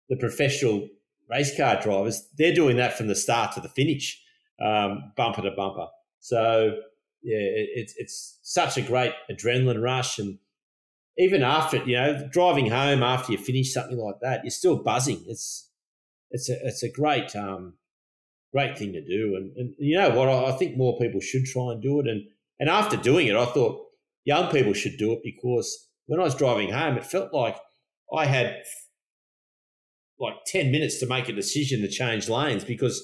the 0.09 0.17
professional 0.17 0.87
race 1.29 1.55
car 1.55 1.79
drivers; 1.81 2.27
they're 2.37 2.55
doing 2.55 2.77
that 2.77 2.97
from 2.97 3.07
the 3.07 3.15
start 3.15 3.53
to 3.53 3.61
the 3.61 3.69
finish, 3.69 4.21
um, 4.63 5.13
bumper 5.15 5.41
to 5.41 5.51
bumper. 5.51 5.87
So 6.19 6.75
yeah, 7.23 7.37
it, 7.37 7.69
it's 7.75 7.93
it's 7.97 8.39
such 8.43 8.77
a 8.77 8.81
great 8.81 9.13
adrenaline 9.29 9.81
rush 9.81 10.19
and 10.19 10.39
even 11.17 11.43
after 11.43 11.77
it, 11.77 11.87
you 11.87 11.95
know 11.95 12.27
driving 12.31 12.69
home 12.69 13.03
after 13.03 13.31
you 13.31 13.37
finish 13.37 13.73
something 13.73 13.97
like 13.97 14.19
that, 14.21 14.43
you're 14.43 14.51
still 14.51 14.77
buzzing. 14.77 15.23
It's 15.27 15.69
it's 16.31 16.49
a 16.49 16.57
it's 16.65 16.83
a 16.83 16.91
great 16.91 17.35
um, 17.35 17.73
great 18.51 18.77
thing 18.77 18.93
to 18.93 19.03
do, 19.03 19.35
and, 19.35 19.55
and 19.57 19.75
you 19.77 19.97
know 19.97 20.09
what? 20.11 20.29
I, 20.29 20.45
I 20.45 20.51
think 20.53 20.77
more 20.77 20.97
people 20.97 21.21
should 21.21 21.45
try 21.45 21.71
and 21.71 21.81
do 21.81 21.99
it. 21.99 22.07
And 22.07 22.23
and 22.59 22.69
after 22.69 22.97
doing 22.97 23.27
it, 23.27 23.35
I 23.35 23.45
thought 23.45 23.85
young 24.23 24.51
people 24.51 24.73
should 24.73 24.97
do 24.97 25.13
it 25.13 25.19
because 25.23 25.89
when 26.05 26.19
I 26.19 26.23
was 26.23 26.35
driving 26.35 26.71
home, 26.71 26.97
it 26.97 27.05
felt 27.05 27.33
like 27.33 27.57
I 28.13 28.25
had 28.25 28.63
like 30.19 30.35
ten 30.45 30.71
minutes 30.71 30.99
to 30.99 31.07
make 31.07 31.29
a 31.29 31.33
decision 31.33 31.81
to 31.81 31.87
change 31.87 32.29
lanes 32.29 32.63
because 32.63 33.01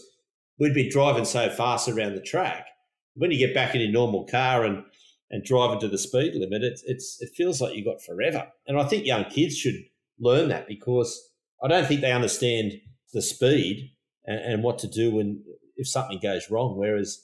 we'd 0.59 0.73
be 0.73 0.89
driving 0.89 1.25
so 1.25 1.49
fast 1.49 1.87
around 1.87 2.15
the 2.15 2.21
track. 2.21 2.67
When 3.15 3.31
you 3.31 3.39
get 3.39 3.55
back 3.55 3.73
in 3.73 3.81
your 3.81 3.91
normal 3.91 4.25
car 4.25 4.63
and 4.63 4.83
and 5.29 5.43
driving 5.43 5.79
to 5.79 5.87
the 5.87 5.97
speed 5.97 6.35
limit, 6.35 6.63
it's 6.63 6.83
it's 6.85 7.17
it 7.19 7.29
feels 7.35 7.59
like 7.59 7.75
you've 7.75 7.85
got 7.85 8.01
forever. 8.01 8.47
And 8.67 8.79
I 8.79 8.85
think 8.85 9.05
young 9.05 9.25
kids 9.25 9.57
should 9.57 9.75
learn 10.19 10.49
that 10.49 10.67
because 10.67 11.31
I 11.63 11.67
don't 11.67 11.87
think 11.87 12.01
they 12.01 12.11
understand 12.11 12.73
the 13.13 13.21
speed 13.21 13.91
and, 14.25 14.39
and 14.39 14.63
what 14.63 14.79
to 14.79 14.87
do 14.87 15.15
when 15.15 15.43
if 15.75 15.87
something 15.87 16.19
goes 16.21 16.49
wrong. 16.51 16.77
Whereas 16.77 17.23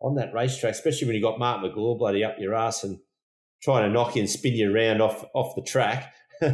on 0.00 0.14
that 0.16 0.32
racetrack, 0.34 0.72
especially 0.72 1.06
when 1.06 1.16
you 1.16 1.22
got 1.22 1.38
Mark 1.38 1.62
Magloire 1.62 1.98
bloody 1.98 2.24
up 2.24 2.36
your 2.38 2.54
ass 2.54 2.84
and 2.84 2.98
trying 3.62 3.88
to 3.88 3.92
knock 3.92 4.16
you 4.16 4.20
and 4.20 4.30
spin 4.30 4.54
you 4.54 4.74
around 4.74 5.00
off 5.00 5.24
off 5.34 5.54
the 5.54 5.62
track. 5.62 6.14
no, 6.42 6.50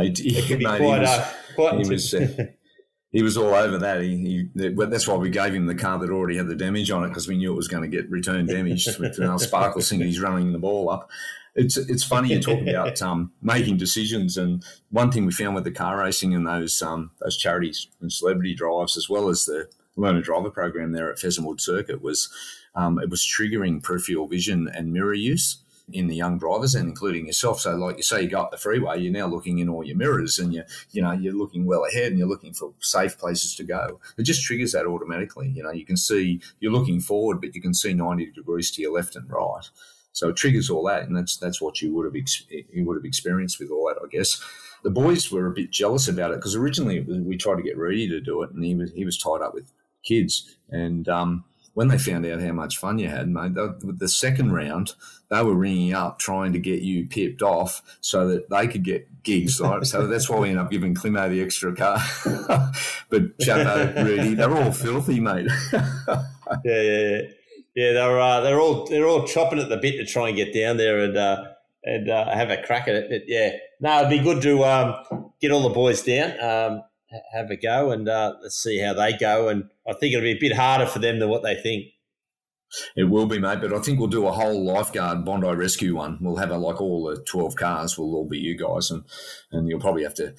he, 0.00 0.10
it 0.10 0.46
can 0.46 0.58
be 0.58 0.64
mate, 0.64 0.78
quite, 0.78 0.80
he 0.80 1.00
was, 1.00 1.08
uh, 1.08 1.32
quite 1.54 1.74
he 1.74 1.88
was, 1.88 2.14
uh, 2.14 2.46
he 3.10 3.22
was 3.22 3.36
all 3.36 3.54
over 3.54 3.78
that. 3.78 4.02
He, 4.02 4.50
he, 4.54 4.68
that's 4.74 5.08
why 5.08 5.14
we 5.14 5.30
gave 5.30 5.54
him 5.54 5.66
the 5.66 5.74
car 5.74 5.98
that 5.98 6.10
already 6.10 6.36
had 6.36 6.48
the 6.48 6.54
damage 6.54 6.90
on 6.90 7.04
it 7.04 7.08
because 7.08 7.26
we 7.26 7.38
knew 7.38 7.52
it 7.52 7.56
was 7.56 7.68
going 7.68 7.82
to 7.82 7.96
get 7.96 8.10
return 8.10 8.46
damaged 8.46 8.98
with 8.98 9.18
uh, 9.18 9.38
Sparkle 9.38 9.80
thinking 9.80 10.06
he's 10.06 10.20
running 10.20 10.52
the 10.52 10.58
ball 10.58 10.90
up. 10.90 11.10
It's 11.54 11.78
it's 11.78 12.04
funny 12.04 12.34
you 12.34 12.42
talk 12.42 12.60
about 12.60 13.00
um, 13.00 13.32
making 13.40 13.78
decisions, 13.78 14.36
and 14.36 14.62
one 14.90 15.10
thing 15.10 15.24
we 15.24 15.32
found 15.32 15.54
with 15.54 15.64
the 15.64 15.70
car 15.70 15.96
racing 15.96 16.34
and 16.34 16.46
those 16.46 16.82
um, 16.82 17.12
those 17.22 17.38
charities 17.38 17.88
and 18.02 18.12
celebrity 18.12 18.54
drives, 18.54 18.98
as 18.98 19.08
well 19.08 19.30
as 19.30 19.46
the 19.46 19.66
learner 19.96 20.20
driver 20.20 20.50
program 20.50 20.92
there 20.92 21.10
at 21.10 21.18
Pheasant 21.18 21.46
Wood 21.46 21.62
Circuit, 21.62 22.02
was 22.02 22.28
um, 22.76 22.98
it 22.98 23.10
was 23.10 23.22
triggering 23.22 23.82
peripheral 23.82 24.28
vision 24.28 24.68
and 24.72 24.92
mirror 24.92 25.14
use 25.14 25.58
in 25.92 26.08
the 26.08 26.16
young 26.16 26.38
drivers 26.38 26.74
and 26.74 26.88
including 26.88 27.26
yourself. 27.26 27.60
So, 27.60 27.76
like 27.76 27.96
you 27.96 28.02
say, 28.02 28.22
you 28.22 28.28
go 28.28 28.40
up 28.40 28.50
the 28.50 28.56
freeway, 28.56 29.00
you're 29.00 29.12
now 29.12 29.26
looking 29.26 29.58
in 29.58 29.68
all 29.68 29.84
your 29.84 29.96
mirrors, 29.96 30.38
and 30.38 30.52
you 30.52 30.64
you 30.90 31.02
know 31.02 31.12
you're 31.12 31.32
looking 31.32 31.64
well 31.64 31.84
ahead, 31.84 32.08
and 32.08 32.18
you're 32.18 32.28
looking 32.28 32.52
for 32.52 32.72
safe 32.80 33.18
places 33.18 33.54
to 33.56 33.64
go. 33.64 34.00
It 34.18 34.24
just 34.24 34.44
triggers 34.44 34.72
that 34.72 34.86
automatically. 34.86 35.48
You 35.48 35.62
know, 35.62 35.72
you 35.72 35.84
can 35.84 35.96
see 35.96 36.40
you're 36.60 36.72
looking 36.72 37.00
forward, 37.00 37.40
but 37.40 37.54
you 37.54 37.62
can 37.62 37.74
see 37.74 37.94
90 37.94 38.32
degrees 38.32 38.70
to 38.72 38.82
your 38.82 38.92
left 38.92 39.16
and 39.16 39.30
right. 39.30 39.68
So 40.12 40.30
it 40.30 40.36
triggers 40.36 40.70
all 40.70 40.84
that, 40.86 41.04
and 41.04 41.16
that's 41.16 41.36
that's 41.36 41.60
what 41.60 41.80
you 41.80 41.94
would 41.94 42.06
have 42.06 42.16
ex- 42.16 42.46
you 42.50 42.84
would 42.84 42.96
have 42.96 43.04
experienced 43.04 43.60
with 43.60 43.70
all 43.70 43.86
that, 43.88 44.02
I 44.02 44.08
guess. 44.08 44.42
The 44.82 44.90
boys 44.90 45.30
were 45.30 45.46
a 45.46 45.52
bit 45.52 45.70
jealous 45.70 46.08
about 46.08 46.32
it 46.32 46.36
because 46.36 46.54
originally 46.54 47.00
we 47.00 47.36
tried 47.36 47.56
to 47.56 47.62
get 47.62 47.76
Reidy 47.76 48.08
to 48.08 48.20
do 48.20 48.42
it, 48.42 48.50
and 48.50 48.64
he 48.64 48.74
was 48.74 48.92
he 48.92 49.04
was 49.04 49.18
tied 49.18 49.42
up 49.42 49.54
with 49.54 49.70
kids, 50.02 50.56
and 50.70 51.08
um, 51.08 51.44
when 51.76 51.88
they 51.88 51.98
found 51.98 52.24
out 52.24 52.40
how 52.40 52.52
much 52.52 52.78
fun 52.78 52.98
you 52.98 53.06
had, 53.06 53.28
mate, 53.28 53.52
the 53.54 54.08
second 54.08 54.50
round, 54.50 54.94
they 55.28 55.42
were 55.42 55.54
ringing 55.54 55.92
up 55.92 56.18
trying 56.18 56.54
to 56.54 56.58
get 56.58 56.80
you 56.80 57.06
pipped 57.06 57.42
off 57.42 57.82
so 58.00 58.26
that 58.28 58.48
they 58.48 58.66
could 58.66 58.82
get 58.82 59.22
gigs, 59.22 59.60
right? 59.60 59.84
so 59.84 60.06
that's 60.08 60.30
why 60.30 60.38
we 60.38 60.48
ended 60.48 60.64
up 60.64 60.70
giving 60.70 60.94
Climo 60.94 61.28
the 61.28 61.42
extra 61.42 61.76
car. 61.76 61.98
but 63.10 63.36
Chappo, 63.40 64.06
Rudy, 64.06 64.32
they're 64.32 64.56
all 64.56 64.72
filthy, 64.72 65.20
mate. 65.20 65.50
yeah, 65.74 66.22
yeah, 66.64 67.08
yeah. 67.08 67.20
Yeah, 67.74 67.92
they're 67.92 68.20
uh, 68.20 68.40
they're 68.40 68.58
all 68.58 68.86
they're 68.86 69.06
all 69.06 69.26
chopping 69.26 69.58
at 69.58 69.68
the 69.68 69.76
bit 69.76 69.98
to 69.98 70.06
try 70.06 70.28
and 70.28 70.36
get 70.38 70.54
down 70.54 70.78
there 70.78 71.00
and 71.00 71.14
uh, 71.14 71.44
and 71.84 72.08
uh, 72.08 72.34
have 72.34 72.48
a 72.48 72.62
crack 72.62 72.88
at 72.88 72.94
it. 72.94 73.10
But 73.10 73.22
yeah, 73.26 73.50
no, 73.80 73.98
it'd 73.98 74.08
be 74.08 74.24
good 74.24 74.40
to 74.40 74.64
um, 74.64 75.32
get 75.42 75.50
all 75.52 75.62
the 75.62 75.74
boys 75.74 76.02
down. 76.02 76.40
Um, 76.40 76.82
have 77.32 77.50
a 77.50 77.56
go 77.56 77.90
and 77.90 78.08
uh, 78.08 78.34
let's 78.42 78.62
see 78.62 78.78
how 78.80 78.94
they 78.94 79.16
go. 79.16 79.48
And 79.48 79.70
I 79.88 79.92
think 79.92 80.14
it'll 80.14 80.24
be 80.24 80.32
a 80.32 80.38
bit 80.38 80.56
harder 80.56 80.86
for 80.86 80.98
them 80.98 81.18
than 81.18 81.28
what 81.28 81.42
they 81.42 81.54
think. 81.54 81.86
It 82.96 83.04
will 83.04 83.26
be, 83.26 83.38
mate, 83.38 83.60
but 83.60 83.72
I 83.72 83.78
think 83.78 83.98
we'll 83.98 84.08
do 84.08 84.26
a 84.26 84.32
whole 84.32 84.64
lifeguard 84.64 85.24
Bondi 85.24 85.48
rescue 85.48 85.96
one. 85.96 86.18
We'll 86.20 86.36
have 86.36 86.50
a, 86.50 86.58
like 86.58 86.80
all 86.80 87.04
the 87.04 87.22
twelve 87.22 87.54
cars 87.54 87.96
We'll 87.96 88.14
all 88.14 88.28
be 88.28 88.38
you 88.38 88.56
guys, 88.56 88.90
and 88.90 89.04
and 89.52 89.68
you'll 89.68 89.80
probably 89.80 90.02
have 90.02 90.14
to, 90.14 90.34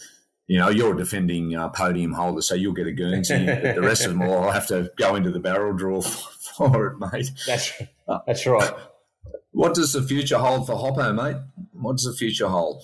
you 0.45 0.59
know, 0.59 0.69
you're 0.69 0.93
a 0.93 0.97
defending 0.97 1.55
uh, 1.55 1.69
podium 1.69 2.13
holder, 2.13 2.41
so 2.41 2.53
you'll 2.53 2.73
get 2.73 2.85
a 2.85 2.91
Guernsey. 2.91 3.45
the 3.45 3.81
rest 3.81 4.05
of 4.05 4.11
them 4.11 4.27
will 4.27 4.51
have 4.51 4.67
to 4.67 4.91
go 4.97 5.15
into 5.15 5.31
the 5.31 5.39
barrel 5.39 5.73
draw 5.73 6.01
for 6.57 6.87
it, 6.87 6.97
mate. 6.99 7.31
That's 7.47 7.71
that's 8.25 8.45
right. 8.45 8.73
What 9.51 9.73
does 9.73 9.93
the 9.93 10.03
future 10.03 10.37
hold 10.37 10.67
for 10.67 10.75
Hoppo, 10.75 11.13
mate? 11.13 11.37
What 11.71 11.93
does 11.93 12.05
the 12.05 12.13
future 12.13 12.49
hold? 12.49 12.83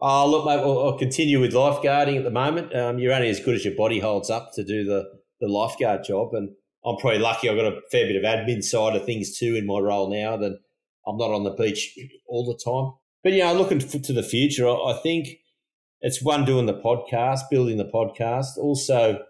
Oh, 0.00 0.30
look, 0.30 0.44
mate, 0.44 0.58
I'll, 0.58 0.86
I'll 0.86 0.98
continue 0.98 1.40
with 1.40 1.52
lifeguarding 1.52 2.18
at 2.18 2.24
the 2.24 2.30
moment. 2.30 2.74
Um, 2.74 2.98
you're 2.98 3.14
only 3.14 3.30
as 3.30 3.40
good 3.40 3.54
as 3.54 3.64
your 3.64 3.74
body 3.74 3.98
holds 3.98 4.28
up 4.28 4.50
to 4.54 4.64
do 4.64 4.84
the, 4.84 5.04
the 5.40 5.48
lifeguard 5.48 6.04
job. 6.04 6.34
And 6.34 6.50
I'm 6.84 6.96
probably 6.96 7.18
lucky 7.18 7.48
I've 7.48 7.56
got 7.56 7.72
a 7.72 7.80
fair 7.90 8.06
bit 8.06 8.16
of 8.16 8.22
admin 8.22 8.62
side 8.62 8.94
of 8.94 9.06
things 9.06 9.38
too 9.38 9.54
in 9.54 9.66
my 9.66 9.78
role 9.78 10.10
now. 10.10 10.36
That 10.36 10.58
I'm 11.06 11.16
not 11.16 11.30
on 11.30 11.44
the 11.44 11.54
beach 11.54 11.96
all 12.28 12.44
the 12.44 12.58
time. 12.62 12.92
But, 13.24 13.32
you 13.32 13.40
know, 13.40 13.54
looking 13.54 13.78
to 13.78 14.12
the 14.12 14.22
future, 14.22 14.68
I 14.68 15.00
think 15.02 15.28
it's 16.00 16.22
one 16.22 16.44
doing 16.44 16.66
the 16.66 16.74
podcast, 16.74 17.40
building 17.50 17.78
the 17.78 17.90
podcast. 17.92 18.56
Also, 18.58 19.24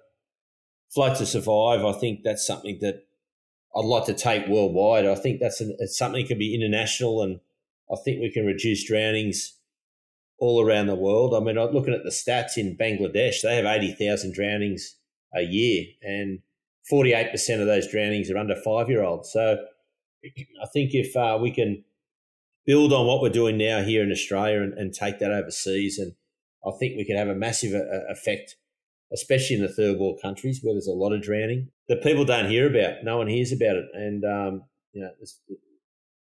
Float 0.93 1.17
to 1.19 1.27
Survive, 1.27 1.85
I 1.85 1.93
think 1.93 2.21
that's 2.23 2.47
something 2.47 2.79
that 2.81 3.07
I'd 3.75 3.85
like 3.85 4.05
to 4.07 4.15
take 4.15 4.49
worldwide. 4.49 5.07
I 5.07 5.15
think 5.15 5.41
that's 5.41 5.61
an, 5.61 5.77
something 5.89 6.23
that 6.23 6.29
can 6.29 6.39
be 6.39 6.55
international 6.55 7.23
and 7.23 7.41
I 7.91 7.97
think 8.05 8.21
we 8.21 8.31
can 8.31 8.45
reduce 8.45 8.85
drownings 8.85 9.56
all 10.39 10.65
around 10.65 10.87
the 10.87 10.95
world. 10.95 11.35
I 11.35 11.41
mean, 11.41 11.59
I'm 11.59 11.73
looking 11.73 11.95
at 11.95 12.05
the 12.05 12.11
stats 12.11 12.57
in 12.57 12.77
Bangladesh, 12.77 13.43
they 13.43 13.57
have 13.57 13.65
80,000 13.65 14.35
drownings 14.35 14.97
a 15.35 15.43
year, 15.43 15.87
and 16.03 16.41
48% 16.91 17.61
of 17.61 17.67
those 17.67 17.91
drownings 17.91 18.31
are 18.31 18.39
under 18.39 18.55
five 18.55 18.89
year 18.89 19.03
olds. 19.03 19.33
So 19.33 19.59
I 20.25 20.67
think 20.73 20.95
if 20.95 21.17
uh, 21.17 21.39
we 21.41 21.51
can 21.51 21.85
build 22.67 22.93
on 22.93 23.07
what 23.07 23.23
we're 23.23 23.31
doing 23.31 23.57
now 23.57 23.83
here 23.83 24.03
in 24.03 24.11
Australia 24.11 24.61
and, 24.63 24.75
and 24.75 24.93
take 24.93 25.19
that 25.21 25.33
overseas, 25.33 25.99
and 25.99 26.13
I 26.67 26.73
think 26.79 26.97
we 26.97 27.05
can 27.05 27.17
have 27.17 27.29
a 27.29 27.35
massive 27.35 27.75
uh, 27.75 28.13
effect, 28.13 28.57
especially 29.13 29.57
in 29.57 29.63
the 29.63 29.73
third 29.73 29.99
world 29.99 30.19
countries 30.21 30.61
where 30.63 30.75
there's 30.75 30.87
a 30.87 30.93
lot 30.93 31.13
of 31.13 31.23
drowning 31.23 31.71
that 31.89 32.03
people 32.03 32.25
don't 32.25 32.51
hear 32.51 32.69
about. 32.69 33.05
No 33.05 33.19
one 33.19 33.29
hears 33.29 33.53
about 33.53 33.77
it. 33.77 33.87
And, 33.95 34.25
um, 34.25 34.65
you 34.93 35.03
know, 35.03 35.11
it's, 35.21 35.41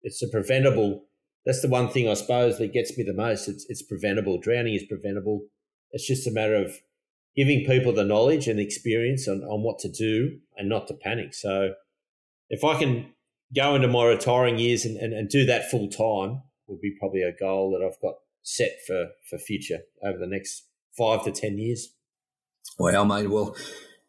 it's 0.03 0.23
a 0.23 0.29
preventable 0.29 1.08
that's 1.49 1.63
the 1.63 1.69
one 1.69 1.89
thing 1.89 2.07
I 2.07 2.13
suppose 2.13 2.59
that 2.59 2.75
gets 2.75 2.99
me 2.99 3.05
the 3.05 3.15
most. 3.15 3.49
It's 3.49 3.65
it's 3.71 3.81
preventable. 3.81 4.39
Drowning 4.39 4.75
is 4.75 4.85
preventable. 4.85 5.47
It's 5.93 6.07
just 6.07 6.27
a 6.27 6.31
matter 6.31 6.55
of 6.55 6.77
giving 7.35 7.65
people 7.65 7.91
the 7.91 8.05
knowledge 8.05 8.49
and 8.49 8.61
experience 8.61 9.27
on, 9.27 9.43
on 9.45 9.63
what 9.63 9.79
to 9.79 9.89
do 9.89 10.41
and 10.59 10.69
not 10.69 10.89
to 10.89 10.95
panic. 10.95 11.33
So 11.33 11.73
if 12.51 12.65
I 12.65 12.79
can 12.79 13.15
go 13.57 13.75
into 13.75 13.89
my 13.89 14.05
retiring 14.05 14.59
years 14.59 14.85
and, 14.85 14.99
and, 14.99 15.15
and 15.15 15.31
do 15.31 15.47
that 15.47 15.71
full 15.71 15.89
time 15.89 16.43
would 16.67 16.83
be 16.83 16.95
probably 16.99 17.23
a 17.23 17.33
goal 17.33 17.71
that 17.71 17.83
I've 17.83 17.99
got 18.03 18.17
set 18.43 18.73
for, 18.87 19.07
for 19.31 19.39
future 19.39 19.79
over 20.05 20.19
the 20.19 20.27
next 20.27 20.67
five 20.99 21.25
to 21.25 21.33
ten 21.33 21.57
years. 21.57 21.95
Well, 22.79 23.07
mate, 23.07 23.31
well, 23.31 23.57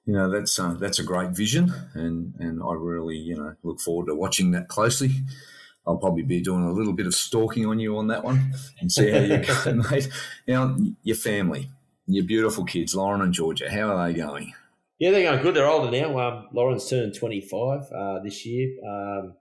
you 0.05 0.11
know 0.11 0.29
that's 0.29 0.59
uh, 0.59 0.73
that's 0.73 0.99
a 0.99 1.03
great 1.03 1.29
vision, 1.29 1.73
and 1.93 2.35
and 2.37 2.61
I 2.61 2.73
really 2.73 3.15
you 3.15 3.37
know 3.37 3.55
look 3.63 3.79
forward 3.79 4.07
to 4.07 4.15
watching 4.15 4.51
that 4.51 4.67
closely. 4.67 5.11
I'll 5.87 5.97
probably 5.97 6.23
be 6.23 6.41
doing 6.41 6.63
a 6.63 6.71
little 6.71 6.93
bit 6.93 7.07
of 7.07 7.15
stalking 7.15 7.65
on 7.65 7.79
you 7.79 7.97
on 7.97 8.07
that 8.07 8.23
one 8.23 8.53
and 8.79 8.91
see 8.91 9.09
how 9.09 9.19
you 9.19 9.37
go, 9.37 9.73
mate. 9.91 10.09
Now, 10.47 10.75
your 11.03 11.15
family, 11.15 11.69
your 12.05 12.25
beautiful 12.25 12.65
kids, 12.65 12.95
Lauren 12.95 13.21
and 13.21 13.33
Georgia, 13.33 13.71
how 13.71 13.95
are 13.95 14.07
they 14.07 14.17
going? 14.17 14.53
Yeah, 14.99 15.11
they're 15.11 15.31
going 15.31 15.41
good. 15.41 15.55
They're 15.55 15.67
older 15.67 15.89
now. 15.89 16.19
Um, 16.19 16.47
Lauren's 16.51 16.89
turned 16.89 17.15
25 17.15 17.91
uh, 17.91 18.19
this 18.19 18.45
year. 18.45 18.69
Um, 18.85 19.35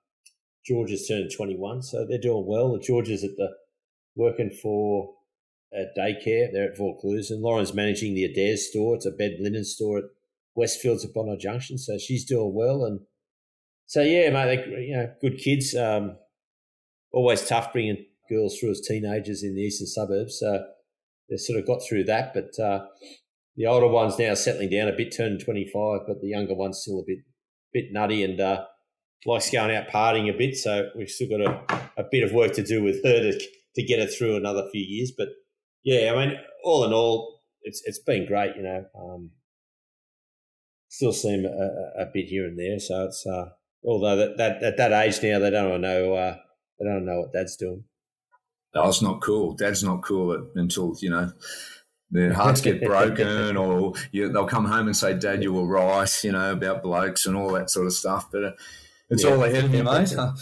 Georgia's 0.64 1.08
turned 1.08 1.30
21, 1.36 1.82
so 1.82 2.06
they're 2.06 2.18
doing 2.18 2.46
well. 2.46 2.78
Georgia's 2.78 3.24
at 3.24 3.36
the 3.36 3.48
working 4.14 4.50
for 4.50 5.14
a 5.72 5.86
daycare. 5.98 6.52
They're 6.52 6.70
at 6.70 6.78
Vaucluse, 6.78 7.30
and 7.30 7.42
Lauren's 7.42 7.74
managing 7.74 8.14
the 8.14 8.24
Adairs 8.24 8.68
store. 8.68 8.94
It's 8.94 9.06
a 9.06 9.10
bed 9.10 9.36
linen 9.40 9.64
store 9.64 9.98
at 9.98 10.04
Westfields 10.56 11.04
at 11.04 11.14
Bondi 11.14 11.36
Junction, 11.38 11.78
so 11.78 11.98
she's 11.98 12.24
doing 12.24 12.52
well. 12.54 12.84
And 12.84 13.00
so 13.86 14.02
yeah, 14.02 14.30
mate, 14.30 14.64
they 14.66 14.86
you 14.86 14.96
know 14.96 15.12
good 15.20 15.38
kids. 15.38 15.74
Um, 15.74 16.16
always 17.12 17.46
tough 17.46 17.72
bringing 17.72 18.04
girls 18.28 18.58
through 18.58 18.70
as 18.70 18.80
teenagers 18.80 19.42
in 19.42 19.54
the 19.54 19.62
eastern 19.62 19.86
suburbs. 19.86 20.38
So 20.40 20.64
they 21.28 21.36
sort 21.36 21.58
of 21.58 21.66
got 21.66 21.82
through 21.86 22.04
that, 22.04 22.34
but 22.34 22.58
uh, 22.62 22.86
the 23.56 23.66
older 23.66 23.88
one's 23.88 24.18
now 24.18 24.34
settling 24.34 24.70
down 24.70 24.88
a 24.88 24.92
bit, 24.92 25.14
turning 25.16 25.38
25, 25.38 26.00
but 26.06 26.20
the 26.20 26.28
younger 26.28 26.54
one's 26.54 26.80
still 26.80 27.00
a 27.00 27.04
bit 27.06 27.18
bit 27.72 27.92
nutty 27.92 28.24
and 28.24 28.40
uh, 28.40 28.64
likes 29.26 29.50
going 29.50 29.74
out 29.74 29.88
partying 29.88 30.32
a 30.32 30.36
bit. 30.36 30.56
So 30.56 30.88
we've 30.96 31.10
still 31.10 31.28
got 31.28 31.40
a, 31.40 32.02
a 32.02 32.04
bit 32.10 32.24
of 32.24 32.32
work 32.32 32.52
to 32.54 32.62
do 32.62 32.82
with 32.82 33.04
her 33.04 33.20
to, 33.20 33.38
to 33.76 33.82
get 33.82 34.00
her 34.00 34.06
through 34.06 34.36
another 34.36 34.68
few 34.72 34.82
years. 34.82 35.12
But 35.16 35.28
yeah, 35.84 36.12
I 36.12 36.26
mean, 36.26 36.38
all 36.64 36.84
in 36.84 36.92
all, 36.92 37.40
it's 37.62 37.82
it's 37.84 37.98
been 37.98 38.26
great, 38.26 38.56
you 38.56 38.62
know. 38.62 38.84
Um, 38.98 39.30
still 40.88 41.12
see 41.12 41.36
them 41.36 41.44
a, 41.44 42.02
a, 42.02 42.06
bit 42.12 42.26
here 42.26 42.46
and 42.46 42.58
there. 42.58 42.78
So 42.78 43.04
it's, 43.04 43.26
uh, 43.26 43.50
although 43.84 44.16
that, 44.16 44.38
that, 44.38 44.62
at 44.62 44.76
that 44.78 44.92
age 44.92 45.22
now, 45.22 45.38
they 45.38 45.50
don't 45.50 45.80
know 45.82 46.14
uh, 46.14 46.36
I 46.80 46.84
don't 46.84 47.04
know 47.04 47.20
what 47.20 47.32
dad's 47.32 47.56
doing. 47.56 47.84
Oh, 48.74 48.88
it's 48.88 49.02
not 49.02 49.20
cool. 49.20 49.54
Dad's 49.54 49.82
not 49.82 50.02
cool 50.02 50.50
until, 50.54 50.94
you 51.00 51.10
know, 51.10 51.32
their 52.10 52.32
hearts 52.32 52.60
get 52.60 52.82
broken 52.82 53.56
or 53.56 53.94
you, 54.12 54.30
they'll 54.30 54.46
come 54.46 54.66
home 54.66 54.86
and 54.86 54.96
say, 54.96 55.14
Dad, 55.14 55.42
you 55.42 55.52
were 55.52 55.66
right, 55.66 56.24
you 56.24 56.32
know, 56.32 56.52
about 56.52 56.82
blokes 56.82 57.26
and 57.26 57.36
all 57.36 57.52
that 57.52 57.70
sort 57.70 57.86
of 57.86 57.92
stuff. 57.92 58.30
But 58.30 58.44
uh, 58.44 58.52
it's 59.10 59.24
yeah. 59.24 59.30
all 59.30 59.42
ahead 59.42 59.64
of 59.64 59.74
you, 59.74 59.82
mate. 59.82 60.14
Uh, 60.16 60.32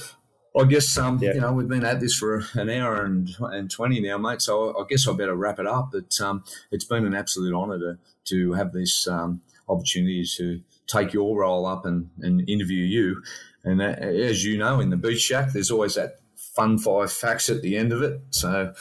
I 0.58 0.64
guess, 0.64 0.96
um, 0.96 1.18
yeah. 1.20 1.34
you 1.34 1.40
know, 1.40 1.52
we've 1.52 1.68
been 1.68 1.84
at 1.84 2.00
this 2.00 2.14
for 2.14 2.42
an 2.54 2.70
hour 2.70 3.04
and, 3.04 3.28
and 3.40 3.70
20 3.70 4.00
now, 4.00 4.16
mate. 4.16 4.40
So 4.40 4.76
I 4.78 4.84
guess 4.88 5.06
I 5.06 5.12
better 5.12 5.34
wrap 5.34 5.58
it 5.58 5.66
up. 5.66 5.90
But 5.92 6.18
um, 6.20 6.44
it's 6.70 6.84
been 6.84 7.04
an 7.04 7.14
absolute 7.14 7.54
honour 7.54 7.78
to, 7.78 7.98
to 8.26 8.52
have 8.54 8.72
this 8.72 9.06
um, 9.06 9.42
opportunity 9.68 10.24
to 10.36 10.60
take 10.86 11.12
your 11.12 11.38
role 11.38 11.66
up 11.66 11.84
and, 11.84 12.10
and 12.20 12.48
interview 12.48 12.84
you. 12.84 13.22
And 13.64 13.82
uh, 13.82 13.96
as 14.00 14.44
you 14.44 14.56
know, 14.56 14.80
in 14.80 14.90
the 14.90 14.96
Beach 14.96 15.20
Shack, 15.20 15.52
there's 15.52 15.70
always 15.70 15.96
that 15.96 16.20
fun 16.56 16.78
five 16.78 17.12
facts 17.12 17.48
at 17.48 17.62
the 17.62 17.76
end 17.76 17.92
of 17.92 18.02
it. 18.02 18.20
So 18.30 18.72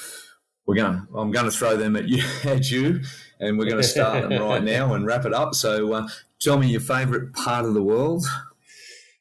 we're 0.66 0.76
going 0.76 0.94
to, 0.94 1.18
I'm 1.18 1.32
going 1.32 1.46
to 1.46 1.52
throw 1.52 1.78
them 1.78 1.96
at 1.96 2.08
you, 2.08 2.24
at 2.44 2.72
you 2.72 3.02
and 3.40 3.58
we're 3.58 3.66
going 3.66 3.82
to 3.82 3.88
start 3.88 4.30
them 4.30 4.42
right 4.42 4.64
now 4.76 4.94
and 4.94 5.06
wrap 5.06 5.26
it 5.26 5.34
up. 5.34 5.54
So 5.54 5.94
uh, 5.94 6.08
tell 6.40 6.58
me 6.58 6.68
your 6.68 6.82
favourite 6.82 7.34
part 7.34 7.66
of 7.66 7.74
the 7.74 7.84
world. 7.84 8.26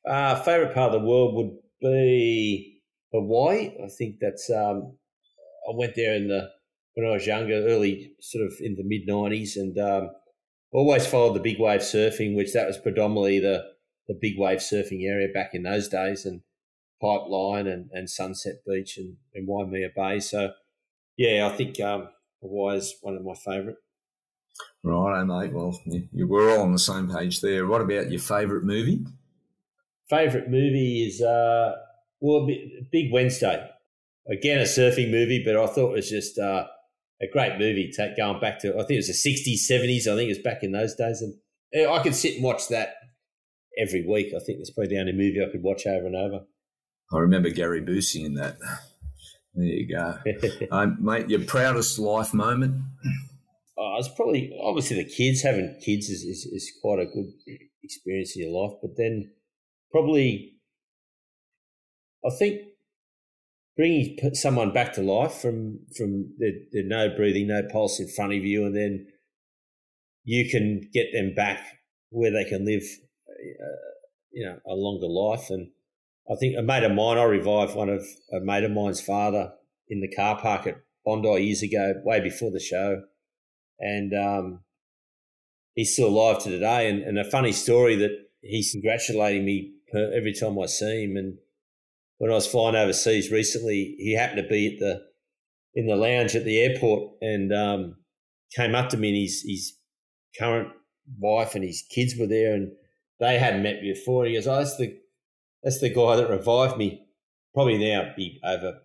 Uh, 0.08 0.40
favourite 0.42 0.74
part 0.74 0.94
of 0.94 1.02
the 1.02 1.06
world 1.06 1.34
would 1.34 1.56
be 1.80 2.80
Hawaii. 3.12 3.72
I 3.84 3.88
think 3.88 4.16
that's, 4.20 4.50
um, 4.50 4.96
I 5.68 5.74
went 5.74 5.94
there 5.96 6.14
in 6.14 6.28
the, 6.28 6.50
when 6.94 7.06
I 7.06 7.10
was 7.10 7.26
younger, 7.26 7.66
early 7.66 8.12
sort 8.20 8.46
of 8.46 8.54
in 8.60 8.76
the 8.76 8.84
mid 8.84 9.08
90s 9.08 9.56
and, 9.56 9.76
um, 9.78 10.10
always 10.74 11.06
followed 11.06 11.34
the 11.34 11.40
big 11.40 11.58
wave 11.58 11.80
surfing, 11.80 12.34
which 12.36 12.52
that 12.52 12.66
was 12.66 12.76
predominantly 12.76 13.38
the 13.38 13.64
the 14.06 14.18
big 14.20 14.38
wave 14.38 14.58
surfing 14.58 15.08
area 15.08 15.28
back 15.32 15.54
in 15.54 15.62
those 15.62 15.88
days, 15.88 16.26
and 16.26 16.42
Pipeline 17.00 17.66
and, 17.66 17.90
and 17.92 18.08
Sunset 18.08 18.56
Beach 18.66 18.96
and, 18.96 19.16
and 19.34 19.46
Waimea 19.46 19.90
Bay. 19.94 20.20
So, 20.20 20.52
yeah, 21.16 21.48
I 21.50 21.56
think 21.56 21.80
um, 21.80 22.08
Hawaii 22.40 22.78
is 22.78 22.94
one 23.02 23.16
of 23.16 23.24
my 23.24 23.34
favourite. 23.34 23.76
Right, 24.82 25.24
mate. 25.24 25.52
Well, 25.52 25.78
you, 25.86 26.08
you, 26.12 26.26
we're 26.26 26.54
all 26.54 26.62
on 26.62 26.72
the 26.72 26.78
same 26.78 27.10
page 27.10 27.40
there. 27.40 27.66
What 27.66 27.80
about 27.80 28.10
your 28.10 28.20
favourite 28.20 28.64
movie? 28.64 29.04
Favourite 30.08 30.50
movie 30.50 31.06
is 31.06 31.22
uh, 31.22 31.72
well, 32.20 32.46
Big 32.92 33.12
Wednesday. 33.12 33.68
Again, 34.30 34.58
a 34.58 34.64
surfing 34.64 35.10
movie, 35.10 35.42
but 35.44 35.56
I 35.56 35.66
thought 35.66 35.90
it 35.90 35.96
was 35.96 36.10
just 36.10 36.38
uh, 36.38 36.66
a 37.20 37.26
great 37.32 37.58
movie. 37.58 37.92
Take 37.94 38.16
going 38.16 38.40
back 38.40 38.58
to, 38.60 38.74
I 38.74 38.78
think 38.84 38.92
it 38.92 39.06
was 39.08 39.22
the 39.22 39.30
'60s, 39.30 39.70
'70s. 39.70 40.10
I 40.10 40.16
think 40.16 40.28
it 40.30 40.36
was 40.36 40.38
back 40.38 40.62
in 40.62 40.72
those 40.72 40.94
days, 40.94 41.22
and 41.22 41.34
I 41.88 42.02
could 42.02 42.14
sit 42.14 42.34
and 42.34 42.44
watch 42.44 42.68
that 42.68 42.94
every 43.78 44.06
week. 44.06 44.28
I 44.34 44.42
think 44.44 44.60
it's 44.60 44.70
probably 44.70 44.94
the 44.94 45.00
only 45.00 45.12
movie 45.12 45.42
I 45.42 45.50
could 45.50 45.62
watch 45.62 45.86
over 45.86 46.06
and 46.06 46.16
over. 46.16 46.44
I 47.14 47.18
remember 47.18 47.50
Gary 47.50 47.80
Busey 47.80 48.24
in 48.24 48.34
that. 48.34 48.56
There 49.54 49.64
you 49.64 49.88
go, 49.88 50.18
um, 50.72 50.98
mate. 51.00 51.30
Your 51.30 51.44
proudest 51.44 51.98
life 51.98 52.34
moment? 52.34 52.82
Oh, 53.78 53.96
it's 53.98 54.08
probably 54.08 54.58
obviously 54.60 54.96
the 54.96 55.08
kids. 55.08 55.42
Having 55.42 55.80
kids 55.84 56.08
is, 56.08 56.22
is, 56.22 56.44
is 56.46 56.72
quite 56.82 56.98
a 56.98 57.06
good 57.06 57.32
experience 57.84 58.34
in 58.34 58.42
your 58.42 58.62
life, 58.62 58.76
but 58.82 58.96
then 58.96 59.30
probably 59.92 60.54
I 62.26 62.30
think 62.30 62.62
bringing 63.76 64.18
someone 64.34 64.72
back 64.72 64.92
to 64.94 65.02
life 65.02 65.34
from 65.34 65.80
from 65.96 66.34
the, 66.38 66.66
the 66.72 66.82
no 66.82 67.14
breathing, 67.14 67.46
no 67.46 67.62
pulse 67.70 68.00
in 68.00 68.08
front 68.08 68.32
of 68.32 68.44
you, 68.44 68.66
and 68.66 68.74
then 68.74 69.06
you 70.24 70.48
can 70.48 70.88
get 70.92 71.12
them 71.12 71.34
back 71.34 71.64
where 72.10 72.32
they 72.32 72.44
can 72.44 72.64
live, 72.64 72.82
uh, 73.28 73.90
you 74.32 74.46
know, 74.46 74.58
a 74.66 74.74
longer 74.74 75.06
life. 75.06 75.50
And 75.50 75.68
I 76.30 76.36
think 76.36 76.56
a 76.56 76.62
mate 76.62 76.84
of 76.84 76.92
mine, 76.92 77.18
I 77.18 77.24
revived 77.24 77.74
one 77.74 77.90
of 77.90 78.02
a 78.32 78.40
mate 78.40 78.64
of 78.64 78.70
mine's 78.70 79.00
father 79.00 79.52
in 79.88 80.00
the 80.00 80.08
car 80.08 80.40
park 80.40 80.66
at 80.66 80.76
Bondi 81.04 81.44
years 81.44 81.62
ago, 81.62 81.94
way 82.02 82.20
before 82.20 82.50
the 82.50 82.60
show, 82.60 83.02
and 83.78 84.14
um, 84.14 84.60
he's 85.74 85.92
still 85.92 86.08
alive 86.08 86.42
to 86.42 86.50
today. 86.50 86.88
And, 86.88 87.02
and 87.02 87.18
a 87.18 87.30
funny 87.30 87.52
story 87.52 87.96
that 87.96 88.10
he's 88.40 88.72
congratulating 88.72 89.44
me 89.44 89.72
every 89.94 90.32
time 90.32 90.58
I 90.58 90.66
see 90.66 91.04
him, 91.04 91.16
and 91.16 91.38
when 92.18 92.30
I 92.30 92.34
was 92.34 92.46
flying 92.46 92.76
overseas 92.76 93.30
recently, 93.30 93.96
he 93.98 94.14
happened 94.14 94.42
to 94.42 94.48
be 94.48 94.74
at 94.74 94.78
the 94.78 95.02
in 95.74 95.86
the 95.86 95.96
lounge 95.96 96.36
at 96.36 96.44
the 96.44 96.60
airport 96.60 97.10
and 97.20 97.52
um, 97.52 97.96
came 98.54 98.74
up 98.74 98.88
to 98.90 98.96
me 98.96 99.08
and 99.08 99.18
his 99.18 99.44
his 99.46 99.76
current 100.38 100.68
wife 101.18 101.54
and 101.54 101.64
his 101.64 101.84
kids 101.90 102.14
were 102.18 102.28
there 102.28 102.54
and 102.54 102.70
they 103.18 103.38
hadn't 103.38 103.62
met 103.62 103.82
me 103.82 103.92
before. 103.92 104.24
He 104.24 104.34
goes, 104.34 104.46
"Oh, 104.46 104.56
that's 104.56 104.76
the 104.76 104.96
that's 105.64 105.80
the 105.80 105.90
guy 105.90 106.16
that 106.16 106.30
revived 106.30 106.76
me." 106.76 107.00
Probably 107.52 107.78
now 107.78 108.12
be 108.16 108.40
over 108.44 108.80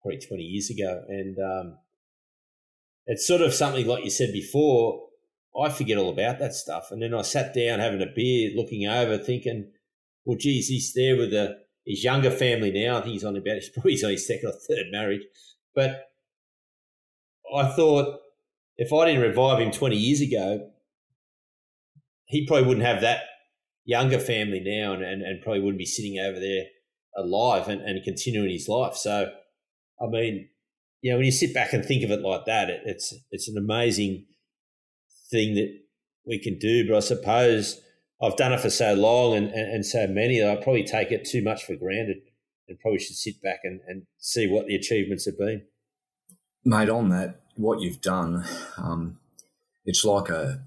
probably 0.00 0.20
twenty 0.20 0.44
years 0.44 0.70
ago, 0.70 1.04
and 1.08 1.38
um, 1.38 1.78
it's 3.06 3.26
sort 3.26 3.42
of 3.42 3.52
something 3.52 3.86
like 3.86 4.04
you 4.04 4.10
said 4.10 4.32
before. 4.32 5.08
I 5.60 5.68
forget 5.68 5.98
all 5.98 6.10
about 6.10 6.38
that 6.38 6.54
stuff, 6.54 6.90
and 6.90 7.02
then 7.02 7.14
I 7.14 7.22
sat 7.22 7.54
down 7.54 7.78
having 7.78 8.02
a 8.02 8.12
beer, 8.14 8.50
looking 8.56 8.86
over, 8.86 9.18
thinking, 9.18 9.70
"Well, 10.24 10.38
geez, 10.38 10.68
he's 10.68 10.94
there 10.94 11.16
with 11.16 11.32
a 11.34 11.64
his 11.84 12.02
younger 12.02 12.30
family 12.30 12.70
now. 12.70 12.98
I 12.98 13.00
think 13.00 13.12
he's 13.12 13.24
on 13.24 13.36
about 13.36 13.54
he's 13.56 13.68
probably 13.70 14.02
on 14.04 14.10
his 14.10 14.26
second 14.26 14.48
or 14.48 14.52
third 14.52 14.86
marriage. 14.90 15.22
But 15.74 16.08
I 17.54 17.68
thought 17.68 18.20
if 18.76 18.92
I 18.92 19.06
didn't 19.06 19.22
revive 19.22 19.60
him 19.60 19.70
20 19.70 19.96
years 19.96 20.20
ago, 20.20 20.70
he 22.26 22.46
probably 22.46 22.66
wouldn't 22.66 22.86
have 22.86 23.02
that 23.02 23.22
younger 23.84 24.18
family 24.18 24.60
now 24.64 24.92
and, 24.92 25.02
and, 25.02 25.22
and 25.22 25.42
probably 25.42 25.60
wouldn't 25.60 25.78
be 25.78 25.86
sitting 25.86 26.18
over 26.18 26.38
there 26.38 26.64
alive 27.16 27.68
and, 27.68 27.80
and 27.82 28.02
continuing 28.02 28.50
his 28.50 28.68
life. 28.68 28.96
So, 28.96 29.30
I 30.00 30.06
mean, 30.06 30.48
you 31.00 31.10
know, 31.10 31.16
when 31.18 31.26
you 31.26 31.32
sit 31.32 31.52
back 31.52 31.72
and 31.72 31.84
think 31.84 32.02
of 32.02 32.10
it 32.10 32.22
like 32.22 32.46
that, 32.46 32.70
it, 32.70 32.82
it's 32.86 33.14
it's 33.30 33.48
an 33.48 33.58
amazing 33.58 34.26
thing 35.30 35.54
that 35.54 35.68
we 36.26 36.38
can 36.38 36.58
do. 36.58 36.88
But 36.88 36.96
I 36.96 37.00
suppose 37.00 37.80
I've 38.22 38.36
done 38.36 38.52
it 38.52 38.60
for 38.60 38.70
so 38.70 38.94
long 38.94 39.34
and, 39.34 39.48
and, 39.48 39.74
and, 39.74 39.86
so 39.86 40.06
many 40.06 40.40
that 40.40 40.48
I 40.48 40.62
probably 40.62 40.84
take 40.84 41.10
it 41.10 41.26
too 41.26 41.42
much 41.42 41.64
for 41.64 41.74
granted 41.74 42.18
and 42.68 42.78
probably 42.80 43.00
should 43.00 43.16
sit 43.16 43.42
back 43.42 43.60
and, 43.64 43.80
and 43.86 44.06
see 44.18 44.46
what 44.46 44.66
the 44.66 44.74
achievements 44.74 45.26
have 45.26 45.36
been. 45.36 45.62
Mate, 46.64 46.88
on 46.88 47.10
that, 47.10 47.40
what 47.56 47.80
you've 47.80 48.00
done, 48.00 48.44
um, 48.78 49.18
it's 49.84 50.04
like 50.04 50.30
a, 50.30 50.62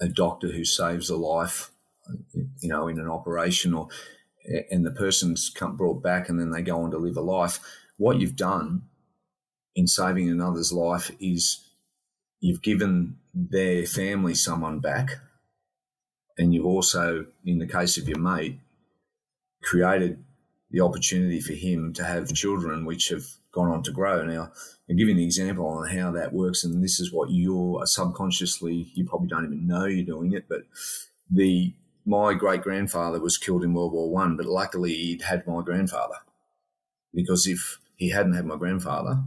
a 0.00 0.08
doctor 0.08 0.48
who 0.48 0.64
saves 0.64 1.08
a 1.08 1.16
life, 1.16 1.70
you 2.34 2.68
know, 2.68 2.88
in 2.88 2.98
an 2.98 3.08
operation 3.08 3.74
or 3.74 3.88
and 4.70 4.84
the 4.86 4.90
person's 4.90 5.50
brought 5.72 6.02
back 6.02 6.28
and 6.28 6.40
then 6.40 6.50
they 6.50 6.62
go 6.62 6.82
on 6.82 6.90
to 6.90 6.98
live 6.98 7.16
a 7.16 7.20
life. 7.20 7.60
What 7.98 8.18
you've 8.18 8.36
done 8.36 8.82
in 9.74 9.86
saving 9.86 10.28
another's 10.28 10.72
life 10.72 11.10
is 11.20 11.68
you've 12.40 12.62
given 12.62 13.16
their 13.34 13.84
family 13.86 14.34
someone 14.34 14.80
back 14.80 15.18
and 16.38 16.54
you've 16.54 16.66
also, 16.66 17.26
in 17.44 17.58
the 17.58 17.66
case 17.66 17.98
of 17.98 18.08
your 18.08 18.18
mate, 18.18 18.58
created 19.62 20.24
the 20.70 20.80
opportunity 20.80 21.40
for 21.40 21.52
him 21.52 21.92
to 21.92 22.04
have 22.04 22.32
children 22.32 22.86
which 22.86 23.08
have 23.08 23.24
gone 23.52 23.70
on 23.70 23.82
to 23.82 23.92
grow. 23.92 24.24
Now, 24.24 24.52
I'll 24.88 24.96
give 24.96 25.08
you 25.08 25.14
an 25.14 25.20
example 25.20 25.66
on 25.66 25.88
how 25.88 26.12
that 26.12 26.32
works, 26.32 26.64
and 26.64 26.82
this 26.82 26.98
is 26.98 27.12
what 27.12 27.30
you're 27.30 27.84
subconsciously, 27.84 28.90
you 28.94 29.04
probably 29.04 29.28
don't 29.28 29.44
even 29.44 29.66
know 29.66 29.84
you're 29.84 30.06
doing 30.06 30.32
it, 30.32 30.46
but 30.48 30.62
the 31.30 31.74
my 32.04 32.34
great 32.34 32.62
grandfather 32.62 33.20
was 33.20 33.38
killed 33.38 33.64
in 33.64 33.74
World 33.74 33.92
War 33.92 34.10
One, 34.10 34.36
but 34.36 34.46
luckily 34.46 34.94
he'd 34.94 35.22
had 35.22 35.46
my 35.46 35.62
grandfather. 35.62 36.16
Because 37.12 37.46
if 37.46 37.78
he 37.96 38.10
hadn't 38.10 38.34
had 38.34 38.46
my 38.46 38.56
grandfather, 38.56 39.22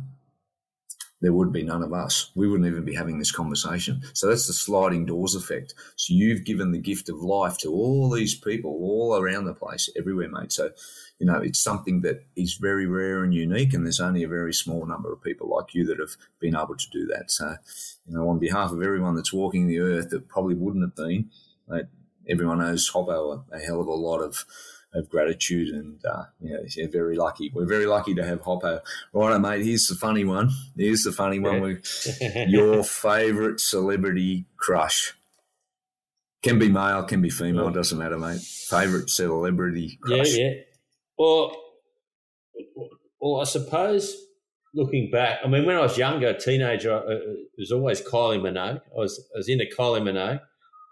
there 1.22 1.32
would 1.32 1.54
be 1.54 1.64
none 1.64 1.82
of 1.82 1.94
us. 1.94 2.32
We 2.36 2.50
wouldn't 2.50 2.68
even 2.68 2.84
be 2.84 2.96
having 2.96 3.18
this 3.18 3.32
conversation. 3.32 4.02
So 4.14 4.28
that's 4.28 4.48
the 4.48 4.54
sliding 4.54 5.06
doors 5.06 5.36
effect. 5.36 5.74
So 5.96 6.14
you've 6.14 6.44
given 6.44 6.72
the 6.72 6.80
gift 6.80 7.08
of 7.08 7.24
life 7.24 7.58
to 7.60 7.70
all 7.70 8.10
these 8.10 8.36
people 8.36 8.72
all 8.72 9.18
around 9.18 9.46
the 9.46 9.54
place, 9.54 9.90
everywhere, 9.98 10.28
mate. 10.28 10.52
So, 10.52 10.72
you 11.20 11.26
know, 11.26 11.38
it's 11.38 11.60
something 11.60 12.02
that 12.02 12.26
is 12.36 12.56
very 12.56 12.88
rare 12.88 13.24
and 13.24 13.34
unique, 13.34 13.74
and 13.74 13.86
there's 13.86 14.02
only 14.02 14.24
a 14.24 14.28
very 14.28 14.54
small 14.54 14.86
number 14.86 15.14
of 15.14 15.24
people 15.24 15.48
like 15.48 15.74
you 15.74 15.86
that 15.86 16.00
have 16.00 16.18
been 16.42 16.58
able 16.58 16.76
to 16.76 16.90
do 16.92 17.06
that. 17.08 17.32
So, 17.32 17.56
you 18.06 18.18
know, 18.18 18.28
on 18.28 18.40
behalf 18.40 18.72
of 18.72 18.82
everyone 18.82 19.16
that's 19.16 19.32
walking 19.32 19.68
the 19.68 19.80
earth 19.80 20.10
that 20.10 20.28
probably 20.28 20.56
wouldn't 20.56 20.84
have 20.84 20.96
been, 20.96 21.30
everyone 22.30 22.62
owes 22.62 22.88
Hoppo 22.88 23.46
a, 23.52 23.56
a 23.56 23.60
hell 23.60 23.82
of 23.82 23.88
a 23.88 23.94
lot 23.94 24.20
of 24.20 24.46
of 24.94 25.10
gratitude 25.10 25.70
and 25.70 26.00
uh, 26.06 26.26
yeah, 26.40 26.58
yeah, 26.76 26.86
very 26.92 27.16
lucky. 27.16 27.52
We're 27.54 27.66
very 27.66 27.86
lucky 27.86 28.14
to 28.16 28.26
have 28.26 28.42
Hoppo. 28.42 28.80
Right, 29.12 29.40
mate. 29.40 29.66
Here's 29.66 29.88
the 29.88 29.96
funny 29.96 30.24
one. 30.24 30.52
Here's 30.78 31.04
the 31.04 31.12
funny 31.12 31.40
one. 31.40 31.82
your 32.48 32.84
favourite 32.84 33.60
celebrity 33.60 34.46
crush 34.58 35.14
can 36.44 36.60
be 36.60 36.70
male, 36.70 37.04
can 37.04 37.22
be 37.22 37.30
female. 37.30 37.70
It 37.70 37.74
doesn't 37.74 37.98
matter, 37.98 38.18
mate. 38.18 38.42
Favourite 38.42 39.10
celebrity 39.10 39.98
crush. 40.02 40.36
Yeah, 40.36 40.50
yeah. 40.50 40.54
Well, 41.18 41.56
well, 43.20 43.42
I 43.42 43.46
suppose 43.46 44.16
looking 44.76 45.10
back, 45.10 45.40
I 45.44 45.48
mean, 45.48 45.66
when 45.66 45.78
I 45.78 45.82
was 45.82 45.98
younger, 45.98 46.28
a 46.28 46.40
teenager, 46.40 46.94
uh, 46.94 47.04
it 47.08 47.50
was 47.58 47.72
always 47.72 48.02
Kylie 48.02 48.40
Minogue. 48.40 48.82
I 48.82 49.00
was 49.00 49.26
I 49.34 49.38
was 49.38 49.50
into 49.50 49.66
Kylie 49.66 50.02
Minogue 50.02 50.42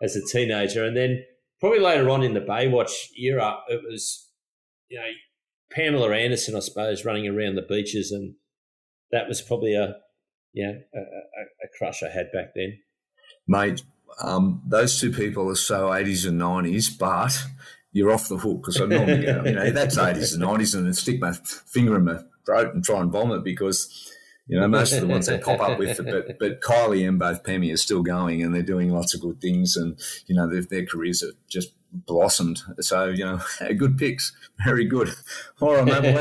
as 0.02 0.16
a 0.16 0.26
teenager, 0.26 0.84
and 0.84 0.96
then 0.96 1.24
probably 1.60 1.80
later 1.80 2.10
on 2.10 2.24
in 2.24 2.34
the 2.34 2.42
Baywatch 2.42 2.92
era, 3.18 3.60
it 3.70 3.82
was, 3.90 4.30
you 4.90 5.00
know, 5.00 5.06
Pamela 5.72 6.14
Anderson, 6.14 6.56
I 6.56 6.60
suppose, 6.60 7.06
running 7.06 7.28
around 7.28 7.56
the 7.56 7.62
beaches, 7.62 8.12
and 8.12 8.36
that 9.12 9.28
was 9.28 9.42
probably 9.42 9.76
a, 9.76 9.96
yeah, 10.54 10.74
a, 10.94 11.00
a, 11.00 11.44
a 11.64 11.68
crush 11.78 12.04
I 12.04 12.10
had 12.10 12.32
back 12.32 12.54
then. 12.56 12.80
Mate, 13.48 13.84
um, 14.22 14.62
those 14.68 15.00
two 15.00 15.12
people 15.12 15.50
are 15.50 15.56
so 15.56 15.88
80s 15.88 16.28
and 16.28 16.42
90s, 16.42 16.98
but 16.98 17.38
you're 17.92 18.12
off 18.12 18.28
the 18.28 18.38
hook 18.38 18.62
because 18.62 18.82
I 18.82 18.86
normally 18.86 19.26
go, 19.26 19.44
you 19.46 19.54
know, 19.54 19.72
that's 19.72 19.98
80s 19.98 20.34
and 20.34 20.44
90s, 20.44 20.76
and 20.76 20.88
I 20.88 20.92
stick 20.92 21.22
my 21.22 21.34
finger 21.34 21.96
in 21.96 22.06
my 22.06 22.20
throat 22.46 22.74
and 22.74 22.84
try 22.84 23.00
and 23.02 23.12
vomit 23.12 23.44
because 23.44 24.12
you 24.52 24.60
know, 24.60 24.68
most 24.68 24.92
of 24.92 25.00
the 25.00 25.08
ones 25.08 25.28
they 25.28 25.38
pop 25.38 25.62
up 25.62 25.80
with, 25.80 25.98
but 26.06 26.38
but 26.38 26.60
Kylie 26.60 27.08
and 27.08 27.18
both 27.18 27.42
Pammy 27.42 27.74
are 27.74 27.78
still 27.78 28.04
going, 28.04 28.44
and 28.44 28.54
they're 28.54 28.62
doing 28.62 28.92
lots 28.92 29.14
of 29.14 29.22
good 29.22 29.40
things, 29.40 29.78
and 29.78 29.98
you 30.28 30.36
know, 30.36 30.46
their, 30.46 30.62
their 30.62 30.86
careers 30.86 31.22
have 31.22 31.32
just 31.48 31.72
blossomed. 31.94 32.62
So 32.82 33.06
you 33.06 33.24
know, 33.24 33.40
good 33.78 33.98
picks, 33.98 34.34
very 34.62 34.84
good. 34.84 35.10
All 35.62 35.76
right, 35.76 35.86
mate, 35.86 36.04
we'll, 36.04 36.14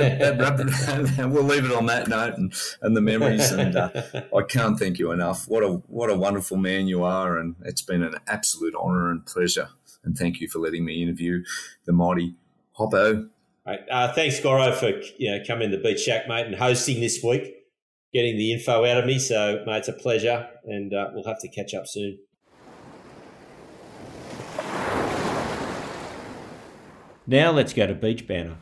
that, 0.62 1.28
we'll 1.28 1.42
leave 1.42 1.64
it 1.64 1.72
on 1.72 1.86
that 1.86 2.06
note 2.06 2.34
and, 2.36 2.54
and 2.80 2.96
the 2.96 3.00
memories. 3.00 3.50
And 3.50 3.74
uh, 3.74 3.90
I 4.36 4.42
can't 4.48 4.78
thank 4.78 5.00
you 5.00 5.10
enough. 5.10 5.48
What 5.48 5.64
a 5.64 5.82
what 5.88 6.08
a 6.08 6.14
wonderful 6.16 6.56
man 6.56 6.86
you 6.86 7.02
are, 7.02 7.36
and 7.36 7.56
it's 7.64 7.82
been 7.82 8.04
an 8.04 8.14
absolute 8.28 8.76
honour 8.76 9.10
and 9.10 9.26
pleasure. 9.26 9.70
And 10.04 10.16
thank 10.16 10.40
you 10.40 10.46
for 10.46 10.60
letting 10.60 10.84
me 10.84 11.02
interview 11.02 11.42
the 11.84 11.92
mighty 11.92 12.36
Hoppo. 12.78 13.28
Right. 13.66 13.80
Uh, 13.90 14.12
thanks, 14.12 14.38
Goro, 14.38 14.72
for 14.72 14.92
you 15.18 15.32
know, 15.32 15.44
coming 15.44 15.72
to 15.72 15.78
Beach 15.78 16.00
Shack, 16.00 16.28
mate, 16.28 16.46
and 16.46 16.54
hosting 16.54 17.00
this 17.00 17.22
week 17.24 17.59
getting 18.12 18.36
the 18.36 18.52
info 18.52 18.84
out 18.84 18.98
of 18.98 19.06
me. 19.06 19.18
So, 19.18 19.62
mate, 19.66 19.78
it's 19.78 19.88
a 19.88 19.92
pleasure, 19.92 20.48
and 20.64 20.92
uh, 20.92 21.10
we'll 21.12 21.24
have 21.24 21.40
to 21.40 21.48
catch 21.48 21.74
up 21.74 21.86
soon. 21.86 22.18
Now 27.26 27.52
let's 27.52 27.72
go 27.72 27.86
to 27.86 27.94
Beach 27.94 28.26
Banter. 28.26 28.56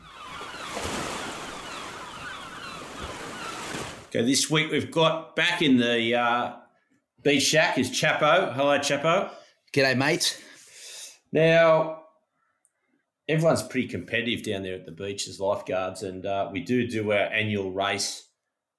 Okay, 4.09 4.23
this 4.23 4.49
week 4.49 4.71
we've 4.71 4.91
got 4.91 5.35
back 5.35 5.61
in 5.61 5.77
the 5.77 6.15
uh, 6.15 6.53
beach 7.23 7.43
shack 7.43 7.77
is 7.77 7.89
Chappo. 7.89 8.53
Hello, 8.53 8.77
Chappo. 8.77 9.31
G'day, 9.73 9.97
mate. 9.97 10.43
Now, 11.31 12.03
everyone's 13.27 13.63
pretty 13.63 13.87
competitive 13.87 14.43
down 14.43 14.63
there 14.63 14.75
at 14.75 14.85
the 14.85 14.91
beach 14.91 15.27
as 15.27 15.39
lifeguards, 15.39 16.03
and 16.03 16.25
uh, 16.25 16.49
we 16.51 16.61
do 16.61 16.87
do 16.87 17.11
our 17.11 17.17
annual 17.17 17.71
race 17.71 18.28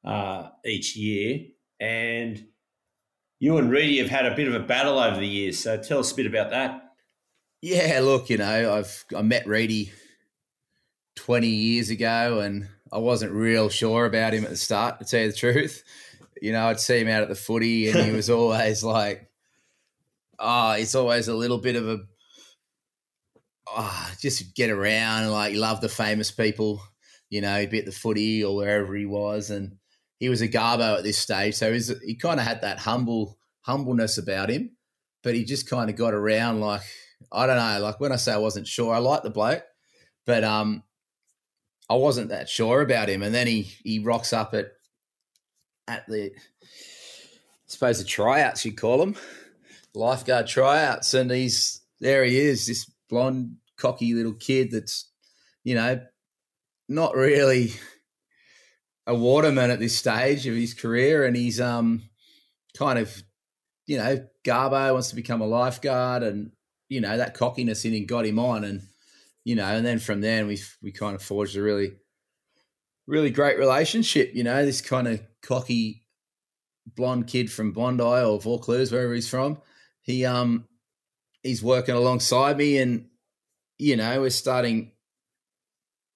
uh, 0.05 0.49
each 0.65 0.97
year. 0.97 1.47
And 1.81 2.47
you 3.39 3.57
and 3.57 3.71
Reidy 3.71 3.99
have 3.99 4.11
had 4.11 4.27
a 4.27 4.35
bit 4.35 4.49
of 4.49 4.55
a 4.55 4.61
battle 4.61 4.99
over 4.99 5.19
the 5.19 5.27
years, 5.27 5.59
so 5.59 5.81
tell 5.81 6.01
us 6.01 6.13
a 6.13 6.15
bit 6.15 6.27
about 6.27 6.51
that. 6.51 6.93
Yeah, 7.63 8.01
look, 8.03 8.31
you 8.31 8.39
know, 8.39 8.75
I've 8.75 9.05
I 9.17 9.23
met 9.23 9.47
Reidy 9.47 9.93
twenty 11.17 11.49
years 11.49 11.91
ago, 11.91 12.41
and 12.41 12.69
I 12.93 12.99
wasn't 12.99 13.33
real 13.33 13.69
sure 13.69 14.07
about 14.07 14.35
him 14.35 14.45
at 14.45 14.51
the 14.51 14.57
start. 14.57 14.99
To 14.99 15.05
tell 15.05 15.21
you 15.21 15.31
the 15.31 15.37
truth, 15.37 15.85
you 16.41 16.53
know, 16.53 16.69
I'd 16.69 16.81
see 16.81 17.01
him 17.01 17.09
out 17.09 17.23
at 17.23 17.29
the 17.29 17.35
footy, 17.35 17.89
and 17.89 18.01
he 18.01 18.13
was 18.13 18.31
always 18.31 18.85
like, 18.85 19.31
"Oh, 20.39 20.73
it's 20.73 20.95
always 20.95 21.29
a 21.29 21.35
little 21.35 21.59
bit 21.59 21.77
of 21.77 21.89
a 21.89 22.01
oh, 23.77 24.11
just 24.21 24.55
get 24.55 24.71
around. 24.71 25.31
Like, 25.31 25.53
he 25.53 25.59
loved 25.59 25.83
the 25.83 25.89
famous 25.89 26.31
people, 26.31 26.83
you 27.29 27.41
know, 27.41 27.59
he'd 27.61 27.71
be 27.71 27.79
at 27.79 27.87
the 27.87 27.93
footy 27.93 28.45
or 28.45 28.57
wherever 28.57 28.95
he 28.95 29.07
was. 29.07 29.51
And 29.51 29.77
he 30.21 30.29
was 30.29 30.43
a 30.43 30.49
Garbo 30.49 30.99
at 30.99 31.03
this 31.03 31.19
stage. 31.19 31.55
So 31.57 31.73
he 31.73 32.15
kind 32.15 32.39
of 32.39 32.47
had 32.47 32.61
that 32.61 32.79
humble 32.79 33.39
humbleness 33.63 34.19
about 34.19 34.51
him, 34.51 34.77
but 35.25 35.35
he 35.35 35.45
just 35.45 35.69
kind 35.69 35.91
of 35.91 35.97
got 35.97 36.15
around 36.15 36.61
like, 36.61 36.83
I 37.33 37.47
don't 37.47 37.57
know, 37.57 37.81
like 37.81 37.99
when 37.99 38.13
I 38.13 38.17
say 38.17 38.33
I 38.33 38.39
wasn't 38.39 38.69
sure, 38.69 38.95
I 38.95 38.99
like 38.99 39.23
the 39.23 39.31
bloke, 39.31 39.65
but 40.27 40.45
um, 40.45 40.85
I 41.89 41.95
wasn't 41.95 42.29
that 42.29 42.49
sure 42.49 42.83
about 42.83 43.09
him. 43.09 43.23
And 43.23 43.35
then 43.35 43.47
he 43.47 43.63
he 43.83 43.99
rocks 43.99 44.33
up 44.33 44.55
at 44.55 44.67
at 45.89 46.07
the 46.07 46.27
I 46.27 47.67
suppose 47.67 47.99
the 47.99 48.05
tryouts 48.05 48.65
you 48.65 48.75
call 48.75 48.99
them, 48.99 49.17
lifeguard 49.95 50.47
tryouts, 50.47 51.15
and 51.15 51.31
he's 51.31 51.81
there. 51.99 52.25
He 52.25 52.39
is 52.39 52.67
this 52.67 52.91
blonde, 53.09 53.57
cocky 53.77 54.13
little 54.13 54.35
kid 54.35 54.71
that's, 54.71 55.11
you 55.65 55.75
know, 55.75 56.01
not 56.89 57.15
really 57.15 57.73
a 59.07 59.15
waterman 59.15 59.71
at 59.71 59.81
this 59.81 59.97
stage 59.97 60.47
of 60.47 60.55
his 60.55 60.75
career, 60.75 61.25
and 61.25 61.37
he's 61.37 61.61
um 61.61 62.03
kind 62.77 62.99
of, 62.99 63.23
you 63.87 63.99
know, 63.99 64.27
Garbo 64.45 64.93
wants 64.93 65.09
to 65.11 65.17
become 65.17 65.41
a 65.41 65.47
lifeguard, 65.47 66.23
and 66.23 66.53
you 66.89 67.01
know 67.01 67.17
that 67.17 67.35
cockiness 67.35 67.85
in 67.85 67.93
him 67.93 68.07
got 68.07 68.27
him 68.27 68.39
on, 68.39 68.65
and 68.65 68.83
you 69.45 69.55
know, 69.57 69.67
and 69.67 69.85
then 69.85 69.99
from 69.99 70.21
then 70.21 70.47
we 70.47 70.59
we 70.83 70.93
kind 70.93 71.15
of 71.15 71.23
forged 71.23 71.57
a 71.57 71.63
really, 71.63 71.93
really 73.07 73.31
great 73.31 73.59
relationship. 73.59 74.33
You 74.35 74.45
know, 74.45 74.65
this 74.65 74.81
kind 74.81 75.09
of 75.09 75.21
cocky 75.43 76.07
blonde 76.97 77.27
kid 77.27 77.51
from 77.51 77.73
Bondi 77.73 78.03
or 78.03 78.41
Vaucluse, 78.41 78.93
wherever 78.93 79.15
he's 79.15 79.29
from. 79.29 79.59
He 80.03 80.25
um 80.25 80.67
he's 81.43 81.63
working 81.63 81.95
alongside 81.95 82.57
me, 82.57 82.79
and 82.79 83.07
you 83.79 83.97
know 83.97 84.21
we're 84.21 84.31
starting 84.31 84.93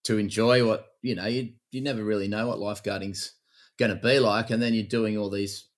to 0.04 0.18
enjoy 0.18 0.66
what 0.66 0.86
you 1.02 1.14
know. 1.14 1.26
You 1.26 1.54
you 1.74 1.82
never 1.82 2.04
really 2.04 2.28
know 2.28 2.48
what 2.48 2.58
lifeguarding's 2.58 3.32
going 3.78 3.90
to 3.90 4.00
be 4.00 4.18
like, 4.18 4.50
and 4.50 4.62
then 4.62 4.74
you're 4.74 4.84
doing 4.84 5.18
all 5.18 5.30
these 5.30 5.68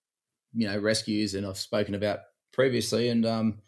you 0.55 0.67
know 0.67 0.79
rescues, 0.79 1.35
and 1.35 1.47
I've 1.47 1.59
spoken 1.59 1.95
about 1.95 2.21
previously, 2.53 3.09
and 3.09 3.25
um, 3.27 3.59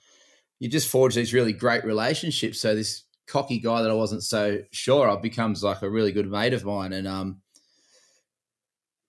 you 0.58 0.68
just 0.68 0.88
forge 0.88 1.14
these 1.14 1.34
really 1.34 1.52
great 1.52 1.84
relationships. 1.84 2.60
So 2.60 2.74
this 2.74 3.04
cocky 3.26 3.58
guy 3.58 3.82
that 3.82 3.90
I 3.90 3.94
wasn't 3.94 4.22
so 4.22 4.60
sure 4.70 5.08
of 5.08 5.22
becomes 5.22 5.62
like 5.62 5.82
a 5.82 5.90
really 5.90 6.12
good 6.12 6.30
mate 6.30 6.54
of 6.54 6.64
mine, 6.64 6.92
and 6.92 7.06
um, 7.06 7.42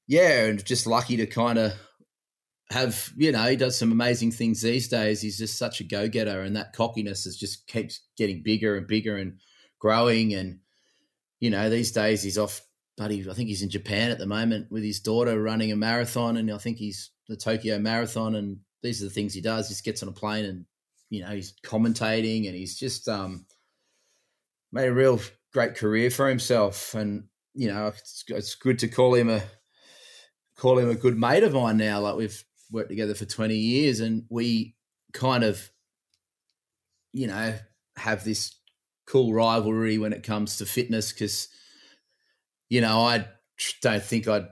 yeah, 0.08 0.46
and 0.46 0.64
just 0.64 0.88
lucky 0.88 1.18
to 1.18 1.28
kind 1.28 1.60
of 1.60 1.74
have 2.72 3.12
you 3.18 3.32
know 3.32 3.44
he 3.44 3.56
does 3.56 3.78
some 3.78 3.92
amazing 3.92 4.32
things 4.32 4.62
these 4.62 4.88
days. 4.88 5.22
He's 5.22 5.38
just 5.38 5.58
such 5.58 5.80
a 5.80 5.84
go 5.84 6.08
getter, 6.08 6.42
and 6.42 6.56
that 6.56 6.74
cockiness 6.74 7.26
is 7.26 7.38
just 7.38 7.68
keeps 7.68 8.02
getting 8.18 8.44
bigger 8.44 8.76
and 8.76 8.88
bigger 8.88 9.18
and 9.18 9.40
growing. 9.80 10.34
And 10.34 10.60
you 11.40 11.50
know 11.50 11.70
these 11.70 11.92
days 11.92 12.24
he's 12.24 12.38
off, 12.38 12.62
but 13.00 13.32
I 13.32 13.34
think 13.34 13.48
he's 13.48 13.64
in 13.64 13.70
Japan 13.70 14.12
at 14.12 14.20
the 14.20 14.26
moment 14.26 14.70
with 14.70 14.84
his 14.84 15.00
daughter 15.00 15.42
running 15.42 15.72
a 15.72 15.76
marathon, 15.76 16.38
and 16.38 16.52
I 16.52 16.58
think 16.58 16.78
he's 16.78 17.12
the 17.28 17.38
Tokyo 17.38 17.80
Marathon. 17.80 18.36
And 18.36 18.58
these 18.84 19.02
are 19.02 19.06
the 19.06 19.12
things 19.12 19.34
he 19.34 19.42
does. 19.42 19.68
He 19.68 19.74
just 19.74 19.86
gets 19.86 20.04
on 20.04 20.10
a 20.10 20.14
plane 20.14 20.46
and 20.46 20.66
you 21.10 21.22
know 21.24 21.30
he's 21.30 21.54
commentating, 21.64 22.48
and 22.48 22.56
he's 22.56 22.78
just 22.78 23.08
um, 23.08 23.46
made 24.72 24.88
a 24.88 24.94
real 24.94 25.20
great 25.54 25.76
career 25.76 26.12
for 26.12 26.28
himself. 26.28 26.94
And 26.94 27.24
you 27.54 27.72
know 27.72 27.88
it's, 27.88 28.26
it's 28.28 28.56
good 28.56 28.80
to 28.80 28.88
call 28.88 29.16
him 29.16 29.30
a 29.30 29.42
call 30.58 30.78
him 30.78 30.90
a 30.90 30.96
good 30.96 31.18
mate 31.18 31.44
of 31.44 31.54
mine 31.54 31.78
now. 31.78 32.02
Like 32.02 32.18
we've 32.18 32.44
worked 32.70 32.90
together 32.90 33.16
for 33.16 33.26
20 33.26 33.56
years 33.56 34.00
and 34.00 34.26
we 34.30 34.76
kind 35.14 35.44
of 35.44 35.72
you 37.14 37.26
know 37.26 37.56
have 37.96 38.24
this 38.24 38.56
cool 39.08 39.34
rivalry 39.34 39.98
when 39.98 40.14
it 40.14 40.22
comes 40.22 40.58
to 40.58 40.66
fitness 40.66 41.12
because 41.12 41.48
you 42.70 42.82
know 42.82 43.02
i 43.02 43.26
don't 43.82 44.04
think 44.04 44.28
i'd 44.28 44.48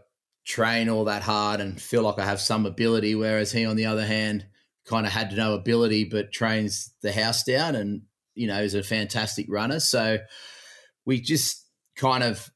train 0.45 0.89
all 0.89 1.05
that 1.05 1.21
hard 1.21 1.59
and 1.59 1.81
feel 1.81 2.01
like 2.01 2.19
i 2.19 2.25
have 2.25 2.39
some 2.39 2.65
ability 2.65 3.15
whereas 3.15 3.51
he 3.51 3.65
on 3.65 3.75
the 3.75 3.85
other 3.85 4.05
hand 4.05 4.45
kind 4.85 5.05
of 5.05 5.11
had 5.11 5.35
no 5.35 5.53
ability 5.53 6.05
but 6.05 6.31
trains 6.31 6.93
the 7.01 7.11
house 7.11 7.43
down 7.43 7.75
and 7.75 8.01
you 8.35 8.47
know 8.47 8.61
is 8.61 8.73
a 8.73 8.83
fantastic 8.83 9.45
runner 9.49 9.79
so 9.79 10.17
we 11.05 11.19
just 11.19 11.65
kind 11.95 12.23
of 12.23 12.49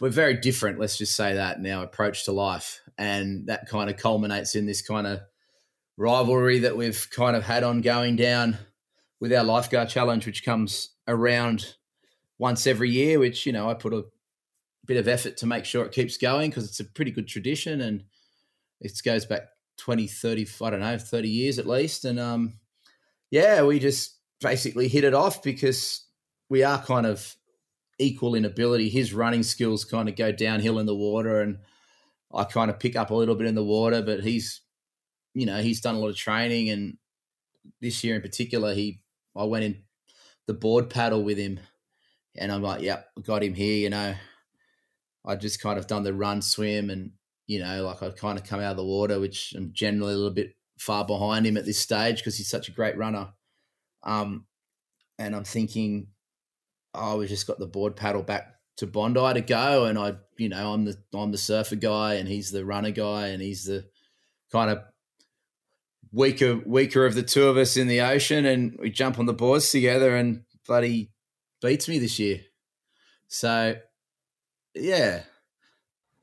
we're 0.00 0.08
very 0.08 0.34
different 0.34 0.78
let's 0.78 0.98
just 0.98 1.14
say 1.14 1.34
that 1.34 1.58
in 1.58 1.66
our 1.66 1.84
approach 1.84 2.24
to 2.24 2.32
life 2.32 2.80
and 2.98 3.48
that 3.48 3.68
kind 3.68 3.90
of 3.90 3.96
culminates 3.96 4.54
in 4.54 4.66
this 4.66 4.80
kind 4.80 5.06
of 5.06 5.20
rivalry 5.96 6.60
that 6.60 6.76
we've 6.76 7.08
kind 7.10 7.36
of 7.36 7.44
had 7.44 7.62
on 7.62 7.80
going 7.80 8.16
down 8.16 8.58
with 9.20 9.32
our 9.32 9.44
lifeguard 9.44 9.88
challenge, 9.88 10.26
which 10.26 10.44
comes 10.44 10.90
around 11.08 11.74
once 12.38 12.66
every 12.66 12.90
year. 12.90 13.18
Which 13.18 13.46
you 13.46 13.52
know 13.52 13.68
I 13.68 13.74
put 13.74 13.94
a 13.94 14.04
bit 14.86 14.96
of 14.96 15.08
effort 15.08 15.36
to 15.38 15.46
make 15.46 15.64
sure 15.64 15.84
it 15.84 15.92
keeps 15.92 16.16
going 16.16 16.50
because 16.50 16.64
it's 16.64 16.80
a 16.80 16.84
pretty 16.84 17.10
good 17.10 17.28
tradition 17.28 17.80
and 17.80 18.04
it 18.80 18.92
goes 19.04 19.24
back 19.24 19.42
20 19.78 20.06
30 20.06 20.46
i 20.62 20.70
don't 20.70 20.80
know 20.80 20.96
30 20.98 21.28
years 21.28 21.58
at 21.58 21.66
least 21.66 22.04
and 22.04 22.18
um 22.18 22.54
yeah 23.30 23.62
we 23.62 23.78
just 23.78 24.16
basically 24.40 24.88
hit 24.88 25.04
it 25.04 25.14
off 25.14 25.42
because 25.42 26.06
we 26.48 26.62
are 26.62 26.80
kind 26.82 27.06
of 27.06 27.36
equal 27.98 28.34
in 28.34 28.44
ability 28.44 28.88
his 28.88 29.12
running 29.12 29.42
skills 29.42 29.84
kind 29.84 30.08
of 30.08 30.16
go 30.16 30.32
downhill 30.32 30.78
in 30.78 30.86
the 30.86 30.94
water 30.94 31.40
and 31.40 31.58
I 32.34 32.44
kind 32.44 32.70
of 32.70 32.78
pick 32.78 32.96
up 32.96 33.10
a 33.10 33.14
little 33.14 33.34
bit 33.34 33.46
in 33.46 33.54
the 33.54 33.64
water, 33.64 34.02
but 34.02 34.20
he's, 34.20 34.60
you 35.34 35.46
know, 35.46 35.60
he's 35.62 35.80
done 35.80 35.94
a 35.94 35.98
lot 35.98 36.08
of 36.08 36.16
training, 36.16 36.70
and 36.70 36.98
this 37.80 38.02
year 38.02 38.16
in 38.16 38.22
particular, 38.22 38.74
he, 38.74 39.00
I 39.34 39.44
went 39.44 39.64
in 39.64 39.82
the 40.46 40.54
board 40.54 40.90
paddle 40.90 41.22
with 41.22 41.38
him, 41.38 41.60
and 42.36 42.50
I'm 42.52 42.62
like, 42.62 42.82
yep, 42.82 43.08
got 43.22 43.42
him 43.42 43.54
here. 43.54 43.78
You 43.78 43.90
know, 43.90 44.14
I 45.26 45.36
just 45.36 45.60
kind 45.60 45.78
of 45.78 45.86
done 45.86 46.02
the 46.02 46.14
run, 46.14 46.42
swim, 46.42 46.90
and 46.90 47.12
you 47.46 47.60
know, 47.60 47.84
like 47.84 48.02
I 48.02 48.10
kind 48.10 48.38
of 48.38 48.44
come 48.44 48.60
out 48.60 48.72
of 48.72 48.76
the 48.76 48.84
water, 48.84 49.20
which 49.20 49.54
I'm 49.56 49.70
generally 49.72 50.12
a 50.12 50.16
little 50.16 50.32
bit 50.32 50.54
far 50.78 51.04
behind 51.04 51.46
him 51.46 51.56
at 51.56 51.64
this 51.64 51.78
stage 51.78 52.18
because 52.18 52.36
he's 52.36 52.50
such 52.50 52.68
a 52.68 52.72
great 52.72 52.96
runner. 52.96 53.28
Um, 54.02 54.46
and 55.18 55.34
I'm 55.34 55.44
thinking, 55.44 56.08
oh, 56.94 57.18
we 57.18 57.26
just 57.26 57.46
got 57.46 57.58
the 57.58 57.66
board 57.66 57.96
paddle 57.96 58.22
back 58.22 58.54
to 58.78 58.86
Bondi 58.86 59.34
to 59.34 59.40
go, 59.40 59.86
and 59.86 59.98
I, 59.98 60.16
you 60.38 60.48
know, 60.48 60.72
I'm 60.72 60.84
the 60.84 60.96
I'm 61.14 61.32
the 61.32 61.38
surfer 61.38 61.76
guy, 61.76 62.14
and 62.14 62.28
he's 62.28 62.50
the 62.50 62.64
runner 62.64 62.90
guy, 62.90 63.28
and 63.28 63.42
he's 63.42 63.64
the 63.64 63.86
kind 64.52 64.70
of 64.70 64.80
weaker 66.12 66.60
weaker 66.64 67.06
of 67.06 67.14
the 67.14 67.22
two 67.22 67.48
of 67.48 67.56
us 67.56 67.76
in 67.76 67.88
the 67.88 68.00
ocean, 68.00 68.44
and 68.44 68.76
we 68.78 68.90
jump 68.90 69.18
on 69.18 69.26
the 69.26 69.32
boards 69.32 69.70
together, 69.70 70.14
and 70.14 70.42
bloody 70.66 71.10
beats 71.62 71.88
me 71.88 71.98
this 71.98 72.18
year. 72.18 72.40
So, 73.28 73.76
yeah. 74.76 75.22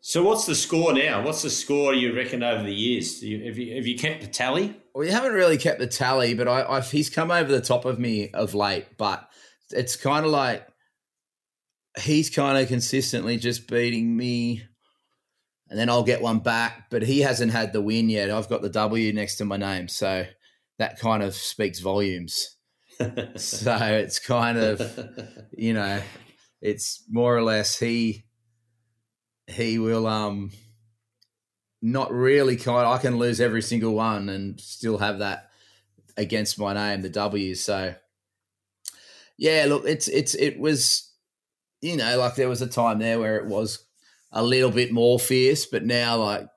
So 0.01 0.24
what's 0.24 0.45
the 0.45 0.56
score 0.56 0.93
now? 0.93 1.24
What's 1.24 1.43
the 1.43 1.49
score 1.49 1.93
you 1.93 2.14
reckon 2.14 2.43
over 2.43 2.64
the 2.64 2.74
years? 2.74 3.24
You, 3.24 3.45
have, 3.45 3.58
you, 3.58 3.76
have 3.76 3.88
you 3.88 3.97
kept 3.97 4.22
the 4.22 4.28
tally? 4.28 4.76
Well, 4.93 5.06
we 5.06 5.12
haven't 5.12 5.32
really 5.32 5.58
kept 5.58 5.80
the 5.80 5.88
tally, 5.88 6.34
but 6.34 6.47
I, 6.47 6.66
I've, 6.66 6.91
he's 6.91 7.10
come 7.10 7.32
over 7.32 7.49
the 7.49 7.62
top 7.62 7.86
of 7.86 7.99
me 7.99 8.30
of 8.32 8.54
late. 8.54 8.97
But 8.97 9.28
it's 9.72 9.95
kind 9.95 10.26
of 10.26 10.32
like 10.32 10.68
he's 12.01 12.30
kind 12.30 12.58
of 12.58 12.68
consistently 12.68 13.38
just 13.38 13.68
beating 13.68 14.18
me 14.18 14.64
and 15.74 15.80
then 15.80 15.89
I'll 15.89 16.04
get 16.04 16.22
one 16.22 16.38
back, 16.38 16.91
but 16.91 17.01
he 17.01 17.22
hasn't 17.22 17.51
had 17.51 17.74
the 17.74 17.82
win 17.82 18.08
yet. 18.08 18.30
I've 18.30 18.47
got 18.47 18.62
the 18.62 18.70
W 18.70 19.12
next 19.12 19.38
to 19.38 19.45
my 19.45 19.58
name, 19.58 19.88
so 19.88 20.26
that 20.78 20.99
kind 20.99 21.24
of 21.24 21.34
speaks 21.34 21.80
volumes. 21.80 22.58
so 23.38 23.78
it's 23.78 24.20
kind 24.20 24.60
of, 24.60 24.99
you 25.51 25.74
know, 25.74 25.99
it's 26.62 27.04
more 27.10 27.36
or 27.36 27.41
less 27.41 27.80
he 27.80 28.26
he 29.47 29.79
will 29.79 30.07
um 30.07 30.51
not 31.81 32.11
really 32.13 32.55
kind. 32.55 32.87
I 32.87 32.97
can 32.97 33.17
lose 33.17 33.41
every 33.41 33.61
single 33.61 33.93
one 33.93 34.29
and 34.29 34.59
still 34.59 34.97
have 34.99 35.19
that 35.19 35.49
against 36.15 36.57
my 36.57 36.73
name, 36.73 37.01
the 37.01 37.09
W. 37.09 37.55
So 37.55 37.93
yeah, 39.37 39.65
look, 39.67 39.85
it's 39.85 40.07
it's 40.07 40.35
it 40.35 40.57
was, 40.57 41.11
you 41.81 41.97
know, 41.97 42.17
like 42.17 42.35
there 42.35 42.49
was 42.49 42.61
a 42.61 42.67
time 42.67 42.99
there 42.99 43.19
where 43.19 43.37
it 43.37 43.47
was 43.47 43.85
a 44.31 44.43
little 44.43 44.71
bit 44.71 44.91
more 44.91 45.19
fierce, 45.19 45.65
but 45.65 45.85
now 45.85 46.17
like, 46.17 46.47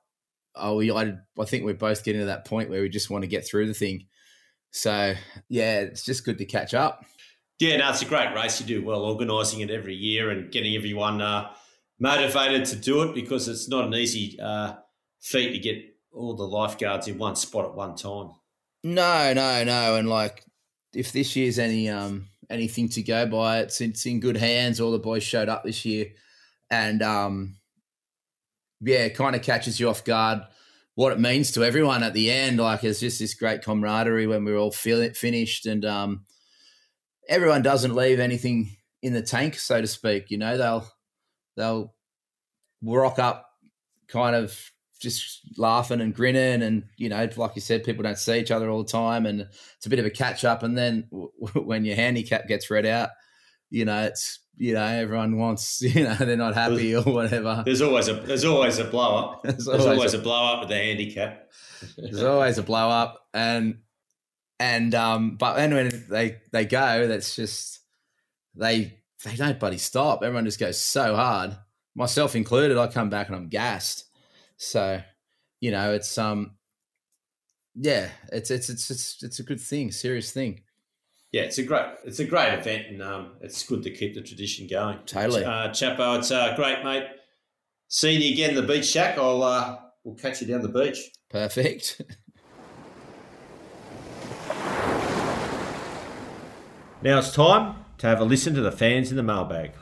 oh, 0.55 0.77
we, 0.77 0.91
I, 0.93 1.15
I 1.39 1.45
think 1.45 1.65
we're 1.65 1.75
both 1.75 2.05
getting 2.05 2.21
to 2.21 2.27
that 2.27 2.47
point 2.47 2.71
where 2.71 2.83
we 2.83 2.89
just 2.89 3.11
want 3.11 3.23
to 3.23 3.29
get 3.29 3.47
through 3.47 3.67
the 3.67 3.75
thing. 3.75 4.07
So 4.71 5.15
yeah, 5.49 5.81
it's 5.81 6.05
just 6.05 6.25
good 6.25 6.39
to 6.39 6.45
catch 6.45 6.73
up. 6.75 7.05
Yeah, 7.59 7.79
no, 7.79 7.91
it's 7.91 8.03
a 8.03 8.07
great 8.07 8.35
race. 8.35 8.61
You 8.61 8.67
do 8.67 8.85
well 8.85 9.03
organising 9.03 9.61
it 9.61 9.71
every 9.71 9.95
year 9.95 10.31
and 10.31 10.53
getting 10.53 10.77
everyone 10.77 11.23
uh, 11.23 11.51
motivated 11.99 12.65
to 12.67 12.77
do 12.77 13.03
it 13.03 13.15
because 13.15 13.49
it's 13.49 13.69
not 13.69 13.85
an 13.85 13.95
easy 13.95 14.39
uh, 14.41 14.75
feat 15.21 15.53
to 15.53 15.59
get 15.59 15.83
all 16.13 16.35
the 16.35 16.47
lifeguards 16.47 17.09
in 17.09 17.19
one 17.19 17.37
spot 17.37 17.67
at 17.67 17.75
one 17.75 17.97
time. 17.97 18.31
No, 18.83 19.33
no, 19.35 19.65
no, 19.65 19.97
and 19.97 20.09
like 20.09 20.45
if 20.95 21.13
this 21.13 21.37
year's 21.37 21.59
any 21.59 21.89
um 21.89 22.29
anything 22.49 22.89
to 22.91 23.03
go 23.03 23.27
by, 23.27 23.61
it's 23.61 23.81
it's 23.81 24.07
in 24.07 24.21
good 24.21 24.37
hands. 24.37 24.81
All 24.81 24.93
the 24.93 24.99
boys 24.99 25.23
showed 25.23 25.49
up 25.49 25.65
this 25.65 25.85
year, 25.85 26.07
and 26.71 27.03
um 27.03 27.57
yeah, 28.81 29.05
it 29.05 29.15
kind 29.15 29.35
of 29.35 29.43
catches 29.43 29.81
you 29.81 29.89
off 29.89 30.05
guard 30.05 30.43
what 30.95 31.13
it 31.13 31.21
means 31.21 31.53
to 31.53 31.65
everyone 31.65 32.03
at 32.03 32.15
the 32.15 32.31
end. 32.31 32.59
Like 32.59 32.85
it's 32.85 33.01
just 33.01 33.19
this 33.19 33.35
great 33.35 33.63
camaraderie 33.63 34.27
when 34.27 34.45
we're 34.45 34.57
all 34.57 34.71
feel 34.71 35.09
finished, 35.15 35.67
and 35.67 35.85
um 35.85 36.25
everyone 37.29 37.63
doesn't 37.63 37.95
leave 37.95 38.21
anything 38.21 38.77
in 39.03 39.13
the 39.13 39.23
tank, 39.23 39.57
so 39.57 39.81
to 39.81 39.87
speak. 39.87 40.31
You 40.31 40.39
know, 40.39 40.57
they'll 40.57 40.89
they'll 41.57 41.95
rock 42.83 43.19
up 43.19 43.51
kind 44.09 44.37
of 44.37 44.73
just 45.01 45.43
laughing 45.59 46.01
and 46.01 46.15
grinning 46.15 46.63
and 46.63 46.85
you 46.97 47.09
know 47.09 47.29
like 47.37 47.55
you 47.55 47.61
said 47.61 47.85
people 47.85 48.03
don't 48.03 48.19
see 48.19 48.39
each 48.39 48.51
other 48.51 48.71
all 48.71 48.83
the 48.83 48.91
time 48.91 49.27
and 49.27 49.41
it's 49.41 49.87
a 49.87 49.91
bit 49.91 49.99
of 49.99 50.07
a 50.07 50.11
catch 50.11 50.45
up 50.45 50.63
and 50.63 50.77
then 50.77 51.07
w- 51.11 51.31
when 51.67 51.85
your 51.85 51.97
handicap 51.97 52.49
gets 52.49 52.71
read 52.71 52.87
out 52.87 53.11
you 53.71 53.85
know 53.85 54.05
it's 54.05 54.41
you 54.57 54.75
know 54.75 54.85
everyone 54.85 55.37
wants 55.37 55.81
you 55.83 56.05
know 56.05 56.15
they're 56.15 56.37
not 56.37 56.55
happy 56.55 56.95
or 56.95 57.03
whatever. 57.03 57.63
there's 57.65 57.83
always 57.83 58.09
a 58.09 58.15
there's 58.15 58.45
always 58.45 58.79
a 58.79 58.85
blow 58.85 59.17
up. 59.17 59.43
There's, 59.45 59.67
there's 59.67 59.69
always, 59.69 59.99
always 59.99 60.15
a, 60.15 60.19
a, 60.19 60.23
blow 60.23 60.45
up 60.47 60.61
with 60.61 60.69
the 60.71 60.77
handicap. 60.77 61.51
There's 61.97 62.23
always 62.23 62.59
a 62.59 62.63
blow 62.63 62.89
up 62.89 63.27
and 63.35 63.79
and 64.59 64.95
um 64.95 65.37
but 65.37 65.57
then 65.57 65.75
when 65.75 66.07
they 66.09 66.39
they 66.53 66.65
go. 66.65 67.07
That's 67.07 67.37
just 67.37 67.81
they 68.55 68.99
they 69.27 69.37
don't 69.37 69.61
bloody 69.61 69.79
stop 69.79 70.23
everyone 70.23 70.45
just 70.45 70.61
goes 70.61 70.81
so 70.81 71.15
hard 71.15 71.57
myself 71.95 72.35
included 72.35 72.79
i 72.79 72.87
come 72.87 73.11
back 73.11 73.27
and 73.29 73.37
i'm 73.37 73.49
gassed 73.49 74.07
so, 74.57 75.03
you 75.61 75.71
know, 75.71 75.93
it's 75.93 76.17
um, 76.19 76.57
yeah, 77.75 78.09
it's 78.33 78.51
it's 78.51 78.69
it's 78.71 78.91
it's 78.91 79.23
it's 79.23 79.39
a 79.39 79.43
good 79.43 79.61
thing, 79.61 79.93
serious 79.93 80.33
thing. 80.33 80.63
Yeah, 81.33 81.43
it's 81.43 81.59
a 81.59 81.63
great 81.63 81.85
it's 82.05 82.21
a 82.21 82.25
great 82.25 82.55
event, 82.55 82.87
and 82.89 83.03
um, 83.03 83.33
it's 83.41 83.63
good 83.65 83.83
to 83.83 83.91
keep 83.91 84.15
the 84.15 84.23
tradition 84.23 84.67
going. 84.67 84.99
Totally, 85.07 85.45
uh, 85.45 85.69
Chappo. 85.69 86.19
It's 86.19 86.31
uh, 86.31 86.55
great, 86.57 86.83
mate. 86.85 87.05
Seeing 87.89 88.21
you 88.23 88.33
again 88.33 88.51
in 88.51 88.57
the 88.57 88.63
beach 88.63 88.87
shack. 88.87 89.19
I'll 89.19 89.43
uh, 89.43 89.79
we'll 90.05 90.17
catch 90.17 90.41
you 90.41 90.47
down 90.47 90.63
the 90.63 90.69
beach. 90.69 91.11
Perfect. 91.29 92.01
now 97.03 97.19
it's 97.19 97.33
time 97.33 97.86
to 97.99 98.07
have 98.07 98.21
a 98.21 98.25
listen 98.25 98.55
to 98.55 98.61
the 98.61 98.73
fans 98.73 99.11
in 99.11 99.17
the 99.17 99.23
mailbag. 99.23 99.73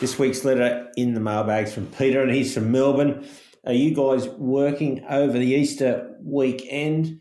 This 0.00 0.18
week's 0.18 0.44
letter 0.44 0.88
in 0.96 1.14
the 1.14 1.20
mailbags 1.20 1.72
from 1.72 1.86
Peter, 1.86 2.22
and 2.22 2.30
he's 2.30 2.54
from 2.54 2.70
Melbourne. 2.70 3.26
Are 3.66 3.72
you 3.72 3.94
guys 3.94 4.28
working 4.28 5.04
over 5.08 5.38
the 5.38 5.46
Easter 5.46 6.16
weekend? 6.22 7.20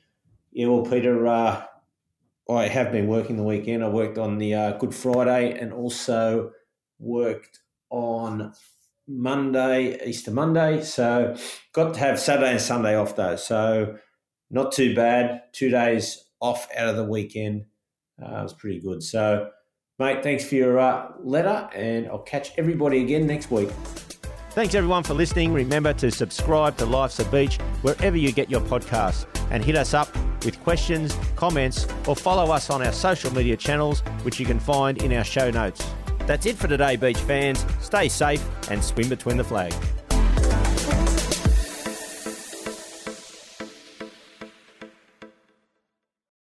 Yeah, 0.52 0.68
well, 0.68 0.84
Peter, 0.84 1.26
uh, 1.26 1.66
I 2.50 2.68
have 2.68 2.92
been 2.92 3.08
working 3.08 3.36
the 3.36 3.44
weekend. 3.44 3.84
I 3.84 3.90
worked 3.90 4.18
on 4.18 4.38
the 4.38 4.54
uh, 4.54 4.72
Good 4.74 4.94
Friday 4.94 5.58
and 5.60 5.74
also 5.74 6.52
worked 7.00 7.60
on 7.90 8.54
Monday, 9.08 10.00
Easter 10.06 10.32
Monday. 10.32 10.84
So 10.84 11.36
got 11.74 11.94
to 11.96 12.00
have 12.00 12.20
Saturday 12.20 12.52
and 12.52 12.62
Sunday 12.62 12.96
off 12.96 13.16
though. 13.16 13.36
So 13.36 13.98
not 14.50 14.72
too 14.72 14.96
bad. 14.96 15.44
Two 15.54 15.70
days 15.70 16.24
off 16.40 16.68
out 16.76 16.90
of 16.90 16.96
the 16.96 17.04
weekend. 17.04 17.66
Uh, 18.22 18.40
it 18.40 18.44
was 18.44 18.54
pretty 18.54 18.80
good. 18.80 19.04
So 19.04 19.50
Mate, 20.00 20.22
thanks 20.22 20.46
for 20.46 20.54
your 20.54 20.78
uh, 20.78 21.12
letter, 21.24 21.68
and 21.74 22.08
I'll 22.08 22.20
catch 22.20 22.52
everybody 22.60 23.02
again 23.02 23.26
next 23.26 23.50
week. 23.50 23.70
Thanks 24.52 24.76
everyone 24.76 25.02
for 25.02 25.16
listening. 25.16 25.54
Remember 25.54 25.92
to 25.94 26.12
subscribe 26.12 26.78
to 26.78 26.86
Life's 26.86 27.18
a 27.18 27.26
Beach 27.26 27.58
wherever 27.82 28.16
you 28.16 28.32
get 28.32 28.48
your 28.48 28.62
podcasts 28.62 29.26
and 29.50 29.66
hit 29.66 29.76
us 29.76 29.96
up 29.96 30.08
with 30.46 30.62
questions, 30.62 31.18
comments, 31.36 31.88
or 32.08 32.16
follow 32.16 32.54
us 32.54 32.70
on 32.70 32.86
our 32.86 32.92
social 32.92 33.34
media 33.34 33.58
channels, 33.58 34.02
which 34.22 34.40
you 34.40 34.46
can 34.46 34.60
find 34.60 35.02
in 35.02 35.12
our 35.14 35.24
show 35.24 35.50
notes. 35.50 35.84
That's 36.28 36.46
it 36.46 36.58
for 36.58 36.68
today, 36.68 36.96
beach 36.96 37.18
fans. 37.18 37.66
Stay 37.82 38.08
safe 38.08 38.46
and 38.70 38.84
swim 38.84 39.10
between 39.10 39.38
the 39.38 39.44
flags. 39.44 39.76